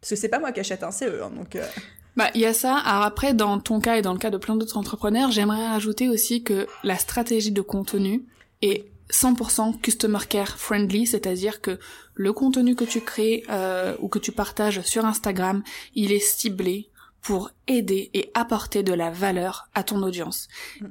Parce 0.00 0.10
que 0.10 0.16
c'est 0.16 0.28
pas 0.28 0.38
moi 0.38 0.52
qui 0.52 0.60
achète 0.60 0.82
un 0.82 0.90
CE, 0.90 1.22
hein, 1.22 1.30
donc. 1.34 1.56
Euh. 1.56 1.66
Bah, 2.16 2.28
il 2.34 2.40
y 2.40 2.46
a 2.46 2.52
ça. 2.52 2.76
Alors 2.76 3.02
après, 3.02 3.34
dans 3.34 3.58
ton 3.58 3.80
cas 3.80 3.96
et 3.96 4.02
dans 4.02 4.12
le 4.12 4.18
cas 4.18 4.30
de 4.30 4.36
plein 4.36 4.56
d'autres 4.56 4.76
entrepreneurs, 4.76 5.30
j'aimerais 5.30 5.64
ajouter 5.66 6.08
aussi 6.08 6.42
que 6.42 6.66
la 6.84 6.96
stratégie 6.98 7.52
de 7.52 7.62
contenu 7.62 8.24
est 8.60 8.86
100% 9.10 9.80
customer 9.80 10.18
care 10.28 10.58
friendly, 10.58 11.06
c'est-à-dire 11.06 11.60
que 11.60 11.78
le 12.14 12.32
contenu 12.32 12.74
que 12.74 12.84
tu 12.84 13.00
crées 13.00 13.44
euh, 13.50 13.96
ou 14.00 14.08
que 14.08 14.18
tu 14.18 14.32
partages 14.32 14.82
sur 14.82 15.04
Instagram, 15.04 15.62
il 15.94 16.12
est 16.12 16.20
ciblé 16.20 16.90
pour 17.20 17.50
aider 17.68 18.10
et 18.14 18.30
apporter 18.34 18.82
de 18.82 18.92
la 18.92 19.10
valeur 19.10 19.68
à 19.74 19.82
ton 19.82 20.02
audience. 20.02 20.48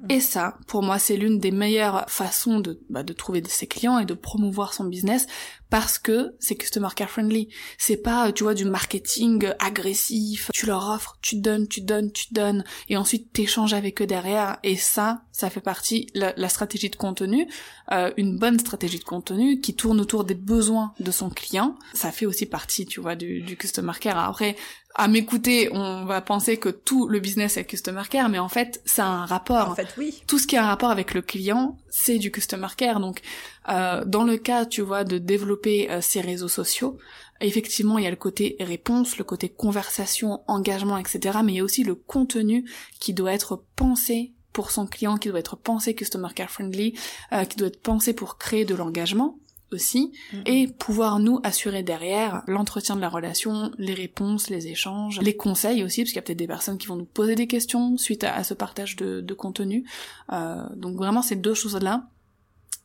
Et 0.09 0.19
ça, 0.19 0.57
pour 0.67 0.83
moi, 0.83 0.99
c'est 0.99 1.17
l'une 1.17 1.39
des 1.39 1.51
meilleures 1.51 2.05
façons 2.09 2.59
de, 2.59 2.79
bah, 2.89 3.03
de 3.03 3.13
trouver 3.13 3.43
ses 3.47 3.67
clients 3.67 3.99
et 3.99 4.05
de 4.05 4.13
promouvoir 4.13 4.73
son 4.73 4.85
business 4.85 5.27
parce 5.71 5.97
que 5.97 6.35
c'est 6.39 6.55
customer 6.55 6.89
care 6.95 7.09
friendly. 7.09 7.47
C'est 7.77 7.97
pas, 7.97 8.31
tu 8.33 8.43
vois, 8.43 8.53
du 8.53 8.65
marketing 8.65 9.47
agressif. 9.59 10.51
Tu 10.53 10.65
leur 10.65 10.89
offres, 10.89 11.17
tu 11.21 11.37
donnes, 11.37 11.67
tu 11.67 11.81
donnes, 11.81 12.11
tu 12.11 12.33
donnes, 12.33 12.63
et 12.89 12.97
ensuite 12.97 13.31
t'échanges 13.31 13.73
avec 13.73 14.01
eux 14.01 14.05
derrière. 14.05 14.57
Et 14.63 14.75
ça, 14.75 15.23
ça 15.31 15.49
fait 15.49 15.61
partie 15.61 16.07
la, 16.13 16.33
la 16.35 16.49
stratégie 16.49 16.89
de 16.89 16.97
contenu, 16.97 17.47
euh, 17.91 18.11
une 18.17 18.37
bonne 18.37 18.59
stratégie 18.59 18.99
de 18.99 19.03
contenu 19.05 19.61
qui 19.61 19.73
tourne 19.73 20.01
autour 20.01 20.25
des 20.25 20.35
besoins 20.35 20.93
de 20.99 21.09
son 21.09 21.29
client. 21.29 21.75
Ça 21.93 22.11
fait 22.11 22.25
aussi 22.25 22.45
partie, 22.45 22.85
tu 22.85 22.99
vois, 22.99 23.15
du, 23.15 23.41
du 23.41 23.55
customer 23.55 23.93
care. 23.99 24.17
Après, 24.17 24.57
à 24.95 25.07
m'écouter, 25.07 25.69
on 25.71 26.03
va 26.05 26.21
penser 26.21 26.57
que 26.57 26.69
tout 26.71 27.07
le 27.07 27.19
business 27.19 27.57
est 27.57 27.65
customer 27.65 28.03
care, 28.09 28.29
mais 28.29 28.39
en 28.39 28.49
fait, 28.49 28.81
ça 28.85 29.05
a 29.05 29.09
un 29.09 29.25
rapport. 29.25 29.69
En 29.69 29.75
fait, 29.75 29.93
oui. 29.97 30.23
Tout 30.27 30.39
ce 30.39 30.47
qui 30.47 30.57
a 30.57 30.63
un 30.63 30.67
rapport 30.67 30.91
avec 30.91 31.13
le 31.13 31.21
client, 31.21 31.77
c'est 31.89 32.17
du 32.17 32.31
customer 32.31 32.67
care. 32.75 32.99
Donc, 32.99 33.21
euh, 33.69 34.03
dans 34.05 34.23
le 34.23 34.37
cas, 34.37 34.65
tu 34.65 34.81
vois, 34.81 35.03
de 35.03 35.17
développer 35.17 35.89
euh, 35.91 36.01
ces 36.01 36.21
réseaux 36.21 36.47
sociaux, 36.47 36.97
effectivement, 37.39 37.97
il 37.97 38.03
y 38.03 38.07
a 38.07 38.11
le 38.11 38.15
côté 38.15 38.55
réponse, 38.59 39.17
le 39.17 39.23
côté 39.23 39.49
conversation, 39.49 40.41
engagement, 40.47 40.97
etc. 40.97 41.39
Mais 41.43 41.53
il 41.53 41.57
y 41.57 41.59
a 41.59 41.63
aussi 41.63 41.83
le 41.83 41.95
contenu 41.95 42.69
qui 42.99 43.13
doit 43.13 43.33
être 43.33 43.63
pensé 43.75 44.33
pour 44.53 44.71
son 44.71 44.85
client, 44.85 45.17
qui 45.17 45.29
doit 45.29 45.39
être 45.39 45.55
pensé 45.55 45.95
customer 45.95 46.29
care 46.35 46.49
friendly, 46.49 46.97
euh, 47.31 47.45
qui 47.45 47.57
doit 47.57 47.67
être 47.67 47.81
pensé 47.81 48.13
pour 48.13 48.37
créer 48.37 48.65
de 48.65 48.75
l'engagement 48.75 49.37
aussi, 49.71 50.11
mm-hmm. 50.33 50.41
et 50.45 50.67
pouvoir 50.67 51.19
nous 51.19 51.39
assurer 51.43 51.83
derrière 51.83 52.43
l'entretien 52.47 52.95
de 52.95 53.01
la 53.01 53.09
relation, 53.09 53.71
les 53.77 53.93
réponses, 53.93 54.49
les 54.49 54.67
échanges, 54.67 55.19
les 55.21 55.35
conseils 55.35 55.83
aussi, 55.83 56.01
parce 56.01 56.09
qu'il 56.09 56.17
y 56.17 56.19
a 56.19 56.21
peut-être 56.23 56.37
des 56.37 56.47
personnes 56.47 56.77
qui 56.77 56.87
vont 56.87 56.95
nous 56.95 57.05
poser 57.05 57.35
des 57.35 57.47
questions 57.47 57.97
suite 57.97 58.23
à, 58.23 58.43
ce 58.43 58.53
partage 58.53 58.95
de, 58.95 59.21
de 59.21 59.33
contenu. 59.33 59.85
Euh, 60.31 60.63
donc 60.75 60.95
vraiment 60.95 61.21
ces 61.21 61.35
deux 61.35 61.53
choses-là, 61.53 62.07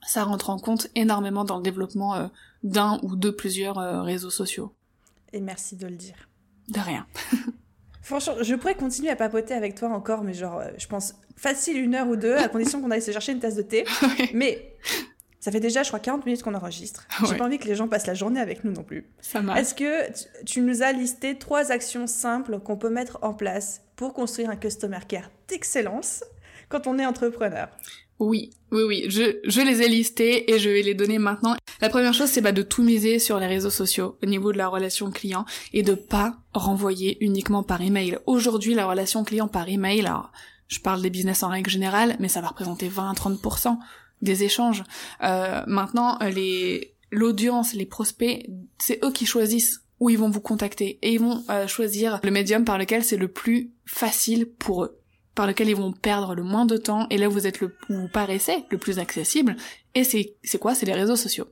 ça 0.07 0.25
rentre 0.25 0.51
en 0.51 0.59
compte 0.59 0.89
énormément 0.95 1.45
dans 1.45 1.57
le 1.57 1.63
développement 1.63 2.15
euh, 2.15 2.27
d'un 2.63 2.99
ou 3.03 3.17
de 3.17 3.31
plusieurs 3.31 3.79
euh, 3.79 4.03
réseaux 4.03 4.31
sociaux. 4.31 4.73
Et 5.33 5.41
merci 5.41 5.77
de 5.77 5.87
le 5.87 5.97
dire. 5.97 6.29
De 6.69 6.81
rien. 6.81 7.07
Franchement, 8.03 8.35
je 8.41 8.55
pourrais 8.55 8.77
continuer 8.77 9.11
à 9.11 9.17
papoter 9.17 9.55
avec 9.55 9.75
toi 9.75 9.89
encore, 9.89 10.23
mais 10.23 10.33
genre, 10.33 10.63
je 10.79 10.87
pense 10.87 11.15
facile 11.37 11.77
une 11.79 11.95
heure 11.95 12.09
ou 12.09 12.15
deux, 12.15 12.37
à 12.37 12.49
condition 12.49 12.81
qu'on 12.81 12.91
aille 12.91 13.03
se 13.03 13.11
chercher 13.11 13.33
une 13.33 13.41
tasse 13.41 13.57
de 13.57 13.63
thé. 13.63 13.85
Mais 14.33 14.75
ça 15.47 15.53
fait 15.53 15.61
déjà, 15.61 15.85
je 15.85 15.91
crois, 15.91 16.01
40 16.01 16.27
minutes 16.27 16.43
qu'on 16.43 16.55
enregistre. 16.55 17.07
J'ai 17.25 17.37
pas 17.37 17.45
envie 17.45 17.59
que 17.59 17.69
les 17.69 17.77
gens 17.77 17.87
passent 17.87 18.09
la 18.09 18.15
journée 18.15 18.41
avec 18.41 18.65
nous 18.65 18.73
non 18.73 18.83
plus. 18.83 19.07
Ça 19.21 19.43
marche. 19.43 19.61
Est-ce 19.61 19.75
que 19.77 20.43
tu 20.45 20.61
nous 20.61 20.83
as 20.83 20.91
listé 20.91 21.39
trois 21.39 21.71
actions 21.71 22.09
simples 22.09 22.59
qu'on 22.59 22.77
peut 22.77 22.91
mettre 22.91 23.21
en 23.23 23.33
place 23.33 23.83
pour 23.95 24.13
construire 24.13 24.51
un 24.51 24.57
customer 24.57 24.99
care 25.07 25.31
d'excellence 25.47 26.25
quand 26.69 26.89
on 26.89 26.99
est 26.99 27.07
entrepreneur? 27.07 27.69
Oui, 28.19 28.51
oui, 28.73 28.83
oui, 28.89 29.05
je, 29.09 29.39
je 29.45 29.61
les 29.61 29.83
ai 29.83 29.89
listés 29.89 30.53
et 30.53 30.59
je 30.59 30.69
vais 30.69 30.83
les 30.83 30.95
donner 30.95 31.21
maintenant. 31.21 31.55
La 31.81 31.91
première 31.91 32.13
chose, 32.13 32.29
c'est 32.29 32.41
bah, 32.41 32.51
de 32.51 32.63
tout 32.63 32.83
miser 32.83 33.21
sur 33.21 33.39
les 33.39 33.47
réseaux 33.47 33.71
sociaux 33.71 34.19
au 34.25 34.27
niveau 34.27 34.51
de 34.51 34.59
la 34.59 34.67
relation 34.67 35.13
client 35.13 35.45
et 35.73 35.85
de 35.85 35.95
pas 35.95 36.39
renvoyer 36.55 37.25
uniquement 37.25 37.63
par 37.63 37.83
email. 37.83 38.19
Aujourd'hui, 38.27 38.75
la 38.75 38.87
relation 38.89 39.23
client 39.23 39.47
par 39.47 39.69
email, 39.69 40.01
alors, 40.01 40.33
je 40.67 40.81
parle 40.81 41.03
des 41.03 41.11
business 41.11 41.45
en 41.45 41.51
règle 41.51 41.71
générale, 41.71 42.17
mais 42.19 42.27
ça 42.27 42.41
va 42.41 42.49
représenter 42.49 42.89
20 42.89 43.11
à 43.11 43.15
30% 43.15 43.79
des 44.23 44.45
échanges. 44.45 44.85
Euh, 45.23 45.63
maintenant, 45.67 46.19
les 46.21 46.95
l'audience, 47.13 47.73
les 47.73 47.87
prospects, 47.87 48.47
c'est 48.79 49.03
eux 49.05 49.13
qui 49.13 49.27
choisissent 49.27 49.83
où 50.01 50.11
ils 50.11 50.19
vont 50.19 50.29
vous 50.29 50.41
contacter. 50.41 50.99
Et 51.03 51.15
ils 51.15 51.21
vont 51.21 51.43
euh, 51.51 51.67
choisir 51.67 52.21
le 52.23 52.31
médium 52.31 52.65
par 52.65 52.79
lequel 52.79 53.05
c'est 53.05 53.17
le 53.17 53.29
plus 53.29 53.71
facile 53.87 54.47
pour 54.47 54.85
eux 54.85 55.01
par 55.35 55.47
lequel 55.47 55.69
ils 55.69 55.77
vont 55.77 55.93
perdre 55.93 56.35
le 56.35 56.43
moins 56.43 56.65
de 56.65 56.79
temps. 56.79 57.07
Et 57.11 57.19
là 57.19 57.29
vous 57.29 57.47
êtes 57.47 57.61
le 57.61 57.77
vous 57.91 58.09
paraissez 58.09 58.65
le 58.71 58.79
plus 58.79 58.99
accessible. 58.99 59.57
Et 59.95 60.03
c'est 60.03 60.35
c'est 60.43 60.59
quoi? 60.59 60.75
C'est 60.75 60.87
les 60.87 60.95
réseaux 60.95 61.15
sociaux. 61.15 61.47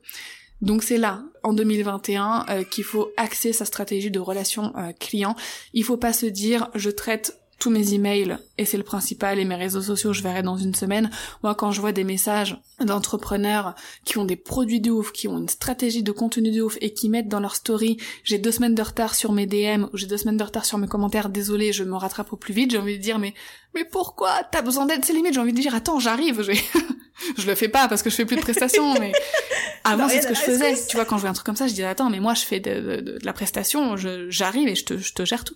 Donc 0.61 0.83
c'est 0.83 0.97
là 0.97 1.23
en 1.43 1.53
2021 1.53 2.45
euh, 2.49 2.63
qu'il 2.63 2.83
faut 2.83 3.11
axer 3.15 3.53
sa 3.53 3.63
stratégie 3.63 4.11
de 4.11 4.19
relation 4.19 4.73
euh, 4.75 4.91
client. 4.99 5.35
Il 5.73 5.83
faut 5.83 5.97
pas 5.97 6.13
se 6.13 6.25
dire 6.25 6.69
je 6.73 6.89
traite 6.89 7.39
tous 7.59 7.69
mes 7.69 7.93
emails 7.93 8.37
et 8.57 8.65
c'est 8.65 8.77
le 8.77 8.83
principal 8.83 9.39
et 9.39 9.45
mes 9.45 9.55
réseaux 9.55 9.81
sociaux 9.81 10.13
je 10.13 10.21
verrai 10.21 10.43
dans 10.43 10.57
une 10.57 10.75
semaine. 10.75 11.09
Moi 11.43 11.55
quand 11.55 11.71
je 11.71 11.81
vois 11.81 11.91
des 11.91 12.03
messages 12.03 12.59
d'entrepreneurs 12.79 13.75
qui 14.03 14.17
ont 14.17 14.25
des 14.25 14.35
produits 14.35 14.81
de 14.81 14.91
ouf, 14.91 15.11
qui 15.11 15.27
ont 15.27 15.37
une 15.37 15.49
stratégie 15.49 16.03
de 16.03 16.11
contenu 16.11 16.51
de 16.51 16.61
ouf 16.61 16.77
et 16.81 16.93
qui 16.93 17.09
mettent 17.09 17.27
dans 17.27 17.39
leur 17.39 17.55
story 17.55 17.97
j'ai 18.23 18.37
deux 18.37 18.51
semaines 18.51 18.75
de 18.75 18.81
retard 18.81 19.15
sur 19.15 19.31
mes 19.31 19.45
DM 19.45 19.85
ou 19.93 19.97
j'ai 19.97 20.07
deux 20.07 20.17
semaines 20.17 20.37
de 20.37 20.43
retard 20.43 20.65
sur 20.65 20.77
mes 20.77 20.87
commentaires, 20.87 21.29
désolé 21.29 21.71
je 21.73 21.83
me 21.83 21.95
rattrape 21.95 22.33
au 22.33 22.37
plus 22.37 22.53
vite, 22.53 22.71
j'ai 22.71 22.77
envie 22.77 22.97
de 22.97 23.03
dire 23.03 23.19
mais 23.19 23.33
mais 23.73 23.85
pourquoi 23.85 24.43
t'as 24.51 24.61
besoin 24.61 24.85
d'aide? 24.85 25.03
C'est 25.05 25.13
limite 25.13 25.33
j'ai 25.33 25.39
envie 25.39 25.53
de 25.53 25.61
dire 25.61 25.75
attends 25.75 25.99
j'arrive 25.99 26.41
je 26.41 26.51
je 27.37 27.47
le 27.47 27.55
fais 27.55 27.69
pas 27.69 27.87
parce 27.87 28.03
que 28.03 28.09
je 28.09 28.15
fais 28.15 28.25
plus 28.25 28.35
de 28.35 28.41
prestations 28.41 28.93
mais 28.99 29.11
avant 29.83 30.09
c'est 30.09 30.21
ce 30.21 30.27
que 30.27 30.35
je 30.35 30.41
faisais. 30.41 30.75
tu 30.87 30.97
vois 30.97 31.05
quand 31.05 31.17
je 31.17 31.21
vois 31.21 31.29
un 31.29 31.33
truc 31.33 31.45
comme 31.45 31.55
ça 31.55 31.67
je 31.67 31.73
dis 31.73 31.83
attends 31.83 32.09
mais 32.09 32.19
moi 32.19 32.33
je 32.33 32.43
fais 32.43 32.59
de, 32.59 33.01
de, 33.01 33.19
la 33.23 33.33
prestation 33.33 33.95
j'arrive 34.29 34.67
et 34.67 34.75
je 34.75 34.85
te, 34.85 34.97
je 34.97 35.13
te 35.13 35.25
gère 35.25 35.43
tout 35.43 35.55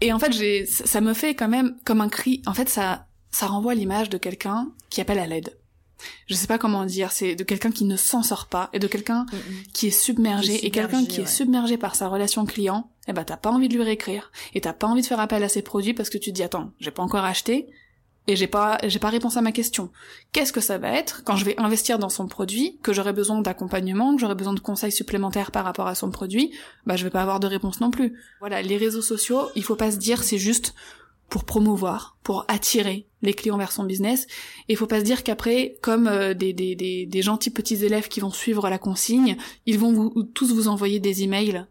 et 0.00 0.12
en 0.12 0.18
fait, 0.18 0.32
j'ai, 0.32 0.66
ça 0.66 1.00
me 1.00 1.14
fait 1.14 1.34
quand 1.34 1.48
même 1.48 1.76
comme 1.84 2.00
un 2.00 2.08
cri. 2.08 2.42
En 2.46 2.54
fait, 2.54 2.68
ça, 2.68 3.06
ça 3.30 3.46
renvoie 3.46 3.74
l'image 3.74 4.10
de 4.10 4.18
quelqu'un 4.18 4.72
qui 4.90 5.00
appelle 5.00 5.18
à 5.18 5.26
l'aide. 5.26 5.56
Je 6.26 6.34
sais 6.34 6.46
pas 6.46 6.58
comment 6.58 6.84
dire, 6.84 7.10
c'est 7.10 7.34
de 7.34 7.44
quelqu'un 7.44 7.70
qui 7.70 7.84
ne 7.84 7.96
s'en 7.96 8.22
sort 8.22 8.46
pas 8.46 8.68
et 8.74 8.78
de 8.78 8.86
quelqu'un 8.86 9.24
mm, 9.24 9.36
mm. 9.36 9.62
qui 9.72 9.86
est 9.86 9.90
submergé, 9.90 10.66
et 10.66 10.70
quelqu'un 10.70 11.06
qui 11.06 11.22
est 11.22 11.26
submergé 11.26 11.78
par 11.78 11.94
sa 11.94 12.08
relation 12.08 12.44
client. 12.44 12.90
Eh 13.08 13.12
ben, 13.12 13.24
t'as 13.24 13.36
pas 13.36 13.50
envie 13.50 13.68
de 13.68 13.74
lui 13.74 13.82
réécrire 13.82 14.30
et 14.52 14.60
t'as 14.60 14.72
pas 14.72 14.86
envie 14.88 15.00
de 15.00 15.06
faire 15.06 15.20
appel 15.20 15.42
à 15.42 15.48
ses 15.48 15.62
produits 15.62 15.94
parce 15.94 16.10
que 16.10 16.18
tu 16.18 16.30
te 16.30 16.34
dis 16.34 16.42
attends, 16.42 16.72
j'ai 16.80 16.90
pas 16.90 17.02
encore 17.02 17.24
acheté, 17.24 17.68
et 18.26 18.36
j'ai 18.36 18.46
pas 18.46 18.78
j'ai 18.84 18.98
pas 18.98 19.08
réponse 19.08 19.36
à 19.36 19.42
ma 19.42 19.52
question. 19.52 19.90
Qu'est-ce 20.32 20.52
que 20.52 20.60
ça 20.60 20.78
va 20.78 20.90
être 20.92 21.22
quand 21.24 21.36
je 21.36 21.44
vais 21.44 21.58
investir 21.58 21.98
dans 21.98 22.08
son 22.08 22.26
produit, 22.26 22.78
que 22.82 22.92
j'aurai 22.92 23.12
besoin 23.12 23.40
d'accompagnement, 23.40 24.14
que 24.14 24.20
j'aurai 24.20 24.34
besoin 24.34 24.54
de 24.54 24.60
conseils 24.60 24.92
supplémentaires 24.92 25.50
par 25.50 25.64
rapport 25.64 25.86
à 25.86 25.94
son 25.94 26.10
produit, 26.10 26.52
bah 26.86 26.96
je 26.96 27.04
vais 27.04 27.10
pas 27.10 27.22
avoir 27.22 27.40
de 27.40 27.46
réponse 27.46 27.80
non 27.80 27.90
plus. 27.90 28.18
Voilà, 28.40 28.62
les 28.62 28.76
réseaux 28.76 29.02
sociaux, 29.02 29.48
il 29.54 29.62
faut 29.62 29.76
pas 29.76 29.90
se 29.90 29.96
dire 29.96 30.22
c'est 30.22 30.38
juste 30.38 30.74
pour 31.28 31.44
promouvoir, 31.44 32.16
pour 32.22 32.44
attirer 32.48 33.08
les 33.22 33.34
clients 33.34 33.58
vers 33.58 33.72
son 33.72 33.84
business. 33.84 34.26
Et 34.68 34.74
il 34.74 34.76
faut 34.76 34.86
pas 34.86 35.00
se 35.00 35.04
dire 35.04 35.24
qu'après, 35.24 35.76
comme 35.82 36.06
euh, 36.06 36.34
des, 36.34 36.52
des, 36.52 36.76
des, 36.76 37.06
des, 37.06 37.22
gentils 37.22 37.50
petits 37.50 37.84
élèves 37.84 38.08
qui 38.08 38.20
vont 38.20 38.30
suivre 38.30 38.68
la 38.68 38.78
consigne, 38.78 39.36
ils 39.66 39.78
vont 39.78 39.92
vous, 39.92 40.22
tous 40.22 40.52
vous 40.52 40.68
envoyer 40.68 41.00
des 41.00 41.24
emails 41.24 41.66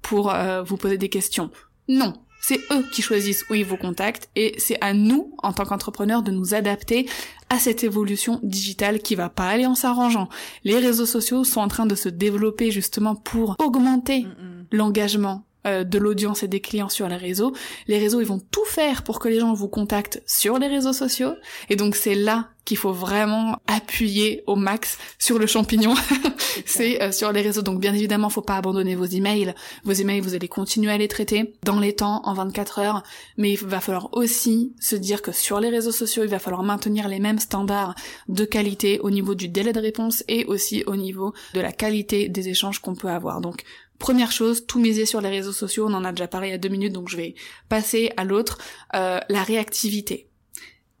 pour 0.00 0.32
euh, 0.32 0.62
vous 0.62 0.78
poser 0.78 0.96
des 0.96 1.10
questions. 1.10 1.50
Non, 1.88 2.14
c'est 2.40 2.60
eux 2.70 2.84
qui 2.92 3.02
choisissent 3.02 3.44
où 3.50 3.54
ils 3.54 3.64
vous 3.64 3.76
contactent 3.76 4.28
et 4.36 4.54
c'est 4.58 4.78
à 4.80 4.92
nous, 4.94 5.34
en 5.42 5.52
tant 5.52 5.64
qu'entrepreneurs, 5.64 6.22
de 6.22 6.30
nous 6.30 6.54
adapter 6.54 7.08
à 7.50 7.58
cette 7.58 7.84
évolution 7.84 8.40
digitale 8.42 9.00
qui 9.00 9.14
va 9.14 9.28
pas 9.28 9.48
aller 9.48 9.66
en 9.66 9.74
s'arrangeant. 9.74 10.28
Les 10.64 10.78
réseaux 10.78 11.06
sociaux 11.06 11.44
sont 11.44 11.60
en 11.60 11.68
train 11.68 11.86
de 11.86 11.94
se 11.94 12.08
développer 12.08 12.70
justement 12.70 13.14
pour 13.14 13.56
augmenter 13.58 14.22
mm, 14.22 14.26
mm. 14.28 14.66
l'engagement 14.72 15.47
euh, 15.66 15.84
de 15.84 15.98
l'audience 15.98 16.42
et 16.42 16.48
des 16.48 16.60
clients 16.60 16.88
sur 16.88 17.08
les 17.08 17.16
réseaux. 17.16 17.52
Les 17.88 17.98
réseaux, 17.98 18.20
ils 18.20 18.26
vont 18.26 18.40
tout 18.50 18.64
faire 18.64 19.02
pour 19.02 19.18
que 19.18 19.28
les 19.28 19.40
gens 19.40 19.54
vous 19.54 19.68
contactent 19.68 20.22
sur 20.24 20.58
les 20.58 20.68
réseaux 20.68 20.92
sociaux. 20.92 21.34
Et 21.68 21.76
donc 21.76 21.96
c'est 21.96 22.14
là 22.14 22.50
qu'il 22.64 22.76
faut 22.76 22.92
vraiment 22.92 23.56
appuyer 23.66 24.44
au 24.46 24.54
max 24.54 24.98
sur 25.18 25.38
le 25.38 25.46
champignon. 25.46 25.94
c'est 26.66 27.02
euh, 27.02 27.12
sur 27.12 27.32
les 27.32 27.40
réseaux. 27.40 27.62
Donc 27.62 27.80
bien 27.80 27.94
évidemment, 27.94 28.28
faut 28.28 28.42
pas 28.42 28.56
abandonner 28.56 28.94
vos 28.94 29.06
emails. 29.06 29.54
Vos 29.84 29.92
emails, 29.92 30.20
vous 30.20 30.34
allez 30.34 30.48
continuer 30.48 30.92
à 30.92 30.98
les 30.98 31.08
traiter 31.08 31.54
dans 31.64 31.80
les 31.80 31.94
temps, 31.94 32.20
en 32.24 32.34
24 32.34 32.78
heures. 32.78 33.02
Mais 33.36 33.52
il 33.52 33.58
va 33.58 33.80
falloir 33.80 34.10
aussi 34.12 34.74
se 34.78 34.96
dire 34.96 35.22
que 35.22 35.32
sur 35.32 35.60
les 35.60 35.70
réseaux 35.70 35.92
sociaux, 35.92 36.24
il 36.24 36.30
va 36.30 36.38
falloir 36.38 36.62
maintenir 36.62 37.08
les 37.08 37.20
mêmes 37.20 37.38
standards 37.38 37.94
de 38.28 38.44
qualité 38.44 39.00
au 39.00 39.10
niveau 39.10 39.34
du 39.34 39.48
délai 39.48 39.72
de 39.72 39.80
réponse 39.80 40.22
et 40.28 40.44
aussi 40.44 40.84
au 40.86 40.94
niveau 40.94 41.32
de 41.54 41.60
la 41.60 41.72
qualité 41.72 42.28
des 42.28 42.48
échanges 42.48 42.80
qu'on 42.80 42.94
peut 42.94 43.08
avoir. 43.08 43.40
Donc 43.40 43.64
Première 43.98 44.30
chose, 44.30 44.66
tout 44.66 44.78
miser 44.78 45.06
sur 45.06 45.20
les 45.20 45.28
réseaux 45.28 45.52
sociaux, 45.52 45.86
on 45.88 45.94
en 45.94 46.04
a 46.04 46.12
déjà 46.12 46.28
parlé 46.28 46.48
il 46.48 46.50
y 46.52 46.54
a 46.54 46.58
deux 46.58 46.68
minutes, 46.68 46.92
donc 46.92 47.08
je 47.08 47.16
vais 47.16 47.34
passer 47.68 48.12
à 48.16 48.24
l'autre, 48.24 48.58
euh, 48.94 49.18
la 49.28 49.42
réactivité. 49.42 50.28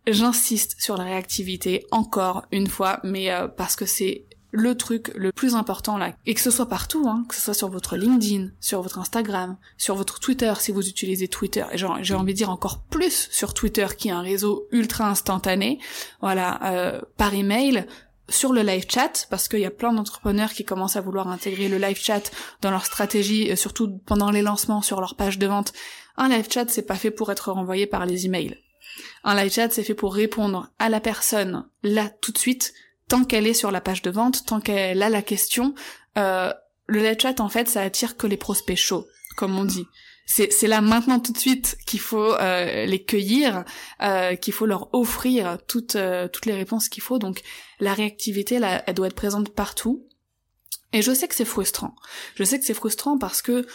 J'insiste 0.06 0.76
sur 0.80 0.96
la 0.96 1.04
réactivité 1.04 1.86
encore 1.90 2.46
une 2.50 2.66
fois, 2.66 3.00
mais 3.04 3.30
euh, 3.30 3.46
parce 3.46 3.76
que 3.76 3.86
c'est 3.86 4.24
le 4.50 4.74
truc 4.76 5.12
le 5.14 5.30
plus 5.30 5.54
important 5.54 5.98
là, 5.98 6.14
et 6.26 6.34
que 6.34 6.40
ce 6.40 6.50
soit 6.50 6.68
partout, 6.68 7.06
hein, 7.06 7.24
que 7.28 7.34
ce 7.34 7.40
soit 7.42 7.54
sur 7.54 7.68
votre 7.68 7.96
LinkedIn, 7.96 8.48
sur 8.60 8.80
votre 8.80 8.98
Instagram, 8.98 9.56
sur 9.76 9.94
votre 9.94 10.20
Twitter 10.20 10.52
si 10.58 10.72
vous 10.72 10.88
utilisez 10.88 11.28
Twitter, 11.28 11.64
et 11.72 11.76
j'ai 11.76 12.14
envie 12.14 12.32
de 12.32 12.38
dire 12.38 12.50
encore 12.50 12.82
plus 12.84 13.28
sur 13.30 13.52
Twitter 13.52 13.86
qui 13.96 14.08
est 14.08 14.12
un 14.12 14.22
réseau 14.22 14.66
ultra 14.72 15.08
instantané, 15.08 15.78
voilà, 16.20 16.60
euh, 16.72 17.00
par 17.16 17.34
email, 17.34 17.86
sur 18.28 18.52
le 18.52 18.62
live 18.62 18.86
chat 18.88 19.26
parce 19.30 19.48
qu'il 19.48 19.60
y 19.60 19.66
a 19.66 19.70
plein 19.70 19.92
d'entrepreneurs 19.92 20.52
qui 20.52 20.64
commencent 20.64 20.96
à 20.96 21.00
vouloir 21.00 21.28
intégrer 21.28 21.68
le 21.68 21.78
live 21.78 21.98
chat 21.98 22.30
dans 22.60 22.70
leur 22.70 22.84
stratégie, 22.84 23.56
surtout 23.56 23.98
pendant 24.06 24.30
les 24.30 24.42
lancements 24.42 24.82
sur 24.82 25.00
leur 25.00 25.16
page 25.16 25.38
de 25.38 25.46
vente. 25.46 25.72
Un 26.16 26.28
live 26.28 26.48
chat, 26.50 26.66
c'est 26.68 26.86
pas 26.86 26.96
fait 26.96 27.10
pour 27.10 27.32
être 27.32 27.52
renvoyé 27.52 27.86
par 27.86 28.06
les 28.06 28.26
emails. 28.26 28.58
Un 29.24 29.34
live 29.34 29.52
chat, 29.52 29.70
c'est 29.70 29.84
fait 29.84 29.94
pour 29.94 30.14
répondre 30.14 30.68
à 30.78 30.88
la 30.88 31.00
personne 31.00 31.66
là 31.82 32.10
tout 32.20 32.32
de 32.32 32.38
suite, 32.38 32.74
tant 33.08 33.24
qu'elle 33.24 33.46
est 33.46 33.54
sur 33.54 33.70
la 33.70 33.80
page 33.80 34.02
de 34.02 34.10
vente, 34.10 34.44
tant 34.46 34.60
qu'elle 34.60 35.02
a 35.02 35.08
la 35.08 35.22
question. 35.22 35.74
Euh, 36.16 36.52
le 36.86 37.00
live 37.00 37.18
chat, 37.20 37.40
en 37.40 37.48
fait, 37.48 37.68
ça 37.68 37.82
attire 37.82 38.16
que 38.16 38.26
les 38.26 38.36
prospects 38.36 38.76
chauds, 38.76 39.06
comme 39.36 39.56
on 39.56 39.64
dit 39.64 39.86
c'est 40.28 40.66
là 40.66 40.82
maintenant 40.82 41.20
tout 41.20 41.32
de 41.32 41.38
suite 41.38 41.78
qu'il 41.86 42.00
faut 42.00 42.34
euh, 42.34 42.84
les 42.84 43.02
cueillir, 43.02 43.64
euh, 44.02 44.36
qu'il 44.36 44.52
faut 44.52 44.66
leur 44.66 44.92
offrir 44.94 45.56
toutes 45.66 45.96
euh, 45.96 46.28
toutes 46.28 46.44
les 46.44 46.54
réponses 46.54 46.90
qu'il 46.90 47.02
faut. 47.02 47.18
Donc 47.18 47.40
la 47.80 47.94
réactivité, 47.94 48.60
elle 48.86 48.94
doit 48.94 49.06
être 49.06 49.14
présente 49.14 49.48
partout. 49.48 50.04
Et 50.92 51.00
je 51.00 51.12
sais 51.14 51.28
que 51.28 51.34
c'est 51.34 51.46
frustrant. 51.46 51.94
Je 52.34 52.44
sais 52.44 52.58
que 52.58 52.64
c'est 52.64 52.74
frustrant 52.74 53.16
parce 53.16 53.40
que 53.40 53.66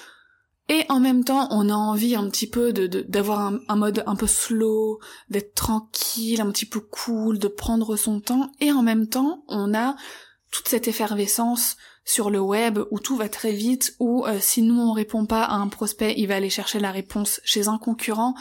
et 0.69 0.85
en 0.89 0.99
même 0.99 1.25
temps, 1.25 1.47
on 1.49 1.69
a 1.69 1.73
envie 1.73 2.15
un 2.15 2.29
petit 2.29 2.47
peu 2.47 2.71
de 2.71 2.87
d'avoir 3.01 3.41
un, 3.41 3.59
un, 3.67 3.75
mode 3.75 4.03
un 4.05 4.15
peu 4.15 4.27
slow, 4.27 4.99
d'être 5.29 5.55
tranquille, 5.55 6.39
un 6.39 6.51
petit 6.51 6.67
peu 6.67 6.79
cool, 6.79 7.39
de 7.39 7.47
prendre 7.47 7.95
son 7.95 8.21
temps. 8.21 8.51
Et 8.61 8.71
en 8.71 8.83
même 8.83 9.09
temps, 9.09 9.43
on 9.47 9.73
a 9.73 9.95
toute 10.51 10.67
cette 10.67 10.87
effervescence 10.87 11.77
sur 12.05 12.29
le 12.29 12.39
web 12.39 12.79
où 12.91 12.99
tout 12.99 13.15
va 13.15 13.29
très 13.29 13.53
vite, 13.53 13.95
où 13.99 14.25
euh, 14.25 14.37
si 14.39 14.61
nous 14.61 14.79
on 14.79 14.91
répond 14.91 15.25
pas 15.25 15.43
à 15.43 15.55
un 15.55 15.67
prospect, 15.67 16.15
il 16.17 16.27
va 16.27 16.35
aller 16.35 16.49
chercher 16.49 16.79
la 16.79 16.91
réponse 16.91 17.39
chez 17.43 17.67
un 17.67 17.77
concurrent. 17.77 18.35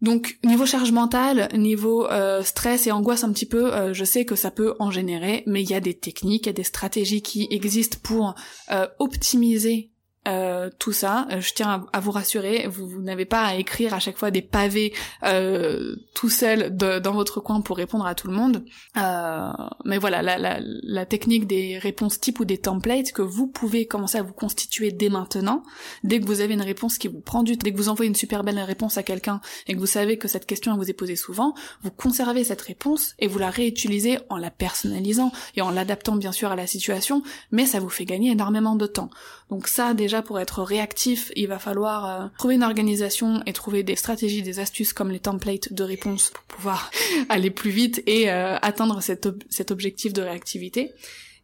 Donc 0.00 0.38
niveau 0.42 0.66
charge 0.66 0.90
mentale, 0.90 1.48
niveau 1.56 2.08
euh, 2.08 2.42
stress 2.42 2.88
et 2.88 2.92
angoisse 2.92 3.22
un 3.22 3.32
petit 3.32 3.46
peu, 3.46 3.72
euh, 3.72 3.94
je 3.94 4.04
sais 4.04 4.24
que 4.24 4.34
ça 4.34 4.50
peut 4.50 4.74
en 4.80 4.90
générer, 4.90 5.44
mais 5.46 5.62
il 5.62 5.70
y 5.70 5.74
a 5.74 5.80
des 5.80 5.94
techniques, 5.94 6.46
il 6.46 6.48
y 6.48 6.50
a 6.50 6.54
des 6.54 6.64
stratégies 6.64 7.22
qui 7.22 7.46
existent 7.50 7.98
pour 8.02 8.34
optimiser 8.98 9.91
euh, 10.28 10.70
tout 10.78 10.92
ça, 10.92 11.26
euh, 11.32 11.40
je 11.40 11.52
tiens 11.52 11.86
à, 11.92 12.00
vous 12.00 12.12
rassurer, 12.12 12.68
vous, 12.68 13.02
n'avez 13.02 13.24
pas 13.24 13.42
à 13.42 13.54
écrire 13.56 13.92
à 13.92 13.98
chaque 13.98 14.16
fois 14.16 14.30
des 14.30 14.42
pavés 14.42 14.92
euh, 15.24 15.96
tout 16.14 16.30
seul 16.30 16.76
dans 16.76 17.12
votre 17.12 17.40
coin 17.40 17.60
pour 17.60 17.76
répondre 17.76 18.06
à 18.06 18.14
tout 18.14 18.28
le 18.28 18.34
monde. 18.34 18.64
Euh, 18.96 19.50
mais 19.84 19.98
voilà, 19.98 20.22
la, 20.22 21.06
technique 21.06 21.46
des 21.46 21.78
réponses 21.78 22.20
type 22.20 22.38
ou 22.38 22.44
des 22.44 22.58
templates 22.58 23.12
que 23.12 23.22
vous 23.22 23.48
pouvez 23.48 23.86
commencer 23.86 24.18
à 24.18 24.22
vous 24.22 24.32
constituer 24.32 24.92
dès 24.92 25.08
maintenant, 25.08 25.64
dès 26.04 26.20
que 26.20 26.26
vous 26.26 26.40
avez 26.40 26.54
une 26.54 26.62
réponse 26.62 26.98
qui 26.98 27.08
vous 27.08 27.20
prend 27.20 27.42
du 27.42 27.58
temps, 27.58 27.64
dès 27.64 27.72
que 27.72 27.76
vous 27.76 27.88
envoyez 27.88 28.08
une 28.08 28.14
super 28.14 28.44
belle 28.44 28.58
réponse 28.60 28.98
à 28.98 29.02
quelqu'un 29.02 29.40
et 29.66 29.74
que 29.74 29.78
vous 29.78 29.86
savez 29.86 30.18
que 30.18 30.28
cette 30.28 30.46
question 30.46 30.76
vous 30.76 30.88
est 30.88 30.94
posée 30.94 31.16
souvent, 31.16 31.54
vous 31.82 31.90
conservez 31.90 32.44
cette 32.44 32.62
réponse 32.62 33.14
et 33.18 33.26
vous 33.26 33.38
la 33.38 33.50
réutilisez 33.50 34.18
en 34.28 34.36
la 34.36 34.50
personnalisant 34.50 35.32
et 35.56 35.62
en 35.62 35.70
l'adaptant 35.70 36.14
bien 36.14 36.32
sûr 36.32 36.52
à 36.52 36.56
la 36.56 36.68
situation, 36.68 37.22
mais 37.50 37.66
ça 37.66 37.80
vous 37.80 37.88
fait 37.88 38.04
gagner 38.04 38.30
énormément 38.30 38.76
de 38.76 38.86
temps. 38.86 39.10
Donc 39.50 39.68
ça 39.68 39.92
déjà 39.94 40.11
pour 40.20 40.38
être 40.38 40.62
réactif, 40.62 41.32
il 41.36 41.48
va 41.48 41.58
falloir 41.58 42.04
euh, 42.04 42.28
trouver 42.36 42.56
une 42.56 42.62
organisation 42.62 43.42
et 43.46 43.54
trouver 43.54 43.82
des 43.82 43.96
stratégies, 43.96 44.42
des 44.42 44.58
astuces 44.58 44.92
comme 44.92 45.10
les 45.10 45.20
templates 45.20 45.72
de 45.72 45.82
réponse 45.82 46.28
pour 46.28 46.44
pouvoir 46.44 46.90
aller 47.30 47.50
plus 47.50 47.70
vite 47.70 48.02
et 48.06 48.30
euh, 48.30 48.58
atteindre 48.60 49.00
cet, 49.00 49.70
objectif 49.70 50.12
de 50.12 50.20
réactivité. 50.20 50.92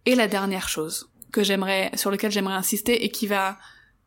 Et 0.04 0.14
la 0.14 0.28
dernière 0.28 0.68
chose 0.68 1.08
que 1.32 1.42
j'aimerais, 1.42 1.90
sur 1.94 2.10
lequel 2.10 2.30
j'aimerais 2.30 2.54
insister 2.54 3.04
et 3.04 3.08
qui 3.10 3.26
va 3.26 3.56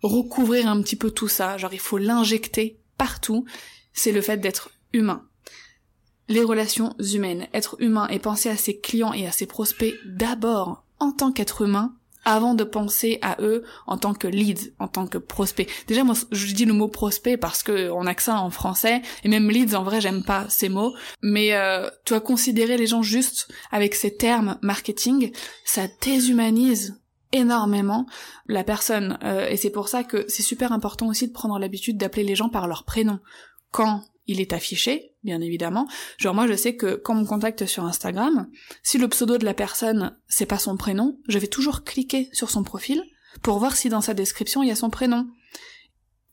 recouvrir 0.04 0.68
un 0.68 0.80
petit 0.82 0.96
peu 0.96 1.10
tout 1.10 1.28
ça, 1.28 1.58
genre 1.58 1.74
il 1.74 1.80
faut 1.80 1.98
l'injecter 1.98 2.78
partout, 2.98 3.46
c'est 3.94 4.12
le 4.12 4.22
fait 4.22 4.38
d'être 4.38 4.70
humain. 4.94 5.26
Les 6.28 6.44
relations 6.44 6.96
humaines, 7.00 7.48
être 7.54 7.76
humain 7.80 8.08
et 8.10 8.20
penser 8.20 8.50
à 8.50 8.58
ses 8.58 8.80
clients 8.80 9.14
et 9.14 9.26
à 9.26 9.32
ses 9.32 9.48
prospects 9.48 9.96
d'abord 10.06 10.84
en 11.00 11.12
tant 11.12 11.32
qu'être 11.32 11.64
humain, 11.64 11.96
avant 12.24 12.54
de 12.54 12.64
penser 12.64 13.20
à 13.22 13.38
eux 13.42 13.64
en 13.88 13.98
tant 13.98 14.14
que 14.14 14.28
leads, 14.28 14.72
en 14.80 14.88
tant 14.88 15.08
que 15.08 15.18
prospect. 15.18 15.68
Déjà 15.88 16.04
moi 16.04 16.16
je 16.32 16.54
dis 16.54 16.66
le 16.66 16.74
mot 16.74 16.88
prospect 16.88 17.38
parce 17.38 17.64
que 17.64 17.90
on 17.92 18.06
a 18.06 18.14
que 18.14 18.24
ça 18.24 18.40
en 18.40 18.50
français 18.50 19.02
et 19.24 19.30
même 19.30 19.50
leads 19.50 19.76
en 19.76 19.84
vrai 19.84 20.02
j'aime 20.02 20.24
pas 20.24 20.46
ces 20.50 20.70
mots, 20.70 20.94
mais 21.22 21.54
euh, 21.54 21.90
tu 22.06 22.14
vas 22.14 22.20
considérer 22.20 22.78
les 22.78 22.88
gens 22.88 23.02
juste 23.02 23.52
avec 23.72 23.96
ces 23.96 24.16
termes 24.16 24.58
marketing, 24.62 25.32
ça 25.66 25.84
déshumanise 26.02 27.02
énormément 27.32 28.06
la 28.48 28.64
personne. 28.64 29.18
Euh, 29.24 29.48
et 29.48 29.58
c'est 29.58 29.70
pour 29.70 29.88
ça 29.88 30.04
que 30.04 30.26
c'est 30.28 30.44
super 30.44 30.72
important 30.72 31.08
aussi 31.08 31.28
de 31.28 31.34
prendre 31.34 31.58
l'habitude 31.60 31.98
d'appeler 31.98 32.24
les 32.24 32.36
gens 32.36 32.50
par 32.50 32.68
leur 32.68 32.84
prénom. 32.84 33.20
Quand 33.72 34.04
il 34.28 34.40
est 34.40 34.54
affiché, 34.54 35.16
bien 35.24 35.42
évidemment. 35.42 35.88
Genre 36.18 36.36
moi 36.36 36.48
je 36.48 36.54
sais 36.54 36.76
que 36.76 36.96
quand 36.96 37.16
on 37.16 37.22
me 37.22 37.26
contacte 37.26 37.66
sur 37.66 37.86
Instagram, 37.86 38.48
si 38.84 38.98
le 38.98 39.08
pseudo 39.08 39.38
de 39.38 39.46
la 39.46 39.54
personne 39.54 40.18
c'est 40.28 40.46
pas 40.46 40.60
son 40.60 40.78
prénom, 40.78 41.20
je 41.28 41.40
vais 41.40 41.48
toujours 41.48 41.84
cliquer 41.84 42.30
sur 42.34 42.50
son 42.50 42.64
profil 42.64 43.04
pour 43.42 43.60
voir 43.60 43.76
si 43.76 43.90
dans 43.90 44.02
sa 44.02 44.14
description 44.14 44.64
il 44.64 44.70
y 44.70 44.72
a 44.72 44.76
son 44.76 44.90
prénom. 44.90 45.28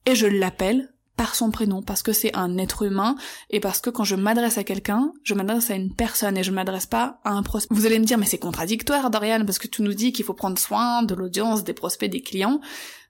Et 0.06 0.14
je 0.14 0.26
l'appelle 0.26 0.92
par 1.18 1.34
son 1.34 1.50
prénom, 1.50 1.82
parce 1.82 2.02
que 2.02 2.12
c'est 2.12 2.34
un 2.34 2.56
être 2.58 2.84
humain, 2.84 3.16
et 3.50 3.58
parce 3.58 3.80
que 3.80 3.90
quand 3.90 4.04
je 4.04 4.14
m'adresse 4.14 4.56
à 4.56 4.64
quelqu'un, 4.64 5.12
je 5.24 5.34
m'adresse 5.34 5.68
à 5.68 5.74
une 5.74 5.92
personne, 5.92 6.38
et 6.38 6.44
je 6.44 6.52
m'adresse 6.52 6.86
pas 6.86 7.18
à 7.24 7.32
un 7.32 7.42
prospect. 7.42 7.74
Vous 7.74 7.86
allez 7.86 7.98
me 7.98 8.04
dire, 8.04 8.18
mais 8.18 8.24
c'est 8.24 8.38
contradictoire, 8.38 9.10
Dorian, 9.10 9.44
parce 9.44 9.58
que 9.58 9.66
tu 9.66 9.82
nous 9.82 9.94
dis 9.94 10.12
qu'il 10.12 10.24
faut 10.24 10.32
prendre 10.32 10.58
soin 10.58 11.02
de 11.02 11.14
l'audience, 11.16 11.64
des 11.64 11.74
prospects, 11.74 12.08
des 12.08 12.22
clients. 12.22 12.60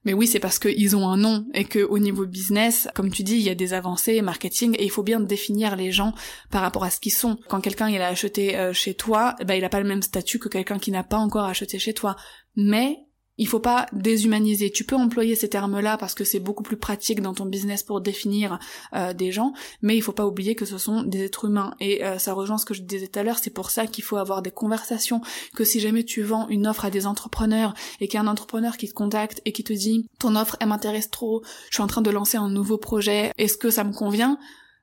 Mais 0.09 0.15
oui, 0.15 0.27
c'est 0.27 0.41
parce 0.41 0.59
qu'ils 0.59 0.97
ont 0.97 1.07
un 1.07 1.19
nom 1.19 1.45
et 1.53 1.65
que 1.65 1.81
au 1.81 1.99
niveau 1.99 2.25
business, 2.25 2.89
comme 2.95 3.11
tu 3.11 3.23
dis, 3.23 3.35
il 3.35 3.43
y 3.43 3.51
a 3.51 3.55
des 3.55 3.75
avancées 3.75 4.23
marketing 4.23 4.75
et 4.79 4.85
il 4.85 4.91
faut 4.91 5.03
bien 5.03 5.21
définir 5.21 5.77
les 5.77 5.93
gens 5.93 6.15
par 6.51 6.63
rapport 6.63 6.83
à 6.83 6.89
ce 6.89 6.99
qu'ils 6.99 7.13
sont. 7.13 7.37
Quand 7.47 7.61
quelqu'un 7.61 7.91
il 7.91 8.01
a 8.01 8.09
acheté 8.09 8.57
euh, 8.57 8.73
chez 8.73 8.95
toi, 8.95 9.37
ben 9.45 9.53
il 9.53 9.65
a 9.67 9.69
pas 9.69 9.81
le 9.81 9.87
même 9.87 10.01
statut 10.01 10.39
que 10.39 10.49
quelqu'un 10.49 10.79
qui 10.79 10.93
n'a 10.93 11.03
pas 11.03 11.19
encore 11.19 11.45
acheté 11.45 11.79
chez 11.79 11.93
toi. 11.93 12.17
Mais 12.57 13.01
il 13.39 13.47
faut 13.47 13.61
pas 13.61 13.87
déshumaniser. 13.93 14.71
Tu 14.71 14.85
peux 14.85 14.97
employer 14.97 15.35
ces 15.35 15.49
termes-là 15.49 15.97
parce 15.97 16.15
que 16.15 16.25
c'est 16.25 16.41
beaucoup 16.41 16.63
plus 16.63 16.77
pratique 16.77 17.23
dans 17.23 17.35
ton 17.35 17.47
business 17.47 17.83
pour 17.83 18.01
définir 18.01 18.59
euh, 18.95 19.13
des 19.15 19.33
gens, 19.33 19.53
mais 19.81 19.97
il 19.97 20.03
faut 20.03 20.13
pas 20.13 20.27
oublier 20.27 20.55
que 20.55 20.65
ce 20.65 20.77
sont 20.77 21.03
des 21.03 21.25
êtres 21.25 21.47
humains. 21.47 21.75
Et 21.81 22.05
euh, 22.05 22.19
ça 22.19 22.33
rejoint 22.33 22.59
ce 22.59 22.67
que 22.67 22.75
je 22.75 22.83
disais 22.83 23.07
tout 23.07 23.19
à 23.19 23.23
l'heure, 23.23 23.39
c'est 23.39 23.51
pour 23.51 23.71
ça 23.71 23.87
qu'il 23.87 24.05
faut 24.05 24.17
avoir 24.17 24.43
des 24.43 24.51
conversations, 24.51 25.21
que 25.55 25.65
si 25.65 25.81
jamais 25.81 26.05
tu 26.05 26.23
vends 26.23 26.49
une 26.49 26.67
offre 26.67 26.85
à 26.85 26.91
des 26.91 27.07
entrepreneurs 27.07 27.75
et 28.01 28.09
qu'il 28.09 28.19
y 28.19 28.21
a 28.21 28.25
un 28.25 28.29
entrepreneur 28.31 28.77
qui 28.77 28.89
te 28.89 28.95
contacte 28.95 29.41
et 29.45 29.53
qui 29.53 29.65
te 29.65 29.73
dit 29.73 30.09
ton 30.19 30.37
offre 30.37 30.57
elle 30.61 30.69
m'intéresse 30.69 31.11
trop, 31.11 31.43
je 31.71 31.77
suis 31.77 31.83
en 31.83 31.87
train 31.87 32.03
de 32.03 32.11
lancer 32.11 32.37
un 32.37 32.49
nouveau 32.49 32.79
projet, 32.79 33.33
est-ce 33.39 33.57
que 33.57 33.71
ça 33.71 33.85
me 33.85 33.93
convient? 33.93 34.39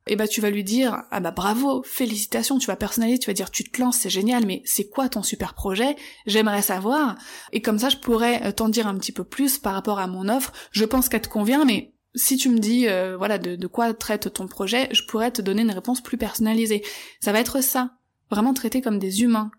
Eh 0.08 0.16
ben, 0.16 0.28
tu 0.28 0.42
vas 0.42 0.50
lui 0.50 0.64
dire 0.64 1.04
ah 1.12 1.20
bah 1.20 1.32
bravo, 1.32 1.82
félicitations, 1.84 2.60
tu 2.60 2.68
vas 2.68 2.76
personnaliser, 2.76 3.20
tu 3.20 3.30
vas 3.30 3.34
dire 3.34 3.50
tu 3.50 3.64
te 3.64 3.82
lances, 3.82 3.98
c'est 3.98 4.10
génial, 4.10 4.46
mais 4.46 4.62
c'est 4.66 4.88
quoi 4.88 5.10
ton 5.10 5.24
super 5.24 5.54
projet? 5.54 5.96
J'aimerais 6.28 6.62
savoir. 6.62 7.16
Et 7.52 7.62
comme 7.62 7.80
ça, 7.80 7.90
je 7.90 7.98
pourrais 7.98 8.46
euh, 8.46 8.52
t'en 8.52 8.70
dire 8.70 8.88
un 8.88 8.96
petit 8.98 9.12
peu 9.12 9.24
plus 9.24 9.58
par 9.58 9.74
rapport 9.74 10.00
à 10.00 10.08
mon 10.08 10.30
offre. 10.30 10.54
Je 10.72 10.86
pense 10.86 11.10
qu'elle 11.10 11.22
te 11.22 11.30
convient, 11.30 11.66
mais 11.66 11.94
si 12.14 12.38
tu 12.38 12.50
me 12.50 12.60
dis 12.60 12.88
euh, 12.88 13.18
voilà 13.18 13.38
de, 13.38 13.56
de 13.56 13.68
quoi 13.68 13.94
traite 13.94 14.32
ton 14.32 14.48
projet, 14.48 14.90
je 14.92 15.04
pourrais 15.04 15.32
te 15.32 15.42
donner 15.42 15.64
une 15.64 15.72
réponse 15.72 16.02
plus 16.02 16.18
personnalisée. 16.18 16.84
Ça 17.20 17.32
va 17.32 17.40
être 17.40 17.62
ça, 17.62 17.92
vraiment 18.30 18.54
traité 18.54 18.82
comme 18.82 19.00
des 19.00 19.24
humains. 19.24 19.52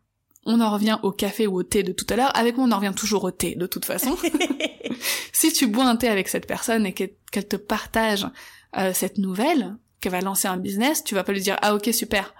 On 0.48 0.60
en 0.60 0.70
revient 0.70 0.98
au 1.02 1.10
café 1.10 1.48
ou 1.48 1.58
au 1.58 1.62
thé 1.64 1.82
de 1.82 1.92
tout 1.92 2.06
à 2.08 2.14
l'heure. 2.14 2.36
Avec 2.36 2.56
moi, 2.56 2.66
on 2.68 2.72
en 2.72 2.76
revient 2.76 2.94
toujours 2.96 3.24
au 3.24 3.32
thé, 3.32 3.56
de 3.56 3.66
toute 3.66 3.84
façon. 3.84 4.16
si 5.32 5.52
tu 5.52 5.66
bois 5.66 5.86
un 5.86 5.96
thé 5.96 6.06
avec 6.06 6.28
cette 6.28 6.46
personne 6.46 6.86
et 6.86 6.92
qu'elle 6.92 7.48
te 7.48 7.56
partage 7.56 8.28
euh, 8.78 8.92
cette 8.94 9.18
nouvelle, 9.18 9.76
qu'elle 10.00 10.12
va 10.12 10.20
lancer 10.20 10.48
un 10.48 10.56
business, 10.56 11.04
tu 11.04 11.14
vas 11.14 11.24
pas 11.24 11.32
lui 11.32 11.40
dire 11.40 11.56
ah 11.62 11.74
ok 11.74 11.88
super. 11.92 12.34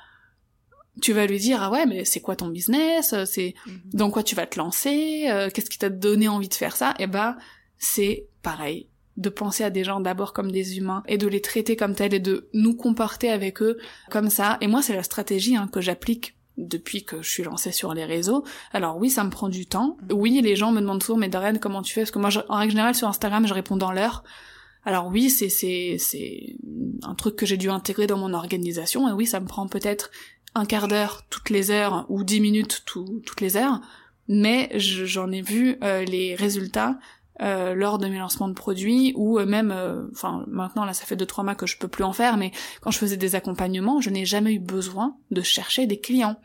Tu 1.02 1.12
vas 1.12 1.26
lui 1.26 1.38
dire 1.38 1.62
ah 1.62 1.70
ouais 1.70 1.86
mais 1.86 2.04
c'est 2.04 2.20
quoi 2.20 2.36
ton 2.36 2.48
business, 2.48 3.14
c'est 3.24 3.54
mhm. 3.66 3.80
dans 3.92 4.10
quoi 4.10 4.22
tu 4.22 4.34
vas 4.34 4.46
te 4.46 4.58
lancer, 4.58 5.26
euh, 5.28 5.50
qu'est-ce 5.50 5.70
qui 5.70 5.78
t'a 5.78 5.90
donné 5.90 6.28
envie 6.28 6.48
de 6.48 6.54
faire 6.54 6.76
ça? 6.76 6.90
Et 6.98 7.04
eh 7.04 7.06
ben 7.06 7.36
c'est 7.78 8.26
pareil 8.42 8.88
de 9.16 9.28
penser 9.30 9.64
à 9.64 9.70
des 9.70 9.82
gens 9.82 10.00
d'abord 10.00 10.32
comme 10.32 10.52
des 10.52 10.76
humains 10.76 11.02
et 11.06 11.16
de 11.16 11.26
les 11.26 11.40
traiter 11.40 11.74
comme 11.74 11.94
tels 11.94 12.12
et 12.12 12.20
de 12.20 12.48
nous 12.52 12.74
comporter 12.74 13.30
avec 13.30 13.62
eux 13.62 13.78
comme 14.10 14.30
ça. 14.30 14.58
Et 14.60 14.66
moi 14.66 14.82
c'est 14.82 14.94
la 14.94 15.02
stratégie 15.02 15.56
hein, 15.56 15.68
que 15.72 15.80
j'applique 15.80 16.36
depuis 16.56 17.04
que 17.04 17.22
je 17.22 17.28
suis 17.28 17.42
lancée 17.42 17.72
sur 17.72 17.94
les 17.94 18.04
réseaux. 18.04 18.44
Alors 18.72 18.96
oui, 18.96 19.10
ça 19.10 19.24
me 19.24 19.30
prend 19.30 19.48
du 19.48 19.66
temps. 19.66 19.96
Mhm. 20.02 20.18
Oui, 20.18 20.40
les 20.42 20.56
gens 20.56 20.72
me 20.72 20.80
demandent 20.80 21.00
toujours, 21.00 21.18
mais 21.18 21.28
Dorian, 21.28 21.56
comment 21.60 21.82
tu 21.82 21.92
fais? 21.92 22.02
Parce 22.02 22.10
que 22.10 22.18
moi, 22.18 22.30
en 22.48 22.56
règle 22.56 22.72
générale, 22.72 22.94
sur 22.94 23.08
Instagram, 23.08 23.46
je 23.46 23.54
réponds 23.54 23.76
dans 23.76 23.92
l'heure. 23.92 24.22
Alors 24.86 25.08
oui, 25.08 25.30
c'est 25.30 25.48
c'est 25.48 25.96
c'est 25.98 26.56
un 27.02 27.16
truc 27.16 27.34
que 27.34 27.44
j'ai 27.44 27.56
dû 27.56 27.68
intégrer 27.68 28.06
dans 28.06 28.18
mon 28.18 28.32
organisation 28.32 29.08
et 29.08 29.12
oui, 29.12 29.26
ça 29.26 29.40
me 29.40 29.46
prend 29.46 29.66
peut-être 29.66 30.12
un 30.54 30.64
quart 30.64 30.86
d'heure 30.86 31.24
toutes 31.28 31.50
les 31.50 31.72
heures 31.72 32.06
ou 32.08 32.22
dix 32.22 32.40
minutes 32.40 32.84
toutes 32.86 33.40
les 33.40 33.56
heures, 33.56 33.80
mais 34.28 34.70
j'en 34.76 35.32
ai 35.32 35.42
vu 35.42 35.76
euh, 35.82 36.04
les 36.04 36.36
résultats 36.36 36.98
euh, 37.42 37.74
lors 37.74 37.98
de 37.98 38.06
mes 38.06 38.18
lancements 38.18 38.48
de 38.48 38.54
produits 38.54 39.12
ou 39.16 39.40
euh, 39.40 39.44
même 39.44 39.74
enfin 40.12 40.44
maintenant 40.46 40.84
là 40.84 40.94
ça 40.94 41.04
fait 41.04 41.16
deux 41.16 41.26
trois 41.26 41.42
mois 41.42 41.56
que 41.56 41.66
je 41.66 41.76
peux 41.78 41.88
plus 41.88 42.04
en 42.04 42.12
faire 42.12 42.36
mais 42.36 42.52
quand 42.80 42.92
je 42.92 42.98
faisais 42.98 43.16
des 43.16 43.34
accompagnements 43.34 44.00
je 44.00 44.08
n'ai 44.08 44.24
jamais 44.24 44.54
eu 44.54 44.60
besoin 44.60 45.16
de 45.32 45.42
chercher 45.42 45.86
des 45.86 45.98
clients 45.98 46.36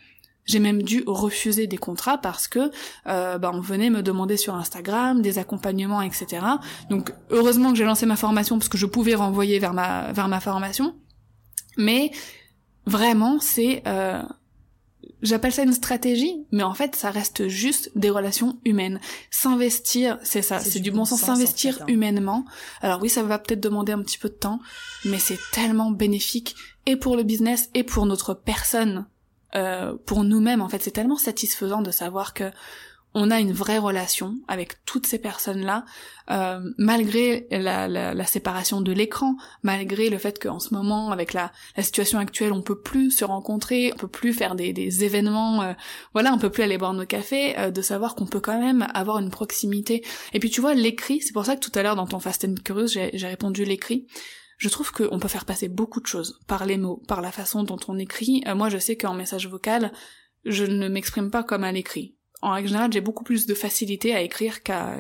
j'ai 0.52 0.60
même 0.60 0.84
dû 0.84 1.04
refuser 1.08 1.68
des 1.68 1.78
contrats 1.78 2.18
parce 2.18 2.47
que 2.47 2.72
euh, 3.08 3.38
bah, 3.38 3.52
on 3.54 3.62
venait 3.62 3.89
me 3.89 4.04
demander 4.04 4.38
sur 4.38 4.56
Instagram 4.56 5.22
des 5.22 5.38
accompagnements, 5.39 6.02
etc. 6.02 6.45
Donc 6.89 7.14
heureusement 7.30 7.72
que 7.72 7.78
j'ai 7.78 7.86
lancé 7.86 8.06
ma 8.06 8.18
formation 8.18 8.58
parce 8.58 8.70
que 8.70 8.78
je 8.78 8.86
pouvais 8.86 9.16
renvoyer 9.16 9.60
vers 9.60 9.74
ma 9.74 10.12
vers 10.12 10.28
ma 10.28 10.39
formation. 10.39 10.95
Mais 11.78 12.12
vraiment, 12.86 13.39
c'est 13.39 13.82
euh, 13.88 14.22
j'appelle 15.22 15.54
ça 15.54 15.64
une 15.64 15.74
stratégie, 15.74 16.45
mais 16.52 16.64
en 16.64 16.74
fait, 16.74 16.95
ça 16.95 17.12
reste 17.12 17.47
juste 17.47 17.91
des 17.95 18.10
relations 18.10 18.60
humaines. 18.66 18.99
S'investir, 19.30 20.20
c'est 20.24 20.41
ça, 20.41 20.60
c'est 20.60 20.80
du 20.80 20.91
bon 20.91 21.06
sens, 21.06 21.22
s'investir 21.22 21.80
hein. 21.82 21.86
humainement. 21.88 22.45
Alors 22.82 23.02
oui, 23.02 23.10
ça 23.10 23.24
va 23.24 23.39
peut-être 23.39 23.62
demander 23.62 23.93
un 23.93 24.02
petit 24.02 24.18
peu 24.18 24.30
de 24.30 24.36
temps, 24.36 24.60
mais 25.06 25.20
c'est 25.20 25.39
tellement 25.54 25.91
bénéfique 25.91 26.56
et 26.86 26.97
pour 26.97 27.16
le 27.16 27.24
business 27.24 27.70
et 27.74 27.84
pour 27.84 28.06
notre 28.06 28.34
personne 28.34 29.06
euh, 29.56 29.95
pour 30.06 30.24
nous-mêmes 30.24 30.62
en 30.62 30.70
fait 30.70 30.82
c'est 30.82 30.91
tellement 30.91 31.18
satisfaisant 31.18 31.82
de 31.82 31.91
savoir 31.91 32.34
que 32.34 32.52
on 33.14 33.30
a 33.30 33.39
une 33.39 33.52
vraie 33.52 33.78
relation 33.78 34.38
avec 34.47 34.86
toutes 34.86 35.06
ces 35.06 35.20
personnes-là, 35.20 35.86
euh, 36.30 36.60
malgré 36.78 37.47
la, 37.52 38.26
séparation 38.26 38.80
de 38.80 38.91
l'écran, 38.93 39.36
malgré 39.64 40.10
le 40.10 40.18
fait 40.18 40.41
qu'en 40.41 40.60
ce 40.60 40.74
moment, 40.74 41.12
avec 41.12 41.34
la, 41.34 41.52
la, 41.76 41.84
situation 41.84 42.20
actuelle, 42.20 42.54
on 42.54 42.62
peut 42.62 42.80
plus 42.80 43.12
se 43.12 43.26
rencontrer, 43.26 43.91
on 43.93 43.97
peut 43.97 44.08
plus 44.08 44.34
faire 44.34 44.56
des, 44.56 44.72
des 44.72 45.04
événements, 45.04 45.62
euh, 45.62 45.74
voilà, 46.14 46.34
on 46.34 46.38
peut 46.38 46.49
plus 46.49 46.64
aller 46.64 46.78
boire 46.78 46.93
nos 46.93 47.06
cafés, 47.06 47.58
euh, 47.60 47.72
de 47.72 47.82
savoir 47.82 48.16
qu'on 48.16 48.28
peut 48.28 48.39
quand 48.39 48.60
même 48.60 48.88
avoir 48.93 49.20
une 49.20 49.30
proximité. 49.30 50.04
Et 50.34 50.39
puis 50.39 50.49
tu 50.49 50.62
vois, 50.62 50.74
l'écrit, 50.74 51.22
c'est 51.22 51.34
pour 51.34 51.45
ça 51.45 51.56
que 51.56 51.62
tout 51.62 51.78
à 51.78 51.84
l'heure 51.84 51.97
dans 51.97 52.08
ton 52.08 52.20
Fast 52.20 52.45
and 52.45 52.56
Curious, 52.64 52.88
j'ai 52.88 53.28
répondu 53.28 53.66
l'écrit 53.66 54.08
je 54.62 54.70
trouve 54.70 54.91
qu'on 54.91 55.18
peut 55.18 55.28
faire 55.28 55.45
passer 55.45 55.68
beaucoup 55.68 55.99
de 56.01 56.05
choses 56.05 56.39
par 56.45 56.68
les 56.68 56.78
mots, 56.78 57.01
par 57.07 57.22
la 57.22 57.32
façon 57.32 57.64
dont 57.64 57.80
on 57.88 57.97
écrit. 57.97 58.43
Euh, 58.45 58.53
moi, 58.53 58.70
je 58.70 58.78
sais 58.78 58.95
qu'en 58.95 59.16
message 59.16 59.47
vocal, 59.47 59.91
je 60.45 60.66
ne 60.66 60.88
m'exprime 60.88 61.32
pas 61.32 61.43
comme 61.43 61.64
à 61.64 61.72
l'écrit. 61.72 62.16
En 62.43 62.51
règle 62.51 62.68
générale, 62.68 62.93
j'ai 62.93 63.01
beaucoup 63.01 63.24
plus 63.24 63.47
de 63.47 63.55
facilité 63.55 64.14
à 64.14 64.22
écrire 64.22 64.62
qu'à 64.62 64.99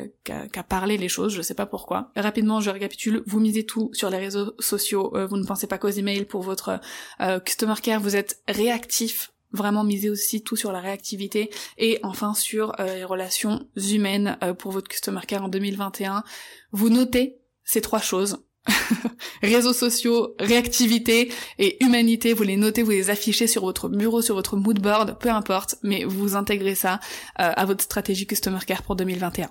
parler 0.67 0.97
les 0.97 1.09
choses, 1.09 1.35
je 1.35 1.43
sais 1.43 1.53
pas 1.53 1.67
pourquoi. 1.67 2.11
Rapidement, 2.15 2.59
je 2.59 2.71
récapitule, 2.71 3.21
vous 3.27 3.39
misez 3.39 3.63
tout 3.63 3.91
sur 3.93 4.09
les 4.09 4.17
réseaux 4.17 4.55
sociaux, 4.57 5.15
euh, 5.15 5.27
vous 5.27 5.37
ne 5.37 5.45
pensez 5.45 5.67
pas 5.67 5.77
qu'aux 5.77 5.89
emails 5.89 6.25
pour 6.25 6.41
votre 6.41 6.79
euh, 7.19 7.39
customer 7.39 7.75
care, 7.83 8.01
vous 8.01 8.15
êtes 8.15 8.41
réactif 8.47 9.31
vraiment 9.53 9.83
misez 9.83 10.09
aussi 10.09 10.43
tout 10.43 10.55
sur 10.55 10.71
la 10.71 10.79
réactivité 10.79 11.51
et 11.77 11.99
enfin 12.03 12.33
sur 12.33 12.73
les 12.79 13.03
relations 13.03 13.67
humaines 13.75 14.37
pour 14.57 14.71
votre 14.71 14.87
customer 14.87 15.19
care 15.27 15.43
en 15.43 15.49
2021. 15.49 16.23
Vous 16.71 16.89
notez 16.89 17.37
ces 17.65 17.81
trois 17.81 17.99
choses 17.99 18.45
réseaux 19.41 19.73
sociaux, 19.73 20.35
réactivité 20.39 21.31
et 21.57 21.83
humanité, 21.83 22.33
vous 22.33 22.43
les 22.43 22.57
notez, 22.57 22.83
vous 22.83 22.91
les 22.91 23.09
affichez 23.09 23.47
sur 23.47 23.63
votre 23.63 23.89
bureau, 23.89 24.21
sur 24.21 24.35
votre 24.35 24.55
mood 24.55 24.79
board, 24.79 25.17
peu 25.19 25.29
importe, 25.29 25.75
mais 25.83 26.03
vous 26.03 26.35
intégrez 26.35 26.75
ça 26.75 26.99
euh, 27.39 27.51
à 27.55 27.65
votre 27.65 27.83
stratégie 27.83 28.27
Customer 28.27 28.59
Care 28.65 28.83
pour 28.83 28.95
2021. 28.95 29.49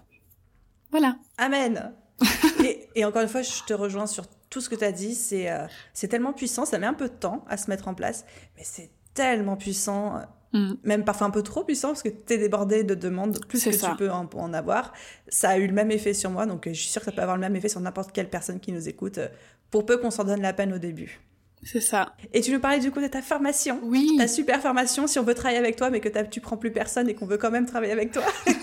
Voilà. 0.91 1.17
Amen. 1.39 1.93
et, 2.95 3.05
encore 3.05 3.23
une 3.23 3.29
fois, 3.29 3.43
je 3.43 3.63
te 3.67 3.73
rejoins 3.73 4.07
sur 4.07 4.27
tout 4.51 4.61
ce 4.61 4.69
que 4.69 4.75
tu 4.75 4.85
as 4.85 4.93
dit. 4.93 5.15
C'est 5.15 5.51
euh, 5.51 5.67
c'est 5.95 6.09
tellement 6.09 6.33
puissant, 6.33 6.65
ça 6.65 6.79
met 6.79 6.87
un 6.87 6.95
peu 6.95 7.09
de 7.09 7.15
temps 7.15 7.45
à 7.49 7.57
se 7.57 7.71
mettre 7.71 7.89
en 7.89 7.95
place, 7.95 8.25
mais 8.57 8.63
c'est 8.65 8.91
tellement 9.15 9.57
puissant. 9.57 10.21
Mm. 10.53 10.73
Même 10.83 11.05
parfois 11.05 11.29
un 11.29 11.31
peu 11.31 11.43
trop 11.43 11.63
puissant 11.63 11.89
parce 11.89 12.03
que 12.03 12.09
tu 12.09 12.33
es 12.33 12.39
débordé 12.39 12.83
de 12.83 12.95
demandes 12.95 13.39
plus 13.47 13.63
que 13.65 13.71
tu 13.71 13.97
peux 13.97 14.11
en, 14.11 14.29
en, 14.35 14.53
avoir. 14.53 14.93
Ça 15.29 15.51
a 15.51 15.59
eu 15.59 15.67
le 15.67 15.73
même 15.73 15.91
effet 15.91 16.13
sur 16.13 16.31
moi, 16.31 16.47
donc 16.47 16.67
euh, 16.67 16.73
je 16.73 16.81
suis 16.81 16.91
sûre 16.91 17.03
que 17.03 17.07
ça 17.07 17.13
peut 17.13 17.23
avoir 17.23 17.37
le 17.37 17.41
même 17.41 17.55
effet 17.55 17.69
sur 17.69 17.81
n'importe 17.81 18.13
quelle 18.13 18.29
personne 18.29 18.59
qui 18.59 18.73
nous 18.73 18.89
écoute, 18.89 19.19
euh, 19.19 19.29
pour 19.71 19.87
peu 19.87 19.99
qu'on 19.99 20.11
s'en 20.11 20.25
donne 20.25 20.43
la 20.43 20.53
peine 20.53 20.73
au 20.73 20.79
début. 20.79 21.21
C'est 21.63 21.81
ça. 21.81 22.15
Et 22.33 22.41
tu 22.41 22.53
nous 22.53 22.59
parlais 22.59 22.81
du 22.81 22.91
coup 22.91 23.01
de 23.01 23.07
ta 23.07 23.23
formation. 23.23 23.79
Oui. 23.83 24.15
Ta 24.17 24.27
super 24.27 24.61
formation 24.61 25.07
si 25.07 25.19
on 25.19 25.23
veut 25.23 25.35
travailler 25.35 25.59
avec 25.59 25.77
toi 25.77 25.91
mais 25.91 26.01
que 26.01 26.09
tu 26.25 26.41
prends 26.41 26.57
plus 26.57 26.73
personne 26.73 27.09
et 27.09 27.15
qu'on 27.15 27.27
veut 27.27 27.37
quand 27.37 27.51
même 27.51 27.67
travailler 27.67 27.93
avec 27.93 28.13
toi. 28.13 28.23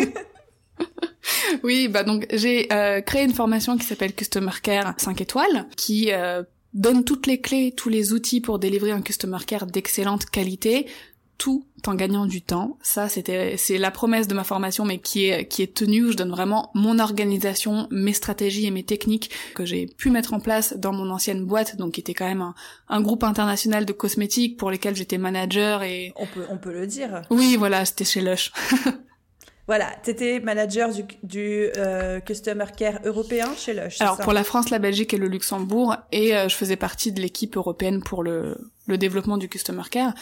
oui, 1.64 1.88
bah 1.88 2.04
donc 2.04 2.26
j'ai 2.34 2.72
euh, 2.74 3.02
créé 3.02 3.24
une 3.24 3.34
formation 3.34 3.78
qui 3.78 3.86
s'appelle 3.86 4.14
Customer 4.14 4.52
Care 4.62 4.96
5 4.98 5.22
étoiles 5.22 5.68
qui 5.78 6.12
donne 6.74 7.04
toutes 7.04 7.28
les 7.28 7.40
clés, 7.40 7.74
tous 7.76 7.90
les 7.90 8.14
outils 8.14 8.42
pour 8.42 8.60
délivrer 8.60 8.92
un 8.92 9.02
Customer 9.02 9.38
Care 9.46 9.68
d'excellente 9.68 10.26
qualité 10.26 10.88
tout 11.38 11.66
en 11.86 11.96
gagnant 11.96 12.26
du 12.26 12.42
temps. 12.42 12.78
Ça, 12.82 13.08
c'était, 13.08 13.56
c'est 13.58 13.78
la 13.78 13.92
promesse 13.92 14.28
de 14.28 14.34
ma 14.34 14.44
formation, 14.44 14.84
mais 14.84 15.00
qui 15.00 15.28
est, 15.28 15.48
qui 15.48 15.62
est 15.62 15.74
tenue. 15.74 16.12
Je 16.12 16.18
donne 16.18 16.32
vraiment 16.32 16.72
mon 16.74 17.00
organisation, 17.00 17.88
mes 17.92 18.14
stratégies 18.14 18.66
et 18.66 18.72
mes 18.72 18.84
techniques 18.84 19.30
que 19.56 19.66
j'ai 19.66 19.86
pu 19.86 20.10
mettre 20.10 20.34
en 20.34 20.40
place 20.40 20.76
dans 20.78 20.92
mon 20.92 21.10
ancienne 21.10 21.46
boîte, 21.46 21.78
donc 21.78 21.94
qui 21.94 22.02
était 22.02 22.14
quand 22.14 22.28
même 22.28 22.42
un, 22.42 22.56
un 22.90 23.02
groupe 23.02 23.24
international 23.24 23.86
de 23.86 23.94
cosmétiques 23.94 24.58
pour 24.58 24.72
lesquels 24.72 24.96
j'étais 24.96 25.18
manager 25.18 25.84
et... 25.84 26.14
On 26.16 26.26
peut, 26.26 26.46
on 26.50 26.58
peut 26.58 26.74
le 26.74 26.88
dire. 26.88 27.22
Oui, 27.30 27.56
voilà, 27.58 27.86
c'était 27.86 28.06
chez 28.06 28.22
Lush. 28.22 28.52
Voilà, 29.68 29.94
tu 30.02 30.12
étais 30.12 30.40
manager 30.40 30.94
du, 30.94 31.04
du 31.24 31.70
euh, 31.76 32.22
Customer 32.22 32.66
Care 32.76 33.00
européen 33.04 33.54
chez 33.58 33.74
Lush. 33.74 34.00
Alors 34.00 34.18
pour 34.18 34.32
la 34.32 34.46
France, 34.46 34.70
la 34.70 34.80
Belgique 34.80 35.14
et 35.14 35.18
le 35.18 35.28
Luxembourg, 35.28 35.98
et 36.14 36.38
euh, 36.38 36.48
je 36.48 36.56
faisais 36.56 36.78
partie 36.78 37.12
de 37.12 37.22
l'équipe 37.22 37.58
européenne 37.58 38.02
pour 38.02 38.24
le 38.24 38.58
le 38.88 38.98
développement 38.98 39.38
du 39.38 39.50
customer 39.50 39.84
care. 39.90 40.14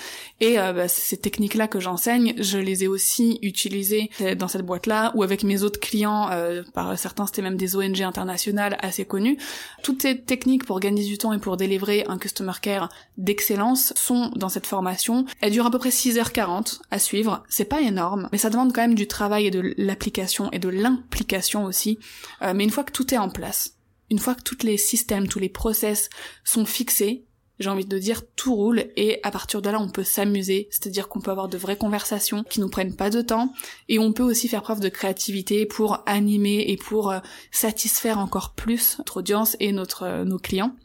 Et 0.42 0.60
euh, 0.60 0.74
bah, 0.74 0.88
ces 0.88 1.18
techniques-là 1.18 1.68
que 1.68 1.80
j'enseigne, 1.80 2.34
je 2.38 2.58
les 2.58 2.84
ai 2.84 2.88
aussi 2.88 3.40
utilisées 3.42 4.10
dans 4.38 4.48
cette 4.48 4.66
boîte-là 4.66 5.12
ou 5.16 5.24
avec 5.24 5.44
mes 5.44 5.64
autres 5.64 5.80
clients. 5.80 6.30
Euh, 6.32 6.64
par 6.74 6.98
certains, 6.98 7.26
c'était 7.26 7.42
même 7.42 7.58
des 7.58 7.76
ONG 7.76 8.02
internationales 8.02 8.78
assez 8.82 9.06
connues. 9.06 9.38
Toutes 9.84 10.02
ces 10.02 10.20
techniques 10.20 10.66
pour 10.66 10.80
gagner 10.80 11.06
du 11.06 11.18
temps 11.18 11.34
et 11.34 11.40
pour 11.40 11.58
délivrer 11.58 12.04
un 12.08 12.18
customer 12.18 12.54
care 12.62 12.90
d'excellence 13.18 13.94
sont 13.96 14.32
dans 14.36 14.50
cette 14.50 14.68
formation. 14.68 15.26
Elle 15.42 15.52
dure 15.52 15.66
à 15.66 15.72
peu 15.72 15.80
près 15.80 15.90
6h40 15.90 16.80
à 16.92 17.00
suivre. 17.00 17.44
C'est 17.50 17.66
pas 17.66 17.82
énorme, 17.82 18.30
mais 18.32 18.38
ça 18.38 18.50
demande 18.50 18.74
quand 18.74 18.82
même 18.82 18.96
du 18.96 19.08
travail 19.08 19.48
et 19.48 19.52
de 19.52 19.74
l'application 19.78 20.50
et 20.52 20.60
de 20.60 20.70
l'implication 20.70 21.66
aussi. 21.66 22.00
Euh, 22.42 22.54
mais 22.56 22.64
une 22.64 22.70
fois 22.70 22.84
que 22.84 22.92
tout 22.92 23.14
est 23.14 23.18
en 23.18 23.30
place, 23.30 23.76
une 24.10 24.20
fois 24.20 24.36
que 24.36 24.44
tous 24.44 24.64
les 24.64 24.78
systèmes, 24.78 25.28
tous 25.28 25.40
les 25.40 25.50
process 25.50 26.10
sont 26.44 26.66
fixés, 26.66 27.26
j'ai 27.60 27.70
envie 27.70 27.86
de 27.86 27.98
dire 27.98 28.22
tout 28.36 28.56
roule 28.56 28.86
et 28.96 29.20
à 29.24 29.32
partir 29.32 29.62
de 29.62 29.70
là 29.70 29.80
on 29.80 29.90
peut 29.90 30.04
s'amuser, 30.04 30.68
c'est-à-dire 30.72 31.08
qu'on 31.08 31.22
peut 31.22 31.32
avoir 31.32 31.48
de 31.48 31.58
vraies 31.58 31.78
conversations 31.78 32.44
qui 32.44 32.60
nous 32.60 32.70
prennent 32.70 32.96
pas 32.96 33.10
de 33.10 33.22
temps 33.22 33.54
et 33.90 34.00
on 34.00 34.14
peut 34.14 34.24
aussi 34.24 34.48
faire 34.48 34.62
preuve 34.62 34.80
de 34.80 34.90
créativité 34.90 35.66
pour 35.66 36.04
animer 36.06 36.66
et 36.68 36.78
pour 36.78 37.12
euh, 37.12 37.20
satisfaire 37.52 38.20
encore 38.20 38.54
plus 38.54 38.98
notre 38.98 39.18
audience 39.18 39.56
et 39.60 39.72
notre 39.72 40.04
euh, 40.04 40.26
nos 40.26 40.40
clients. 40.40 40.76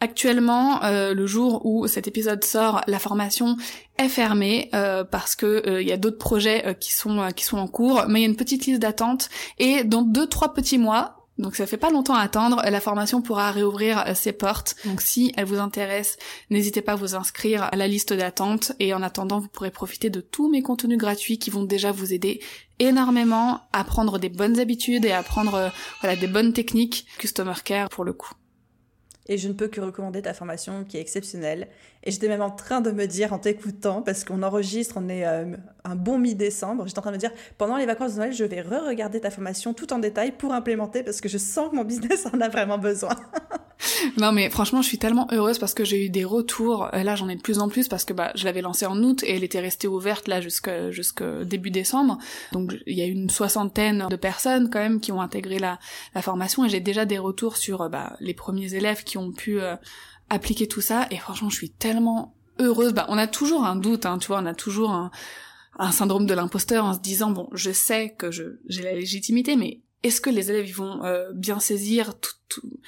Actuellement, 0.00 0.82
euh, 0.82 1.14
le 1.14 1.26
jour 1.26 1.64
où 1.64 1.86
cet 1.86 2.08
épisode 2.08 2.42
sort, 2.42 2.80
la 2.88 2.98
formation 2.98 3.56
est 3.98 4.08
fermée 4.08 4.68
parce 5.12 5.36
que 5.36 5.80
il 5.80 5.86
y 5.86 5.92
a 5.92 5.96
d'autres 5.96 6.18
projets 6.18 6.76
qui 6.80 6.92
sont 6.92 7.28
qui 7.36 7.44
sont 7.44 7.58
en 7.58 7.68
cours, 7.68 8.06
mais 8.08 8.18
il 8.18 8.22
y 8.24 8.26
a 8.26 8.28
une 8.28 8.36
petite 8.36 8.66
liste 8.66 8.80
d'attente 8.80 9.30
et 9.60 9.84
dans 9.84 10.02
deux 10.02 10.26
trois 10.26 10.54
petits 10.54 10.78
mois, 10.78 11.21
donc 11.38 11.56
ça 11.56 11.66
fait 11.66 11.78
pas 11.78 11.90
longtemps 11.90 12.14
à 12.14 12.20
attendre, 12.20 12.62
la 12.62 12.80
formation 12.80 13.22
pourra 13.22 13.50
réouvrir 13.50 14.04
euh, 14.06 14.14
ses 14.14 14.32
portes. 14.32 14.76
Donc 14.84 15.00
si 15.00 15.32
elle 15.36 15.46
vous 15.46 15.58
intéresse, 15.58 16.18
n'hésitez 16.50 16.82
pas 16.82 16.92
à 16.92 16.96
vous 16.96 17.14
inscrire 17.14 17.64
à 17.72 17.76
la 17.76 17.88
liste 17.88 18.12
d'attente 18.12 18.72
et 18.78 18.92
en 18.92 19.02
attendant, 19.02 19.40
vous 19.40 19.48
pourrez 19.48 19.70
profiter 19.70 20.10
de 20.10 20.20
tous 20.20 20.50
mes 20.50 20.62
contenus 20.62 20.98
gratuits 20.98 21.38
qui 21.38 21.50
vont 21.50 21.64
déjà 21.64 21.90
vous 21.90 22.12
aider 22.12 22.40
énormément 22.78 23.60
à 23.72 23.84
prendre 23.84 24.18
des 24.18 24.28
bonnes 24.28 24.60
habitudes 24.60 25.04
et 25.04 25.12
à 25.12 25.22
prendre 25.22 25.54
euh, 25.54 25.68
voilà 26.00 26.16
des 26.16 26.26
bonnes 26.26 26.52
techniques 26.52 27.06
customer 27.18 27.54
care 27.64 27.88
pour 27.88 28.04
le 28.04 28.12
coup. 28.12 28.32
Et 29.26 29.38
je 29.38 29.48
ne 29.48 29.52
peux 29.52 29.68
que 29.68 29.80
recommander 29.80 30.20
ta 30.20 30.34
formation 30.34 30.84
qui 30.84 30.96
est 30.96 31.00
exceptionnelle. 31.00 31.68
Et 32.04 32.10
j'étais 32.10 32.28
même 32.28 32.42
en 32.42 32.50
train 32.50 32.80
de 32.80 32.90
me 32.90 33.06
dire 33.06 33.32
en 33.32 33.38
t'écoutant, 33.38 34.02
parce 34.02 34.24
qu'on 34.24 34.42
enregistre, 34.42 34.96
on 34.98 35.08
est 35.08 35.26
euh, 35.26 35.56
un 35.84 35.94
bon 35.94 36.18
mi-décembre, 36.18 36.86
j'étais 36.86 36.98
en 36.98 37.02
train 37.02 37.10
de 37.12 37.16
me 37.16 37.20
dire, 37.20 37.32
pendant 37.58 37.76
les 37.76 37.86
vacances 37.86 38.14
de 38.14 38.18
Noël, 38.18 38.32
je 38.32 38.44
vais 38.44 38.60
re-regarder 38.60 39.20
ta 39.20 39.30
formation 39.30 39.72
tout 39.72 39.92
en 39.92 39.98
détail 39.98 40.32
pour 40.32 40.52
implémenter, 40.52 41.02
parce 41.02 41.20
que 41.20 41.28
je 41.28 41.38
sens 41.38 41.70
que 41.70 41.76
mon 41.76 41.84
business 41.84 42.26
en 42.32 42.40
a 42.40 42.48
vraiment 42.48 42.78
besoin. 42.78 43.14
non 44.18 44.32
mais 44.32 44.50
franchement, 44.50 44.82
je 44.82 44.88
suis 44.88 44.98
tellement 44.98 45.26
heureuse 45.32 45.58
parce 45.58 45.74
que 45.74 45.84
j'ai 45.84 46.06
eu 46.06 46.10
des 46.10 46.24
retours. 46.24 46.88
Là, 46.92 47.14
j'en 47.14 47.28
ai 47.28 47.36
de 47.36 47.40
plus 47.40 47.58
en 47.58 47.68
plus 47.68 47.88
parce 47.88 48.04
que 48.04 48.12
bah, 48.12 48.32
je 48.34 48.44
l'avais 48.44 48.60
lancée 48.60 48.86
en 48.86 48.96
août 49.02 49.22
et 49.24 49.34
elle 49.34 49.44
était 49.44 49.60
restée 49.60 49.88
ouverte 49.88 50.28
là 50.28 50.40
jusqu'à 50.40 50.90
jusqu'au 50.90 51.44
début 51.44 51.70
décembre. 51.70 52.18
Donc 52.52 52.74
il 52.86 52.96
y 52.96 53.02
a 53.02 53.06
une 53.06 53.30
soixantaine 53.30 54.06
de 54.08 54.16
personnes 54.16 54.70
quand 54.70 54.78
même 54.78 55.00
qui 55.00 55.12
ont 55.12 55.20
intégré 55.20 55.58
la, 55.58 55.78
la 56.14 56.22
formation 56.22 56.64
et 56.64 56.68
j'ai 56.68 56.80
déjà 56.80 57.04
des 57.04 57.18
retours 57.18 57.56
sur 57.56 57.88
bah, 57.90 58.16
les 58.20 58.34
premiers 58.34 58.74
élèves 58.74 59.04
qui 59.04 59.18
ont 59.18 59.32
pu 59.32 59.60
euh, 59.60 59.76
appliquer 60.32 60.66
tout 60.66 60.80
ça 60.80 61.06
et 61.10 61.18
franchement 61.18 61.50
je 61.50 61.56
suis 61.56 61.70
tellement 61.70 62.34
heureuse. 62.58 62.92
Bah 62.92 63.06
on 63.08 63.18
a 63.18 63.26
toujours 63.26 63.64
un 63.64 63.76
doute, 63.76 64.06
hein, 64.06 64.18
tu 64.18 64.28
vois, 64.28 64.40
on 64.40 64.46
a 64.46 64.54
toujours 64.54 64.90
un, 64.90 65.10
syndrome 65.90 66.26
de 66.26 66.34
l'imposteur 66.34 66.84
en 66.84 66.94
se 66.94 67.00
disant 67.00 67.30
bon 67.30 67.48
je 67.52 67.70
sais 67.70 68.14
que 68.16 68.30
j'ai 68.30 68.82
la 68.82 68.94
légitimité 68.94 69.56
mais 69.56 69.80
est-ce 70.02 70.20
que 70.20 70.30
les 70.30 70.50
élèves 70.50 70.68
ils 70.68 70.74
vont 70.74 71.04
euh, 71.04 71.32
bien 71.34 71.60
saisir 71.60 72.18
tout, 72.18 72.34
tout 72.48 72.80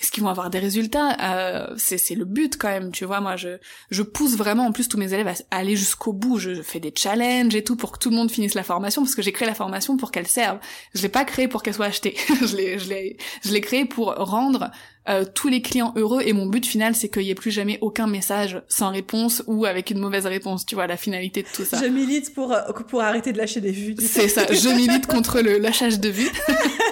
est-ce 0.00 0.12
qu'ils 0.12 0.22
vont 0.22 0.28
avoir 0.28 0.48
des 0.48 0.60
résultats? 0.60 1.16
Euh, 1.20 1.74
c'est 1.76 1.98
c'est 1.98 2.14
le 2.14 2.24
but 2.24 2.56
quand 2.56 2.68
même 2.68 2.92
tu 2.92 3.04
vois. 3.04 3.20
Moi 3.20 3.36
je 3.36 3.58
je 3.90 4.02
pousse 4.02 4.36
vraiment 4.36 4.66
en 4.66 4.72
plus 4.72 4.88
tous 4.88 4.96
mes 4.96 5.12
élèves 5.12 5.26
à, 5.28 5.56
aller 5.56 5.74
jusqu'au 5.74 6.12
bout. 6.12 6.38
Je, 6.38 6.62
fais 6.62 6.78
des 6.78 6.92
challenges 6.94 7.54
et 7.54 7.64
tout 7.64 7.74
pour 7.74 7.92
que 7.92 7.98
tout 7.98 8.10
le 8.10 8.16
monde 8.16 8.30
finisse 8.30 8.54
la 8.54 8.62
formation 8.62 9.02
parce 9.02 9.14
que 9.14 9.22
j'ai 9.22 9.32
créé 9.32 9.48
la 9.48 9.54
formation 9.54 9.96
pour 9.96 10.12
qu'elle 10.12 10.28
serve. 10.28 10.58
Je 10.94 11.02
l'ai 11.02 11.08
pas 11.08 11.24
créée 11.24 11.48
pour 11.48 11.62
qu'elle 11.62 11.74
soit 11.74 11.86
achetée. 11.86 12.16
Je 12.40 12.56
l'ai 12.56 12.78
je 12.78 12.88
l'ai 12.88 13.16
je 13.44 13.52
l'ai 13.52 13.60
créée 13.60 13.84
pour 13.84 14.14
rendre 14.14 14.70
euh, 15.08 15.24
tous 15.34 15.48
les 15.48 15.62
clients 15.62 15.92
heureux. 15.96 16.22
Et 16.24 16.32
mon 16.32 16.46
but 16.46 16.64
final 16.64 16.94
c'est 16.94 17.08
qu'il 17.08 17.22
y 17.22 17.30
ait 17.30 17.34
plus 17.34 17.50
jamais 17.50 17.78
aucun 17.80 18.06
message 18.06 18.62
sans 18.68 18.90
réponse 18.90 19.42
ou 19.48 19.64
avec 19.64 19.90
une 19.90 19.98
mauvaise 19.98 20.26
réponse. 20.26 20.64
Tu 20.64 20.76
vois 20.76 20.86
la 20.86 20.96
finalité 20.96 21.42
de 21.42 21.48
tout 21.52 21.64
ça. 21.64 21.82
Je 21.82 21.88
milite 21.88 22.34
pour 22.34 22.56
pour 22.88 23.00
arrêter 23.02 23.32
de 23.32 23.38
lâcher 23.38 23.60
des 23.60 23.72
vues 23.72 23.96
c'est 23.98 24.28
ça. 24.28 24.46
Je 24.48 24.68
milite 24.68 25.06
contre 25.08 25.40
le 25.40 25.58
lâchage 25.58 25.98
de 25.98 26.08
vues 26.08 26.30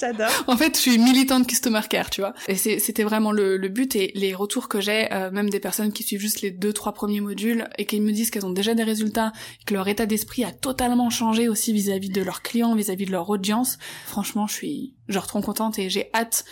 J'adore. 0.00 0.28
En 0.46 0.56
fait, 0.56 0.76
je 0.76 0.80
suis 0.80 0.98
militante 0.98 1.46
customer 1.46 1.80
care, 1.88 2.10
tu 2.10 2.20
vois. 2.20 2.34
Et 2.48 2.56
c'était 2.56 3.02
vraiment 3.02 3.32
le, 3.32 3.56
le, 3.56 3.68
but 3.68 3.96
et 3.96 4.12
les 4.14 4.34
retours 4.34 4.68
que 4.68 4.80
j'ai, 4.80 5.12
euh, 5.12 5.30
même 5.30 5.50
des 5.50 5.60
personnes 5.60 5.92
qui 5.92 6.02
suivent 6.02 6.20
juste 6.20 6.42
les 6.42 6.50
deux, 6.50 6.72
trois 6.72 6.92
premiers 6.92 7.20
modules 7.20 7.68
et 7.78 7.86
qui 7.86 8.00
me 8.00 8.12
disent 8.12 8.30
qu'elles 8.30 8.46
ont 8.46 8.50
déjà 8.50 8.74
des 8.74 8.84
résultats, 8.84 9.32
que 9.66 9.74
leur 9.74 9.88
état 9.88 10.06
d'esprit 10.06 10.44
a 10.44 10.52
totalement 10.52 11.10
changé 11.10 11.48
aussi 11.48 11.72
vis-à-vis 11.72 12.10
de 12.10 12.22
leurs 12.22 12.42
clients, 12.42 12.74
vis-à-vis 12.74 13.06
de 13.06 13.12
leur 13.12 13.28
audience. 13.28 13.78
Franchement, 14.06 14.46
je 14.46 14.54
suis 14.54 14.94
genre 15.08 15.26
trop 15.26 15.40
contente 15.40 15.78
et 15.78 15.90
j'ai 15.90 16.10
hâte 16.14 16.44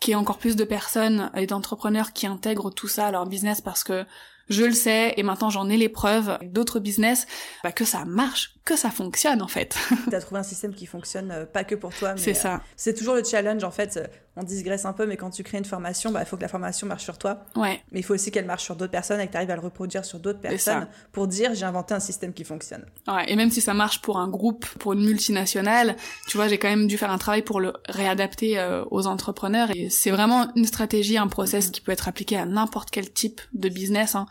qu'il 0.00 0.10
y 0.10 0.12
ait 0.12 0.16
encore 0.16 0.38
plus 0.38 0.56
de 0.56 0.64
personnes 0.64 1.30
et 1.36 1.46
d'entrepreneurs 1.46 2.12
qui 2.12 2.26
intègrent 2.26 2.70
tout 2.70 2.88
ça 2.88 3.06
à 3.06 3.10
leur 3.12 3.26
business 3.26 3.60
parce 3.60 3.84
que 3.84 4.04
je 4.48 4.64
le 4.64 4.72
sais 4.72 5.14
et 5.16 5.22
maintenant 5.22 5.50
j'en 5.50 5.68
ai 5.68 5.76
les 5.76 5.88
preuves 5.88 6.38
d'autres 6.42 6.80
business 6.80 7.26
bah, 7.62 7.72
que 7.72 7.84
ça 7.84 8.04
marche, 8.04 8.54
que 8.64 8.76
ça 8.76 8.90
fonctionne 8.90 9.42
en 9.42 9.48
fait. 9.48 9.76
T'as 10.10 10.20
trouvé 10.20 10.40
un 10.40 10.44
système 10.44 10.74
qui 10.74 10.86
fonctionne 10.86 11.30
euh, 11.30 11.46
pas 11.46 11.64
que 11.64 11.74
pour 11.74 11.92
toi, 11.92 12.14
mais 12.14 12.20
c'est 12.20 12.34
ça. 12.34 12.54
Euh, 12.54 12.58
c'est 12.76 12.94
toujours 12.94 13.14
le 13.14 13.24
challenge 13.24 13.64
en 13.64 13.70
fait. 13.70 13.96
Euh, 13.96 14.06
on 14.36 14.44
digresse 14.44 14.84
un 14.86 14.92
peu, 14.92 15.04
mais 15.04 15.16
quand 15.16 15.30
tu 15.30 15.42
crées 15.42 15.58
une 15.58 15.64
formation, 15.64 16.10
bah 16.10 16.20
il 16.20 16.26
faut 16.26 16.36
que 16.36 16.42
la 16.42 16.48
formation 16.48 16.86
marche 16.86 17.02
sur 17.02 17.18
toi. 17.18 17.44
Ouais. 17.56 17.82
Mais 17.90 18.00
il 18.00 18.02
faut 18.02 18.14
aussi 18.14 18.30
qu'elle 18.30 18.46
marche 18.46 18.62
sur 18.62 18.76
d'autres 18.76 18.92
personnes 18.92 19.20
et 19.20 19.26
que 19.26 19.32
tu 19.32 19.36
arrives 19.36 19.50
à 19.50 19.56
le 19.56 19.60
reproduire 19.60 20.04
sur 20.04 20.20
d'autres 20.20 20.40
personnes 20.40 20.86
pour 21.10 21.26
dire 21.26 21.54
j'ai 21.54 21.66
inventé 21.66 21.92
un 21.92 22.00
système 22.00 22.32
qui 22.32 22.44
fonctionne. 22.44 22.86
Ouais. 23.08 23.24
Et 23.26 23.36
même 23.36 23.50
si 23.50 23.60
ça 23.60 23.74
marche 23.74 24.00
pour 24.00 24.18
un 24.18 24.28
groupe, 24.28 24.66
pour 24.78 24.94
une 24.94 25.04
multinationale, 25.04 25.96
tu 26.28 26.36
vois, 26.36 26.48
j'ai 26.48 26.58
quand 26.58 26.68
même 26.68 26.86
dû 26.86 26.96
faire 26.96 27.10
un 27.10 27.18
travail 27.18 27.42
pour 27.42 27.60
le 27.60 27.74
réadapter 27.88 28.58
aux 28.90 29.06
entrepreneurs. 29.06 29.70
Et 29.74 29.90
c'est 29.90 30.10
vraiment 30.10 30.50
une 30.54 30.64
stratégie, 30.64 31.18
un 31.18 31.26
process 31.26 31.68
mm-hmm. 31.68 31.72
qui 31.72 31.80
peut 31.80 31.92
être 31.92 32.08
appliqué 32.08 32.36
à 32.36 32.46
n'importe 32.46 32.90
quel 32.90 33.12
type 33.12 33.40
de 33.52 33.68
business. 33.68 34.14
Hein. 34.14 34.26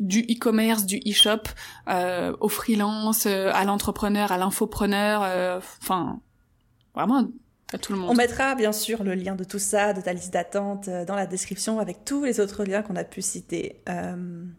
Euh, 0.00 0.04
du 0.04 0.20
e-commerce, 0.20 0.84
du 0.84 1.00
e-shop, 1.06 1.42
euh, 1.88 2.34
au 2.40 2.48
freelance, 2.48 3.26
euh, 3.26 3.50
à 3.52 3.64
l'entrepreneur, 3.64 4.32
à 4.32 4.38
l'infopreneur, 4.38 5.22
euh, 5.22 5.58
enfin, 5.82 6.20
vraiment 6.94 7.28
à 7.72 7.78
tout 7.78 7.92
le 7.92 7.98
monde. 7.98 8.10
On 8.10 8.14
mettra 8.14 8.54
bien 8.54 8.72
sûr 8.72 9.02
le 9.02 9.14
lien 9.14 9.34
de 9.34 9.44
tout 9.44 9.58
ça, 9.58 9.92
de 9.92 10.00
ta 10.00 10.12
liste 10.12 10.32
d'attente, 10.32 10.88
dans 10.88 11.16
la 11.16 11.26
description 11.26 11.80
avec 11.80 12.04
tous 12.04 12.24
les 12.24 12.38
autres 12.38 12.64
liens 12.64 12.82
qu'on 12.82 12.96
a 12.96 13.04
pu 13.04 13.22
citer 13.22 13.82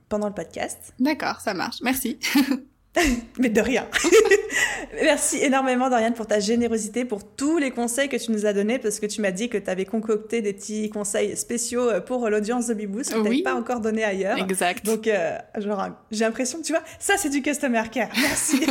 pendant 0.09 0.27
le 0.27 0.33
podcast. 0.33 0.93
D'accord, 0.99 1.39
ça 1.39 1.53
marche. 1.53 1.77
Merci. 1.81 2.19
Mais 3.39 3.49
de 3.49 3.61
rien. 3.61 3.87
Merci 5.01 5.37
énormément, 5.37 5.89
Doriane, 5.89 6.13
pour 6.13 6.27
ta 6.27 6.39
générosité, 6.39 7.05
pour 7.05 7.23
tous 7.23 7.57
les 7.57 7.71
conseils 7.71 8.09
que 8.09 8.17
tu 8.17 8.31
nous 8.31 8.45
as 8.45 8.53
donnés, 8.53 8.79
parce 8.79 8.99
que 8.99 9.05
tu 9.05 9.21
m'as 9.21 9.31
dit 9.31 9.49
que 9.49 9.57
tu 9.57 9.69
avais 9.69 9.85
concocté 9.85 10.41
des 10.41 10.53
petits 10.53 10.89
conseils 10.89 11.35
spéciaux 11.37 11.89
euh, 11.89 12.01
pour 12.01 12.29
l'audience 12.29 12.67
de 12.67 12.73
Bibous 12.73 13.01
que 13.01 13.13
tu 13.13 13.21
n'avais 13.21 13.41
pas 13.43 13.55
encore 13.55 13.79
donné 13.79 14.03
ailleurs. 14.03 14.37
Exact. 14.39 14.85
Donc, 14.85 15.07
euh, 15.07 15.37
genre, 15.57 15.89
j'ai 16.11 16.25
l'impression, 16.25 16.61
tu 16.61 16.73
vois, 16.73 16.83
ça, 16.99 17.15
c'est 17.17 17.29
du 17.29 17.41
customer 17.41 17.83
care. 17.91 18.09
Merci. 18.19 18.65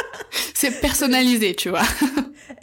c'est 0.54 0.80
personnalisé, 0.80 1.54
tu 1.54 1.70
vois. 1.70 1.82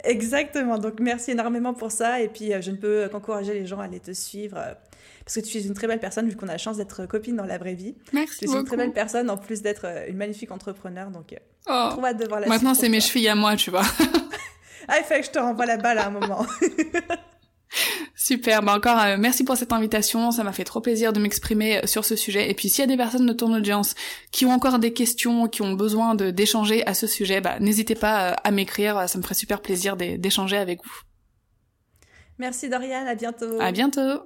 Exactement. 0.04 0.78
Donc, 0.78 1.00
merci 1.00 1.30
énormément 1.30 1.74
pour 1.74 1.90
ça. 1.90 2.20
Et 2.20 2.28
puis, 2.28 2.52
euh, 2.52 2.60
je 2.60 2.70
ne 2.70 2.76
peux 2.76 3.08
qu'encourager 3.10 3.54
les 3.54 3.66
gens 3.66 3.80
à 3.80 3.84
aller 3.84 4.00
te 4.00 4.12
suivre 4.12 4.58
parce 5.26 5.34
que 5.34 5.40
tu 5.40 5.58
es 5.58 5.62
une 5.62 5.74
très 5.74 5.88
belle 5.88 5.98
personne, 5.98 6.28
vu 6.28 6.36
qu'on 6.36 6.46
a 6.46 6.52
la 6.52 6.58
chance 6.58 6.76
d'être 6.76 7.04
copine 7.06 7.34
dans 7.34 7.44
la 7.44 7.58
vraie 7.58 7.74
vie. 7.74 7.96
Merci 8.12 8.38
Tu 8.38 8.44
es 8.44 8.54
une 8.54 8.64
très 8.64 8.76
belle 8.76 8.92
personne, 8.92 9.28
en 9.28 9.36
plus 9.36 9.60
d'être 9.60 9.84
euh, 9.84 10.06
une 10.06 10.16
magnifique 10.16 10.52
entrepreneur, 10.52 11.10
donc 11.10 11.32
euh, 11.32 11.36
oh. 11.68 11.88
trop 11.90 12.06
hâte 12.06 12.18
de 12.18 12.28
voir 12.28 12.38
la 12.38 12.46
Maintenant, 12.46 12.74
c'est 12.74 12.88
mes 12.88 13.00
chevilles 13.00 13.26
à 13.26 13.34
moi, 13.34 13.56
tu 13.56 13.72
vois. 13.72 13.82
ah, 14.88 14.98
il 15.00 15.04
fait 15.04 15.18
que 15.22 15.26
je 15.26 15.32
te 15.32 15.40
renvoie 15.40 15.66
la 15.66 15.78
balle 15.78 15.98
à 15.98 16.06
un 16.06 16.10
moment. 16.10 16.46
Super, 18.14 18.62
bah 18.62 18.76
encore 18.76 19.00
euh, 19.00 19.16
merci 19.18 19.42
pour 19.42 19.56
cette 19.56 19.72
invitation, 19.72 20.30
ça 20.30 20.44
m'a 20.44 20.52
fait 20.52 20.64
trop 20.64 20.80
plaisir 20.80 21.12
de 21.12 21.18
m'exprimer 21.18 21.84
sur 21.88 22.04
ce 22.04 22.14
sujet. 22.14 22.48
Et 22.48 22.54
puis 22.54 22.68
s'il 22.68 22.82
y 22.82 22.84
a 22.84 22.86
des 22.86 22.96
personnes 22.96 23.26
de 23.26 23.32
ton 23.32 23.52
audience 23.52 23.96
qui 24.30 24.46
ont 24.46 24.52
encore 24.52 24.78
des 24.78 24.92
questions, 24.92 25.48
qui 25.48 25.62
ont 25.62 25.72
besoin 25.72 26.14
d'échanger 26.14 26.86
à 26.86 26.94
ce 26.94 27.08
sujet, 27.08 27.40
bah 27.40 27.58
n'hésitez 27.58 27.96
pas 27.96 28.28
à 28.28 28.50
m'écrire, 28.52 29.08
ça 29.08 29.18
me 29.18 29.24
ferait 29.24 29.34
super 29.34 29.60
plaisir 29.60 29.96
d'échanger 29.96 30.56
avec 30.56 30.84
vous. 30.84 31.00
Merci 32.38 32.68
Dorian, 32.68 33.06
à 33.06 33.16
bientôt. 33.16 33.60
À 33.60 33.72
bientôt. 33.72 34.22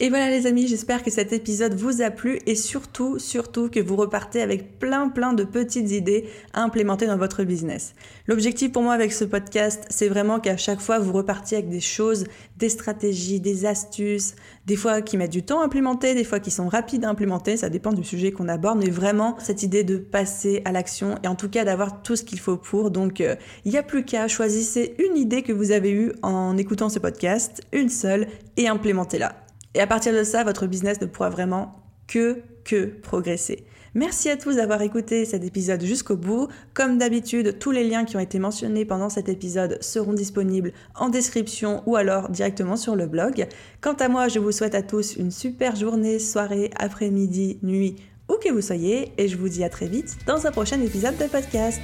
Et 0.00 0.08
voilà 0.08 0.30
les 0.30 0.46
amis, 0.46 0.66
j'espère 0.66 1.04
que 1.04 1.12
cet 1.12 1.32
épisode 1.32 1.74
vous 1.74 2.02
a 2.02 2.10
plu 2.10 2.40
et 2.46 2.56
surtout, 2.56 3.20
surtout 3.20 3.68
que 3.68 3.78
vous 3.78 3.94
repartez 3.94 4.42
avec 4.42 4.80
plein 4.80 5.08
plein 5.08 5.32
de 5.32 5.44
petites 5.44 5.92
idées 5.92 6.28
à 6.54 6.62
implémenter 6.62 7.06
dans 7.06 7.18
votre 7.18 7.44
business. 7.44 7.94
L'objectif 8.26 8.72
pour 8.72 8.82
moi 8.82 8.94
avec 8.94 9.12
ce 9.12 9.24
podcast, 9.24 9.84
c'est 9.90 10.08
vraiment 10.08 10.40
qu'à 10.40 10.56
chaque 10.56 10.80
fois 10.80 10.98
vous 10.98 11.12
repartiez 11.12 11.58
avec 11.58 11.68
des 11.68 11.80
choses, 11.80 12.24
des 12.56 12.68
stratégies, 12.68 13.38
des 13.38 13.64
astuces, 13.64 14.34
des 14.66 14.74
fois 14.74 15.02
qui 15.02 15.16
mettent 15.16 15.30
du 15.30 15.44
temps 15.44 15.60
à 15.60 15.66
implémenter, 15.66 16.14
des 16.14 16.24
fois 16.24 16.40
qui 16.40 16.50
sont 16.50 16.68
rapides 16.68 17.04
à 17.04 17.08
implémenter, 17.08 17.56
ça 17.56 17.68
dépend 17.68 17.92
du 17.92 18.02
sujet 18.02 18.32
qu'on 18.32 18.48
aborde, 18.48 18.80
mais 18.80 18.90
vraiment 18.90 19.36
cette 19.38 19.62
idée 19.62 19.84
de 19.84 19.98
passer 19.98 20.62
à 20.64 20.72
l'action 20.72 21.16
et 21.22 21.28
en 21.28 21.36
tout 21.36 21.48
cas 21.48 21.64
d'avoir 21.64 22.02
tout 22.02 22.16
ce 22.16 22.24
qu'il 22.24 22.40
faut 22.40 22.56
pour. 22.56 22.90
Donc 22.90 23.20
euh, 23.20 23.36
il 23.64 23.70
n'y 23.70 23.78
a 23.78 23.84
plus 23.84 24.04
qu'à 24.04 24.26
choisissez 24.26 24.96
une 24.98 25.16
idée 25.16 25.42
que 25.42 25.52
vous 25.52 25.70
avez 25.70 25.92
eue 25.92 26.12
en 26.22 26.56
écoutant 26.56 26.88
ce 26.88 26.98
podcast, 26.98 27.60
une 27.72 27.90
seule, 27.90 28.26
et 28.56 28.68
implémentez-la. 28.68 29.41
Et 29.74 29.80
à 29.80 29.86
partir 29.86 30.12
de 30.12 30.24
ça, 30.24 30.44
votre 30.44 30.66
business 30.66 31.00
ne 31.00 31.06
pourra 31.06 31.30
vraiment 31.30 31.74
que 32.06 32.42
que 32.64 32.86
progresser. 33.02 33.66
Merci 33.94 34.30
à 34.30 34.36
tous 34.36 34.56
d'avoir 34.56 34.80
écouté 34.80 35.26
cet 35.26 35.44
épisode 35.44 35.84
jusqu'au 35.84 36.16
bout. 36.16 36.48
Comme 36.72 36.96
d'habitude, 36.96 37.58
tous 37.58 37.72
les 37.72 37.86
liens 37.86 38.04
qui 38.04 38.16
ont 38.16 38.20
été 38.20 38.38
mentionnés 38.38 38.86
pendant 38.86 39.10
cet 39.10 39.28
épisode 39.28 39.76
seront 39.82 40.14
disponibles 40.14 40.72
en 40.94 41.10
description 41.10 41.82
ou 41.84 41.96
alors 41.96 42.30
directement 42.30 42.76
sur 42.76 42.96
le 42.96 43.06
blog. 43.06 43.46
Quant 43.82 43.94
à 43.94 44.08
moi, 44.08 44.28
je 44.28 44.38
vous 44.38 44.52
souhaite 44.52 44.74
à 44.74 44.82
tous 44.82 45.16
une 45.16 45.30
super 45.30 45.76
journée, 45.76 46.18
soirée, 46.18 46.70
après-midi, 46.78 47.58
nuit, 47.62 47.96
où 48.30 48.36
que 48.42 48.50
vous 48.50 48.62
soyez, 48.62 49.12
et 49.18 49.28
je 49.28 49.36
vous 49.36 49.50
dis 49.50 49.64
à 49.64 49.68
très 49.68 49.88
vite 49.88 50.16
dans 50.26 50.46
un 50.46 50.52
prochain 50.52 50.80
épisode 50.80 51.18
de 51.18 51.26
podcast. 51.26 51.80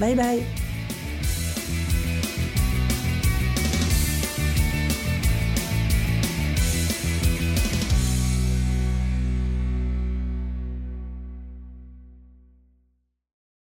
Bye 0.00 0.16
bye 0.16 0.71